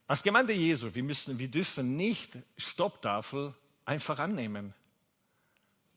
Als 0.06 0.22
Gemeinde 0.22 0.52
Jesu, 0.52 0.92
wir, 0.94 1.02
müssen, 1.02 1.38
wir 1.38 1.48
dürfen 1.48 1.96
nicht 1.96 2.36
Stopptafel 2.56 3.54
einfach 3.84 4.18
annehmen. 4.18 4.74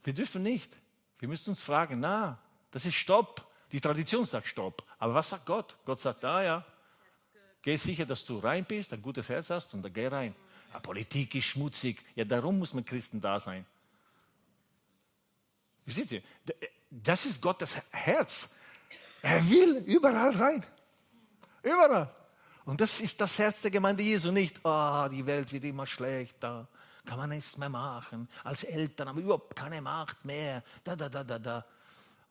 Wir 0.03 0.13
dürfen 0.13 0.43
nicht. 0.43 0.77
Wir 1.19 1.27
müssen 1.27 1.51
uns 1.51 1.61
fragen, 1.61 1.99
na, 1.99 2.37
das 2.71 2.85
ist 2.85 2.95
Stopp. 2.95 3.47
Die 3.71 3.79
Tradition 3.79 4.25
sagt 4.25 4.47
Stopp. 4.47 4.83
Aber 4.99 5.15
was 5.15 5.29
sagt 5.29 5.45
Gott? 5.45 5.75
Gott 5.85 5.99
sagt, 5.99 6.23
ah 6.25 6.43
ja, 6.43 6.65
geh 7.61 7.75
sicher, 7.75 8.05
dass 8.05 8.23
du 8.23 8.37
rein 8.37 8.65
bist, 8.65 8.93
ein 8.93 9.01
gutes 9.01 9.29
Herz 9.29 9.49
hast 9.49 9.73
und 9.73 9.81
dann 9.81 9.93
geh 9.93 10.07
rein. 10.07 10.35
Ja, 10.73 10.79
Politik 10.79 11.35
ist 11.35 11.45
schmutzig. 11.45 12.03
Ja, 12.15 12.25
darum 12.25 12.57
muss 12.57 12.73
man 12.73 12.83
Christen 12.83 13.21
da 13.21 13.39
sein. 13.39 13.65
Seht 15.85 16.11
ihr? 16.11 16.23
Das 16.89 17.25
ist 17.25 17.41
Gottes 17.41 17.77
Herz. 17.91 18.55
Er 19.21 19.47
will 19.49 19.77
überall 19.85 20.31
rein. 20.35 20.65
Überall. 21.61 22.13
Und 22.65 22.81
das 22.81 22.99
ist 23.01 23.19
das 23.21 23.37
Herz 23.37 23.61
der 23.61 23.71
Gemeinde 23.71 24.01
Jesu. 24.01 24.31
Nicht, 24.31 24.59
oh, 24.63 25.07
die 25.11 25.25
Welt 25.25 25.51
wird 25.51 25.63
immer 25.65 25.85
schlechter. 25.85 26.67
Kann 27.05 27.17
man 27.17 27.29
nichts 27.29 27.57
mehr 27.57 27.69
machen. 27.69 28.27
Als 28.43 28.63
Eltern 28.63 29.09
haben 29.09 29.17
wir 29.17 29.23
überhaupt 29.25 29.55
keine 29.55 29.81
Macht 29.81 30.23
mehr. 30.25 30.63
Da, 30.83 30.95
da, 30.95 31.09
da, 31.09 31.23
da, 31.23 31.37
da. 31.37 31.65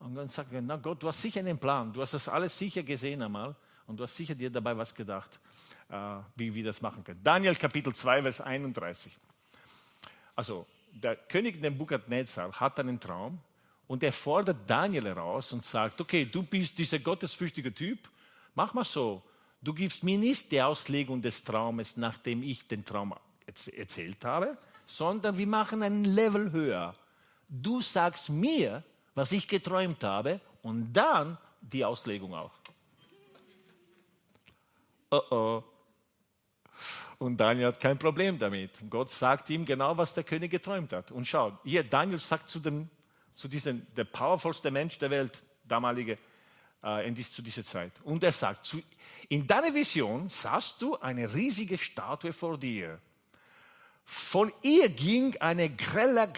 Und 0.01 0.15
dann 0.15 0.29
sagt 0.29 0.53
er, 0.53 0.63
na 0.63 0.77
Gott, 0.77 1.03
du 1.03 1.09
hast 1.09 1.21
sicher 1.21 1.41
einen 1.41 1.59
Plan. 1.59 1.93
Du 1.93 2.01
hast 2.01 2.15
das 2.15 2.29
alles 2.29 2.57
sicher 2.57 2.83
gesehen 2.83 3.23
einmal. 3.23 3.55
Und 3.87 3.99
du 3.99 4.05
hast 4.05 4.17
sicher 4.17 4.35
dir 4.35 4.51
dabei 4.51 4.77
was 4.77 4.95
gedacht, 4.95 5.39
äh, 5.82 5.82
wie 6.37 6.55
wir 6.55 6.65
das 6.65 6.81
machen 6.81 7.05
können. 7.05 7.21
Daniel 7.23 7.55
Kapitel 7.55 7.95
2, 7.95 8.23
Vers 8.23 8.41
31. 8.41 9.13
Also, 10.35 10.67
der 10.93 11.17
König 11.17 11.61
Nebukadnezar 11.61 12.53
hat 12.53 12.81
einen 12.81 12.99
Traum 12.99 13.39
und 13.87 14.03
er 14.03 14.13
fordert 14.13 14.59
Daniel 14.69 15.05
heraus 15.05 15.53
und 15.53 15.65
sagt, 15.65 16.01
okay, 16.01 16.25
du 16.25 16.43
bist 16.43 16.79
dieser 16.79 16.99
gottesfürchtige 16.99 17.75
Typ, 17.75 18.09
mach 18.55 18.73
mal 18.75 18.85
so, 18.85 19.23
du 19.61 19.75
gibst 19.75 20.03
mir 20.03 20.19
nicht 20.19 20.51
die 20.51 20.63
Auslegung 20.63 21.21
des 21.21 21.45
Traumes, 21.45 21.97
nachdem 21.97 22.43
ich 22.43 22.67
den 22.67 22.85
Traum 22.85 23.15
erzählt 23.47 24.25
habe, 24.25 24.57
sondern 24.87 25.37
wir 25.37 25.47
machen 25.47 25.83
einen 25.83 26.05
Level 26.05 26.53
höher. 26.53 26.95
Du 27.49 27.83
sagst 27.83 28.31
mir, 28.31 28.83
was 29.15 29.33
ich 29.33 29.47
geträumt 29.47 30.03
habe 30.05 30.41
und 30.63 30.93
dann 30.93 31.37
die 31.61 31.85
Auslegung 31.85 32.35
auch. 32.35 32.53
Oh 35.11 35.21
oh. 35.31 35.72
Und 37.19 37.39
Daniel 37.39 37.69
hat 37.69 37.81
kein 37.81 37.99
Problem 37.99 38.39
damit. 38.39 38.71
Gott 38.91 39.11
sagt 39.11 39.51
ihm 39.51 39.65
genau, 39.65 39.97
was 39.97 40.15
der 40.15 40.25
König 40.25 40.51
geträumt 40.51 40.93
hat. 40.93 41.11
Und 41.11 41.27
schau, 41.27 41.59
hier, 41.65 41.85
Daniel 41.85 42.19
sagt 42.19 42.51
zu 42.51 42.59
dem, 42.59 42.89
zu 43.35 43.49
diesem, 43.49 43.87
der 43.95 44.05
powervollste 44.05 44.71
Mensch 44.71 44.99
der 44.99 45.11
Welt, 45.11 45.39
damalige, 45.65 46.19
äh, 46.83 47.07
in 47.07 47.15
dies, 47.15 47.33
zu 47.33 47.43
dieser 47.43 47.65
Zeit. 47.65 47.93
Und 48.05 48.25
er 48.25 48.33
sagt, 48.33 48.67
zu, 48.67 48.83
in 49.29 49.47
deiner 49.47 49.73
Vision 49.73 50.29
sahst 50.29 50.83
du 50.83 50.97
eine 50.99 51.33
riesige 51.33 51.79
Statue 51.79 52.33
vor 52.33 52.59
dir. 52.59 52.99
Von 54.05 54.53
ihr 54.63 54.89
ging 54.89 55.37
ein 55.39 55.77
greller 55.77 56.33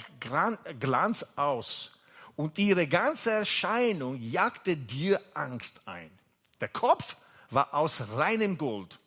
Glanz 0.78 1.26
aus 1.36 1.92
und 2.36 2.58
ihre 2.58 2.86
ganze 2.86 3.30
Erscheinung 3.30 4.20
jagte 4.20 4.76
dir 4.76 5.20
Angst 5.34 5.80
ein. 5.86 6.10
Der 6.60 6.68
Kopf 6.68 7.16
war 7.50 7.74
aus 7.74 8.10
reinem 8.10 8.58
Gold, 8.58 8.98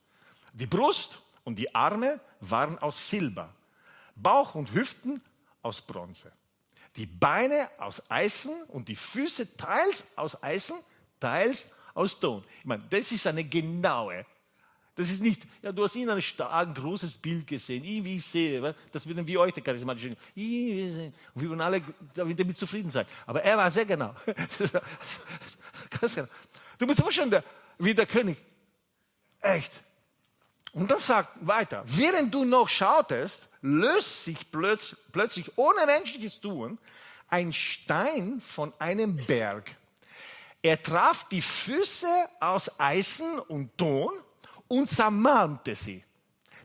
die 0.53 0.65
Brust 0.65 1.19
und 1.47 1.55
die 1.55 1.73
Arme 1.73 2.19
waren 2.41 2.77
aus 2.79 3.07
Silber, 3.07 3.53
Bauch 4.17 4.55
und 4.55 4.73
Hüften 4.73 5.21
aus 5.61 5.79
Bronze, 5.79 6.29
die 6.97 7.05
Beine 7.05 7.69
aus 7.77 8.03
Eisen 8.11 8.53
und 8.67 8.89
die 8.89 8.97
Füße 8.97 9.55
teils 9.55 10.17
aus 10.17 10.43
Eisen, 10.43 10.75
teils 11.21 11.71
aus 11.93 12.19
Ton. 12.19 12.43
Ich 12.59 12.65
meine, 12.65 12.83
das 12.89 13.13
ist 13.13 13.25
eine 13.27 13.45
genaue 13.45 14.25
das 14.93 15.11
ist 15.11 15.21
nicht, 15.21 15.43
ja, 15.61 15.71
du 15.71 15.83
hast 15.83 15.95
ihn 15.95 16.09
ein 16.09 16.21
stark 16.23 16.73
großes 16.73 17.17
Bild 17.17 17.45
gesehen, 17.45 17.83
ich, 17.83 18.03
wie 18.03 18.17
ich 18.17 18.25
sehe, 18.25 18.73
das 18.91 19.05
würden 19.05 19.27
wir 19.27 19.39
heute 19.39 19.61
charismatisch 19.61 20.05
und 20.05 20.17
wir 20.33 21.11
würden 21.35 21.61
alle 21.61 21.83
damit 22.15 22.57
zufrieden 22.57 22.89
sein. 22.89 23.05
Aber 23.27 23.43
er 23.43 23.55
war 23.57 23.69
sehr 23.69 23.85
genau. 23.85 24.15
Ganz 26.01 26.15
genau. 26.15 26.27
Du 26.79 26.87
musst 26.87 26.97
dir 26.97 27.03
vorstellen, 27.03 27.43
wie 27.77 27.93
der 27.93 28.07
König. 28.07 28.39
Echt. 29.39 29.71
Und 30.74 30.91
dann 30.91 30.99
sagt 30.99 31.30
weiter, 31.41 31.84
während 31.86 32.34
du 32.34 32.45
noch 32.45 32.70
schautest, 32.70 33.49
löst 33.61 34.26
sich 34.26 34.38
plötzlich 34.51 35.57
ohne 35.57 35.86
menschliches 35.86 36.39
Tun 36.39 36.78
ein 37.30 37.51
Stein 37.53 38.39
von 38.41 38.74
einem 38.80 39.15
Berg. 39.15 39.76
Er 40.61 40.82
traf 40.82 41.28
die 41.30 41.41
Füße 41.41 42.07
aus 42.39 42.80
Eisen 42.80 43.39
und 43.39 43.78
Ton 43.78 44.11
und 44.68 44.89
zermalmte 44.89 45.76
sie. 45.76 46.03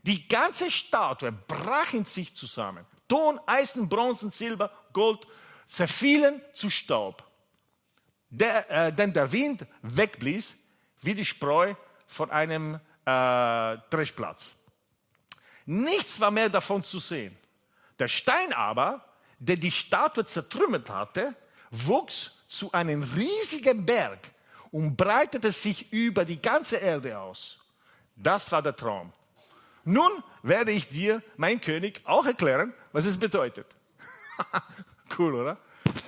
Die 0.02 0.26
ganze 0.26 0.70
Statue 0.70 1.32
brach 1.32 1.92
in 1.92 2.04
sich 2.04 2.34
zusammen. 2.34 2.84
Ton, 3.06 3.38
Eisen, 3.46 3.88
Bronzen, 3.88 4.30
Silber, 4.30 4.70
Gold 4.92 5.26
zerfielen 5.66 6.40
zu 6.54 6.70
Staub. 6.70 7.22
Der, 8.30 8.68
äh, 8.70 8.92
denn 8.92 9.12
der 9.12 9.30
Wind 9.30 9.66
wegblies 9.82 10.56
wie 11.02 11.14
die 11.14 11.24
Spreu 11.24 11.74
von 12.06 12.30
einem 12.30 12.80
äh, 13.04 13.76
Dreschplatz. 13.90 14.52
Nichts 15.66 16.18
war 16.20 16.30
mehr 16.30 16.48
davon 16.48 16.82
zu 16.82 16.98
sehen. 16.98 17.36
Der 17.98 18.08
Stein 18.08 18.52
aber, 18.52 19.04
der 19.38 19.56
die 19.56 19.70
Statue 19.70 20.24
zertrümmert 20.24 20.88
hatte, 20.90 21.34
wuchs 21.70 22.32
zu 22.48 22.72
einem 22.72 23.02
riesigen 23.02 23.84
Berg 23.84 24.18
und 24.70 24.96
breitete 24.96 25.52
sich 25.52 25.92
über 25.92 26.24
die 26.24 26.40
ganze 26.40 26.76
Erde 26.76 27.18
aus. 27.18 27.58
Das 28.16 28.50
war 28.52 28.62
der 28.62 28.76
Traum. 28.76 29.12
Nun 29.84 30.10
werde 30.42 30.70
ich 30.72 30.88
dir, 30.88 31.22
mein 31.36 31.60
König, 31.60 32.00
auch 32.04 32.24
erklären, 32.24 32.72
was 32.92 33.04
es 33.04 33.18
bedeutet. 33.18 33.66
cool, 35.18 35.34
oder? 35.34 35.58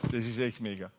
Das 0.02 0.24
ist 0.24 0.38
echt 0.38 0.60
mega. 0.60 0.90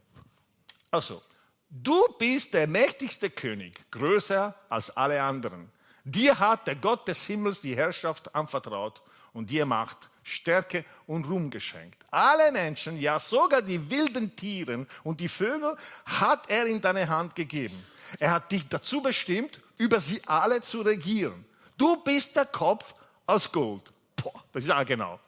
Also, 0.91 1.21
du 1.69 2.03
bist 2.17 2.53
der 2.53 2.67
mächtigste 2.67 3.29
König, 3.29 3.79
größer 3.91 4.53
als 4.69 4.95
alle 4.95 5.21
anderen. 5.21 5.71
Dir 6.05 6.37
hat 6.37 6.67
der 6.67 6.75
Gott 6.75 7.07
des 7.07 7.25
Himmels 7.25 7.61
die 7.61 7.75
Herrschaft 7.75 8.33
anvertraut 8.35 9.01
und 9.33 9.49
dir 9.49 9.65
Macht, 9.65 10.09
Stärke 10.23 10.85
und 11.07 11.25
Ruhm 11.25 11.49
geschenkt. 11.49 12.03
Alle 12.11 12.51
Menschen, 12.51 12.99
ja 12.99 13.19
sogar 13.19 13.63
die 13.63 13.89
wilden 13.89 14.35
Tiere 14.35 14.85
und 15.03 15.19
die 15.19 15.27
Vögel 15.27 15.75
hat 16.05 16.47
er 16.49 16.67
in 16.67 16.79
deine 16.79 17.09
Hand 17.09 17.35
gegeben. 17.35 17.83
Er 18.19 18.31
hat 18.31 18.51
dich 18.51 18.67
dazu 18.67 19.01
bestimmt, 19.01 19.59
über 19.77 19.99
sie 19.99 20.21
alle 20.27 20.61
zu 20.61 20.81
regieren. 20.81 21.43
Du 21.75 22.01
bist 22.03 22.35
der 22.35 22.45
Kopf 22.45 22.93
aus 23.25 23.51
Gold. 23.51 23.83
Boah, 24.15 24.43
das 24.51 24.63
ist 24.63 24.69
ja 24.69 24.83
genau. 24.83 25.19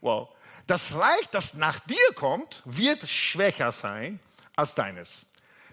Wow. 0.00 0.28
Das 0.66 0.94
Reich, 0.94 1.28
das 1.32 1.54
nach 1.54 1.80
dir 1.80 2.14
kommt, 2.14 2.62
wird 2.64 3.08
schwächer 3.08 3.72
sein 3.72 4.20
als 4.54 4.74
deines. 4.74 5.26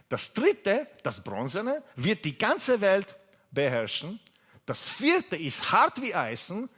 Das 0.09 0.34
dritte, 0.34 0.88
das 1.03 1.24
Bronzene, 1.24 1.84
wird 1.95 2.26
die 2.26 2.38
ganze 2.38 2.82
Welt 2.82 3.15
beherrschen. 3.52 4.20
Das 4.66 4.89
vierte 4.89 5.36
ist 5.36 5.72
hart 5.72 6.02
wie 6.02 6.14
Eisen. 6.14 6.70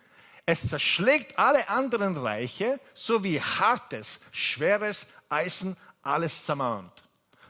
Es 0.45 0.67
zerschlägt 0.67 1.37
alle 1.37 1.67
anderen 1.69 2.17
Reiche, 2.17 2.79
so 2.93 3.23
wie 3.23 3.39
hartes, 3.39 4.21
schweres 4.31 5.07
Eisen 5.29 5.77
alles 6.01 6.45
zermalmt. 6.45 7.03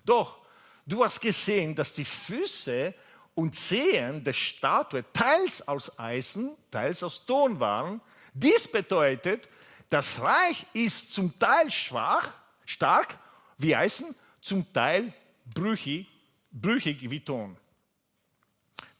Doch 0.04 0.42
Du 0.86 1.04
hast 1.04 1.22
gesehen, 1.22 1.76
dass 1.76 1.94
die 1.94 2.06
Füße 2.06 2.94
und 3.36 3.56
Zehen 3.56 4.24
der 4.24 4.34
Statue 4.34 5.06
teils 5.14 5.68
aus 5.68 5.98
Eisen, 5.98 6.58
teils 6.70 7.04
aus 7.04 7.26
Ton 7.26 7.60
waren. 7.60 8.02
Dies 8.34 8.70
bedeutet, 8.70 9.48
das 9.90 10.22
Reich 10.22 10.66
ist 10.74 11.14
zum 11.14 11.38
Teil 11.38 11.70
schwach, 11.70 12.34
stark 12.66 13.18
wie 13.58 13.76
Eisen, 13.76 14.16
zum 14.42 14.72
Teil 14.74 15.14
brüchig, 15.46 16.08
brüchig 16.52 17.10
wie 17.10 17.24
Ton. 17.24 17.56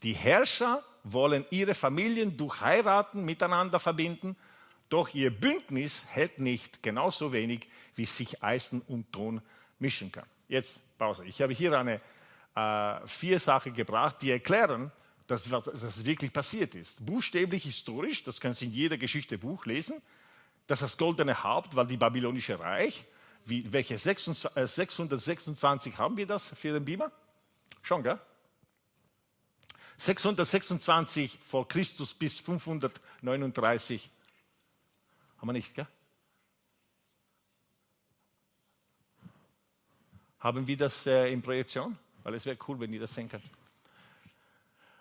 Die 0.04 0.14
Herrscher 0.14 0.84
wollen 1.04 1.46
ihre 1.50 1.74
Familien 1.74 2.38
durch 2.38 2.62
Heiraten 2.62 3.24
miteinander 3.24 3.80
verbinden, 3.80 4.36
doch 4.90 5.14
ihr 5.14 5.32
Bündnis 5.32 6.06
hält 6.10 6.40
nicht 6.40 6.84
genauso 6.84 7.32
wenig, 7.32 7.70
wie 7.96 8.06
sich 8.06 8.44
Eisen 8.44 8.82
und 8.82 9.12
Ton 9.12 9.42
mischen 9.80 10.12
kann. 10.12 10.26
Jetzt 10.48 10.82
Pause. 10.98 11.26
Ich 11.26 11.42
habe 11.42 11.54
hier 11.54 11.78
eine 11.80 12.02
äh, 12.56 13.08
vier 13.08 13.40
Sachen 13.40 13.74
gebracht, 13.74 14.18
die 14.22 14.32
erklären, 14.32 14.92
dass, 15.28 15.46
es 15.48 16.04
wirklich 16.04 16.34
passiert 16.34 16.76
ist. 16.76 17.06
Buchstäblich 17.06 17.64
historisch, 17.64 18.24
das 18.24 18.42
können 18.42 18.54
Sie 18.54 18.66
in 18.66 18.74
jeder 18.74 18.98
Geschichtebuch 18.98 19.66
lesen, 19.66 20.02
dass 20.68 20.82
das 20.82 20.98
goldene 20.98 21.42
Haupt 21.44 21.76
war 21.76 21.86
die 21.86 21.98
babylonische 21.98 22.60
Reich. 22.60 23.06
Wie, 23.46 23.72
welche 23.72 23.98
626 23.98 25.94
äh, 25.94 25.98
haben 25.98 26.18
wir 26.18 26.28
das 26.28 26.50
für 26.50 26.74
den 26.74 26.84
Beamer? 26.84 27.12
Schon, 27.82 28.04
gell? 28.04 28.20
626 30.02 31.38
vor 31.48 31.68
Christus 31.68 32.16
bis 32.16 32.40
539 32.40 34.10
haben 35.38 35.48
wir 35.48 35.54
nicht, 35.54 35.76
gell? 35.76 35.86
Haben 40.40 40.68
wir 40.68 40.78
das 40.78 41.06
äh, 41.06 41.32
in 41.32 41.44
Projektion? 41.44 42.00
Weil 42.24 42.34
es 42.34 42.46
wäre 42.46 42.58
cool, 42.68 42.80
wenn 42.80 42.92
ihr 42.94 43.00
das 43.00 43.14
sehen 43.14 43.30
könnt. 43.30 43.44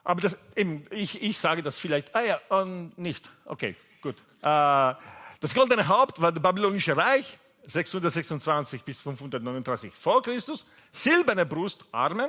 Aber 0.05 0.21
das, 0.21 0.37
eben, 0.55 0.87
ich, 0.91 1.23
ich 1.23 1.39
sage 1.39 1.63
das 1.63 1.79
vielleicht, 1.79 2.15
ah 2.15 2.23
ja, 2.23 2.41
um, 2.51 2.93
nicht. 2.97 3.31
Okay, 3.47 3.77
gut. 4.03 4.17
Äh, 4.43 4.95
das 5.41 5.55
goldene 5.55 5.89
Haupt 5.89 6.21
war 6.21 6.31
das 6.31 6.43
babylonische 6.43 6.95
Reich, 6.95 7.39
626 7.65 8.83
bis 8.83 8.99
539 8.99 9.95
vor 9.95 10.23
Christus. 10.23 10.67
Silberne 10.93 11.47
Brust, 11.47 11.87
Armen, 11.91 12.29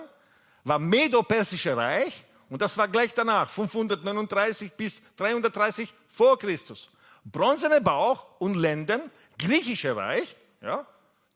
war 0.63 0.79
Medo-Persische 0.79 1.75
Reich 1.75 2.25
und 2.51 2.61
das 2.61 2.77
war 2.77 2.89
gleich 2.89 3.13
danach, 3.13 3.49
539 3.49 4.73
bis 4.73 5.01
330 5.15 5.91
vor 6.09 6.37
Christus. 6.37 6.89
Bronzene 7.23 7.79
Bauch 7.79 8.25
und 8.39 8.55
Lenden, 8.55 9.09
Griechische 9.39 9.95
Reich, 9.95 10.35
ja, 10.59 10.85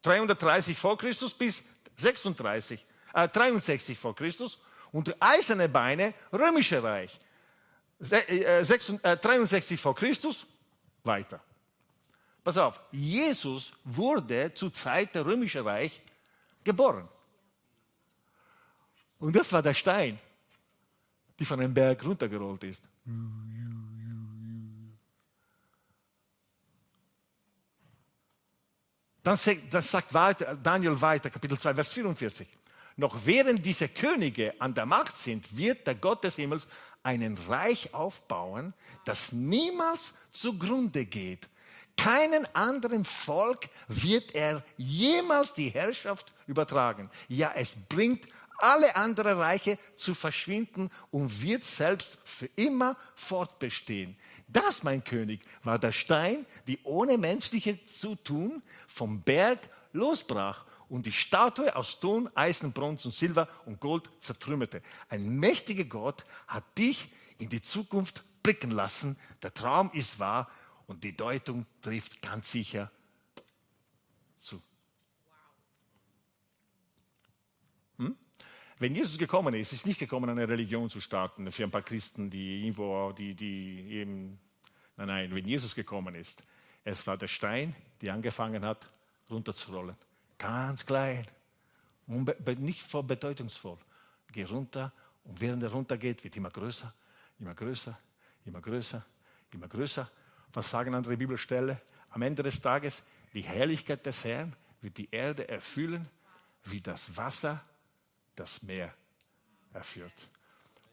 330 0.02 0.78
vor 0.78 0.98
Christus 0.98 1.34
bis 1.34 1.64
36, 1.96 2.86
äh, 3.14 3.30
63 3.30 3.98
vor 3.98 4.14
Christus 4.14 4.60
und 4.92 5.16
eiserne 5.22 5.70
Beine, 5.70 6.14
römische 6.34 6.84
Reich. 6.84 7.18
Äh, 8.02 8.66
66, 8.66 9.00
äh, 9.02 9.16
63 9.16 9.80
vor 9.80 9.96
Christus, 9.96 10.46
weiter. 11.06 11.40
Pass 12.44 12.58
auf, 12.58 12.82
Jesus 12.92 13.72
wurde 13.86 14.54
zur 14.54 14.74
Zeit 14.74 15.16
der 15.16 15.26
römischen 15.26 15.62
Reich 15.62 16.02
geboren. 16.62 17.08
Und 19.18 19.34
das 19.34 19.54
war 19.54 19.62
der 19.62 19.74
Stein. 19.74 20.20
Die 21.40 21.46
von 21.46 21.60
einem 21.60 21.74
Berg 21.74 22.04
runtergerollt 22.06 22.64
ist. 22.64 22.88
Dann 29.24 29.38
sagt 29.38 30.14
Daniel 30.64 31.02
weiter, 31.02 31.30
Kapitel 31.30 31.58
2, 31.58 31.76
Vers 31.76 31.92
44. 31.92 32.48
Noch 32.98 33.26
während 33.26 33.66
diese 33.66 33.90
Könige 33.90 34.54
an 34.60 34.74
der 34.74 34.86
Macht 34.86 35.18
sind, 35.18 35.58
wird 35.58 35.86
der 35.88 35.96
Gott 35.96 36.24
des 36.24 36.36
Himmels 36.36 36.68
einen 37.04 37.38
Reich 37.38 37.94
aufbauen, 37.94 38.74
das 39.04 39.32
niemals 39.32 40.14
zugrunde 40.32 41.06
geht. 41.06 41.50
Keinen 41.98 42.48
anderen 42.56 43.06
Volk 43.06 43.70
wird 43.88 44.36
er 44.36 44.64
jemals 44.78 45.54
die 45.54 45.70
Herrschaft 45.70 46.34
übertragen. 46.46 47.10
Ja, 47.28 47.54
es 47.56 47.76
bringt 47.90 48.28
alle 48.58 48.96
anderen 48.96 49.40
Reiche 49.40 49.78
zu 49.96 50.16
verschwinden 50.16 50.90
und 51.12 51.42
wird 51.42 51.64
selbst 51.64 52.18
für 52.24 52.48
immer 52.56 52.98
fortbestehen. 53.16 54.18
Das, 54.48 54.84
mein 54.84 55.04
König, 55.04 55.42
war 55.64 55.80
der 55.80 55.92
Stein, 55.92 56.46
die 56.68 56.80
ohne 56.84 57.18
menschliche 57.18 57.84
Zutun 57.86 58.62
vom 58.88 59.22
Berg 59.22 59.60
losbrach 59.94 60.66
und 60.90 61.06
die 61.06 61.12
Statue 61.12 61.76
aus 61.76 62.00
Ton, 62.00 62.30
Eisen, 62.36 62.72
Bronze 62.72 63.08
und 63.08 63.14
Silber 63.14 63.48
und 63.66 63.80
Gold 63.80 64.10
zertrümmerte. 64.20 64.82
Ein 65.10 65.40
mächtiger 65.40 65.86
Gott 65.86 66.26
hat 66.48 66.64
dich 66.78 67.10
in 67.38 67.50
die 67.50 67.62
Zukunft 67.62 68.24
blicken 68.44 68.72
lassen. 68.72 69.18
Der 69.42 69.54
Traum 69.54 69.90
ist 69.94 70.20
wahr 70.20 70.50
und 70.88 71.04
die 71.04 71.16
Deutung 71.16 71.66
trifft 71.82 72.22
ganz 72.22 72.52
sicher 72.52 72.92
zu. 74.38 74.62
Hm? 77.98 78.16
Wenn 78.78 78.94
Jesus 78.94 79.18
gekommen 79.18 79.54
ist, 79.54 79.72
ist 79.72 79.86
nicht 79.86 80.00
gekommen, 80.00 80.30
eine 80.30 80.50
Religion 80.50 80.90
zu 80.90 81.00
starten 81.00 81.50
für 81.50 81.64
ein 81.64 81.72
paar 81.72 81.82
Christen, 81.82 82.30
die 82.30 82.62
irgendwo, 82.64 83.14
die, 83.14 83.34
die 83.34 83.88
eben, 83.90 84.38
nein, 84.98 85.08
nein, 85.08 85.36
wenn 85.36 85.48
Jesus 85.48 85.76
gekommen 85.76 86.14
ist, 86.16 86.44
es 86.84 87.08
war 87.08 87.18
der 87.18 87.30
Stein, 87.30 87.74
der 88.02 88.14
angefangen 88.14 88.66
hat, 88.66 88.90
runterzurollen. 89.30 89.96
Ganz 90.38 90.86
klein, 90.86 91.26
nicht 92.58 92.84
voll 92.84 93.04
bedeutungsvoll. 93.04 93.78
Geh 94.34 94.44
runter 94.44 94.92
und 95.24 95.40
während 95.40 95.64
er 95.64 95.72
runtergeht, 95.72 96.24
wird 96.26 96.36
immer 96.36 96.50
größer, 96.50 96.94
immer 97.40 97.56
größer, 97.56 97.98
immer 98.46 98.60
größer, 98.60 99.06
immer 99.54 99.70
größer. 99.70 100.12
Was 100.52 100.70
sagen 100.70 100.94
andere 100.94 101.16
Bibelstellen? 101.16 101.80
Am 102.10 102.22
Ende 102.22 102.44
des 102.44 102.60
Tages, 102.60 103.04
die 103.34 103.42
Herrlichkeit 103.42 104.06
des 104.06 104.26
Herrn 104.26 104.54
wird 104.82 104.98
die 104.98 105.10
Erde 105.10 105.48
erfüllen 105.48 106.10
wie 106.66 106.82
das 106.82 107.16
Wasser 107.16 107.64
das 108.36 108.62
Meer 108.64 108.94
erführt. 109.74 110.14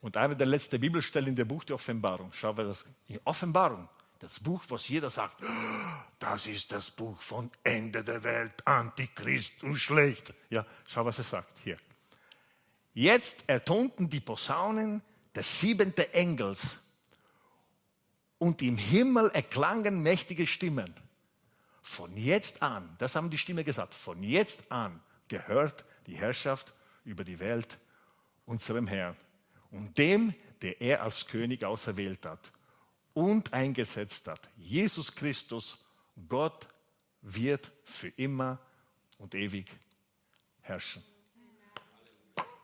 Und 0.00 0.16
eine 0.16 0.34
der 0.34 0.46
letzten 0.46 0.80
Bibelstellen 0.80 1.28
in 1.28 1.36
der 1.36 1.44
Buch 1.44 1.64
der 1.64 1.76
Offenbarung, 1.76 2.32
schauen 2.32 2.56
wir 2.56 2.64
das 2.64 2.84
in 3.08 3.20
Offenbarung, 3.24 3.88
das 4.18 4.38
Buch, 4.38 4.62
was 4.68 4.88
jeder 4.88 5.10
sagt, 5.10 5.42
das 6.18 6.46
ist 6.46 6.70
das 6.70 6.90
Buch 6.90 7.20
von 7.20 7.50
Ende 7.64 8.04
der 8.04 8.22
Welt, 8.22 8.52
Antichrist 8.66 9.62
und 9.64 9.76
schlecht. 9.76 10.32
Ja, 10.48 10.64
schau, 10.86 11.04
was 11.04 11.18
er 11.18 11.24
sagt 11.24 11.58
hier. 11.64 11.76
Jetzt 12.94 13.44
ertonten 13.48 14.08
die 14.08 14.20
Posaunen 14.20 15.02
des 15.34 15.60
siebenten 15.60 16.12
Engels 16.12 16.78
und 18.38 18.60
im 18.62 18.76
Himmel 18.76 19.30
erklangen 19.30 20.02
mächtige 20.02 20.46
Stimmen. 20.46 20.94
Von 21.80 22.16
jetzt 22.16 22.62
an, 22.62 22.94
das 22.98 23.16
haben 23.16 23.30
die 23.30 23.38
Stimme 23.38 23.64
gesagt, 23.64 23.94
von 23.94 24.22
jetzt 24.22 24.70
an 24.70 25.00
gehört 25.26 25.84
die 26.06 26.16
Herrschaft 26.16 26.72
über 27.04 27.24
die 27.24 27.38
Welt 27.38 27.78
unserem 28.44 28.86
Herrn 28.86 29.16
und 29.70 29.96
dem, 29.98 30.34
der 30.60 30.80
er 30.80 31.02
als 31.02 31.26
König 31.26 31.64
auserwählt 31.64 32.24
hat 32.26 32.52
und 33.14 33.52
eingesetzt 33.52 34.28
hat. 34.28 34.48
Jesus 34.56 35.14
Christus, 35.14 35.78
Gott, 36.28 36.66
wird 37.22 37.70
für 37.84 38.08
immer 38.08 38.58
und 39.18 39.34
ewig 39.34 39.66
herrschen. 40.60 41.02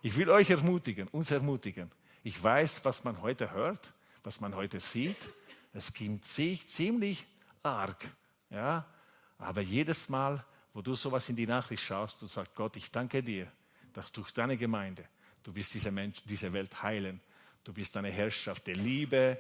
Ich 0.02 0.16
will 0.16 0.30
euch 0.30 0.50
ermutigen, 0.50 1.08
uns 1.08 1.30
ermutigen. 1.30 1.90
Ich 2.22 2.42
weiß, 2.42 2.84
was 2.84 3.04
man 3.04 3.20
heute 3.22 3.50
hört, 3.50 3.92
was 4.22 4.40
man 4.40 4.54
heute 4.54 4.80
sieht. 4.80 5.16
Es 5.72 5.92
klingt 5.92 6.26
ziemlich 6.26 7.26
arg. 7.62 8.08
Ja? 8.50 8.86
Aber 9.38 9.60
jedes 9.60 10.08
Mal, 10.08 10.44
wo 10.72 10.82
du 10.82 10.94
sowas 10.94 11.28
in 11.28 11.36
die 11.36 11.46
Nachricht 11.46 11.82
schaust 11.82 12.22
und 12.22 12.28
sagst, 12.28 12.54
Gott, 12.54 12.76
ich 12.76 12.90
danke 12.90 13.22
dir, 13.22 13.50
dass 13.98 14.12
durch 14.12 14.30
deine 14.30 14.56
Gemeinde, 14.56 15.04
du 15.42 15.52
wirst 15.56 15.74
diese, 15.74 15.90
Mensch, 15.90 16.22
diese 16.24 16.52
Welt 16.52 16.84
heilen. 16.84 17.20
Du 17.64 17.72
bist 17.72 17.96
eine 17.96 18.10
Herrschaft 18.10 18.64
der 18.68 18.76
Liebe 18.76 19.36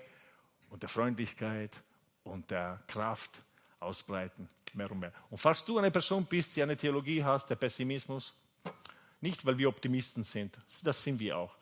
und 0.68 0.82
der 0.82 0.88
Freundlichkeit 0.88 1.80
und 2.24 2.50
der 2.50 2.82
Kraft 2.88 3.40
ausbreiten, 3.78 4.48
mehr 4.74 4.90
und 4.90 4.98
mehr. 4.98 5.12
Und 5.30 5.38
falls 5.38 5.64
du 5.64 5.78
eine 5.78 5.92
Person 5.92 6.24
bist, 6.24 6.56
die 6.56 6.62
eine 6.64 6.76
Theologie 6.76 7.22
hast, 7.22 7.48
der 7.48 7.54
Pessimismus, 7.54 8.34
nicht 9.20 9.46
weil 9.46 9.56
wir 9.56 9.68
Optimisten 9.68 10.24
sind, 10.24 10.58
das 10.82 11.04
sind 11.04 11.20
wir 11.20 11.38
auch, 11.38 11.54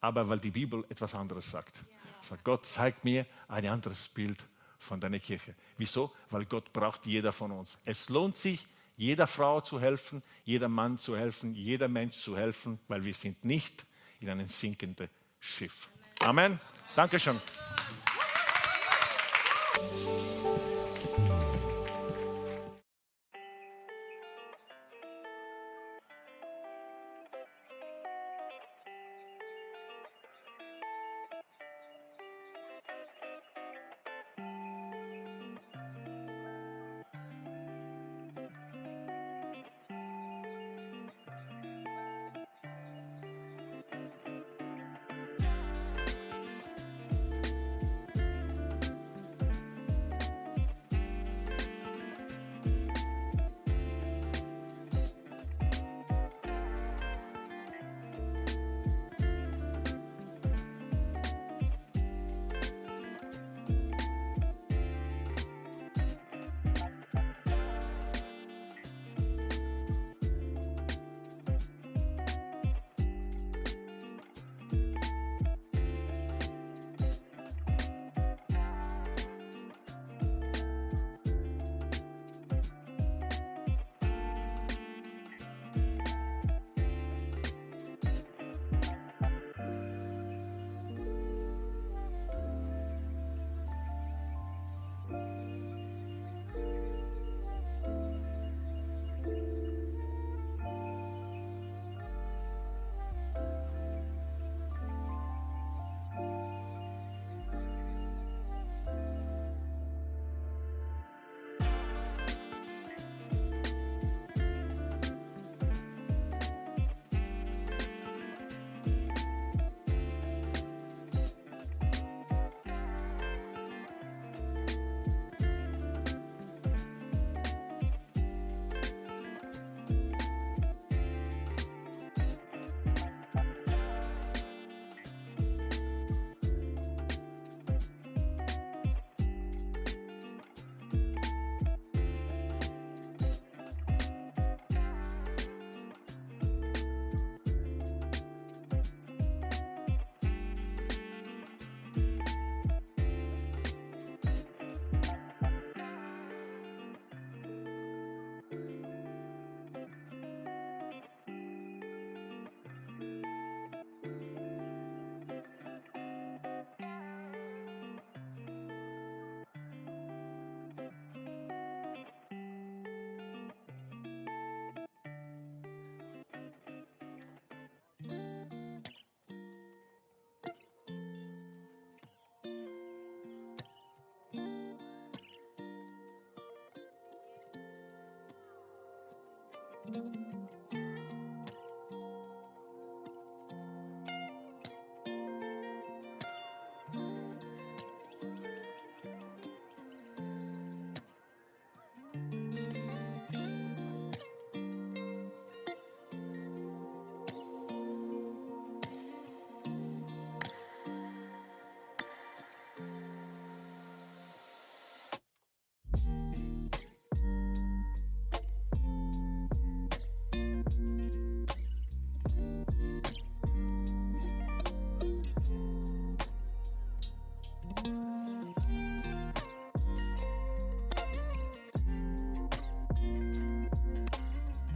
aber 0.00 0.28
weil 0.28 0.38
die 0.38 0.52
Bibel 0.52 0.84
etwas 0.88 1.12
anderes 1.12 1.50
sagt. 1.50 1.80
Sagt 2.20 2.44
Gott, 2.44 2.64
zeig 2.64 3.02
mir 3.02 3.26
ein 3.48 3.66
anderes 3.66 4.06
Bild 4.06 4.46
von 4.78 5.00
deiner 5.00 5.18
Kirche. 5.18 5.56
Wieso? 5.76 6.14
Weil 6.30 6.44
Gott 6.44 6.72
braucht 6.72 7.04
jeder 7.04 7.32
von 7.32 7.50
uns. 7.50 7.80
Es 7.84 8.08
lohnt 8.10 8.36
sich, 8.36 8.64
jeder 8.96 9.26
Frau 9.26 9.60
zu 9.60 9.80
helfen, 9.80 10.22
jeder 10.44 10.68
Mann 10.68 10.98
zu 10.98 11.16
helfen, 11.16 11.54
jeder 11.54 11.88
Mensch 11.88 12.16
zu 12.16 12.36
helfen, 12.36 12.78
weil 12.88 13.04
wir 13.04 13.14
sind 13.14 13.44
nicht 13.44 13.86
in 14.20 14.28
einem 14.28 14.48
sinkenden 14.48 15.08
Schiff. 15.40 15.88
Amen. 16.20 16.60
Dankeschön. 16.94 17.40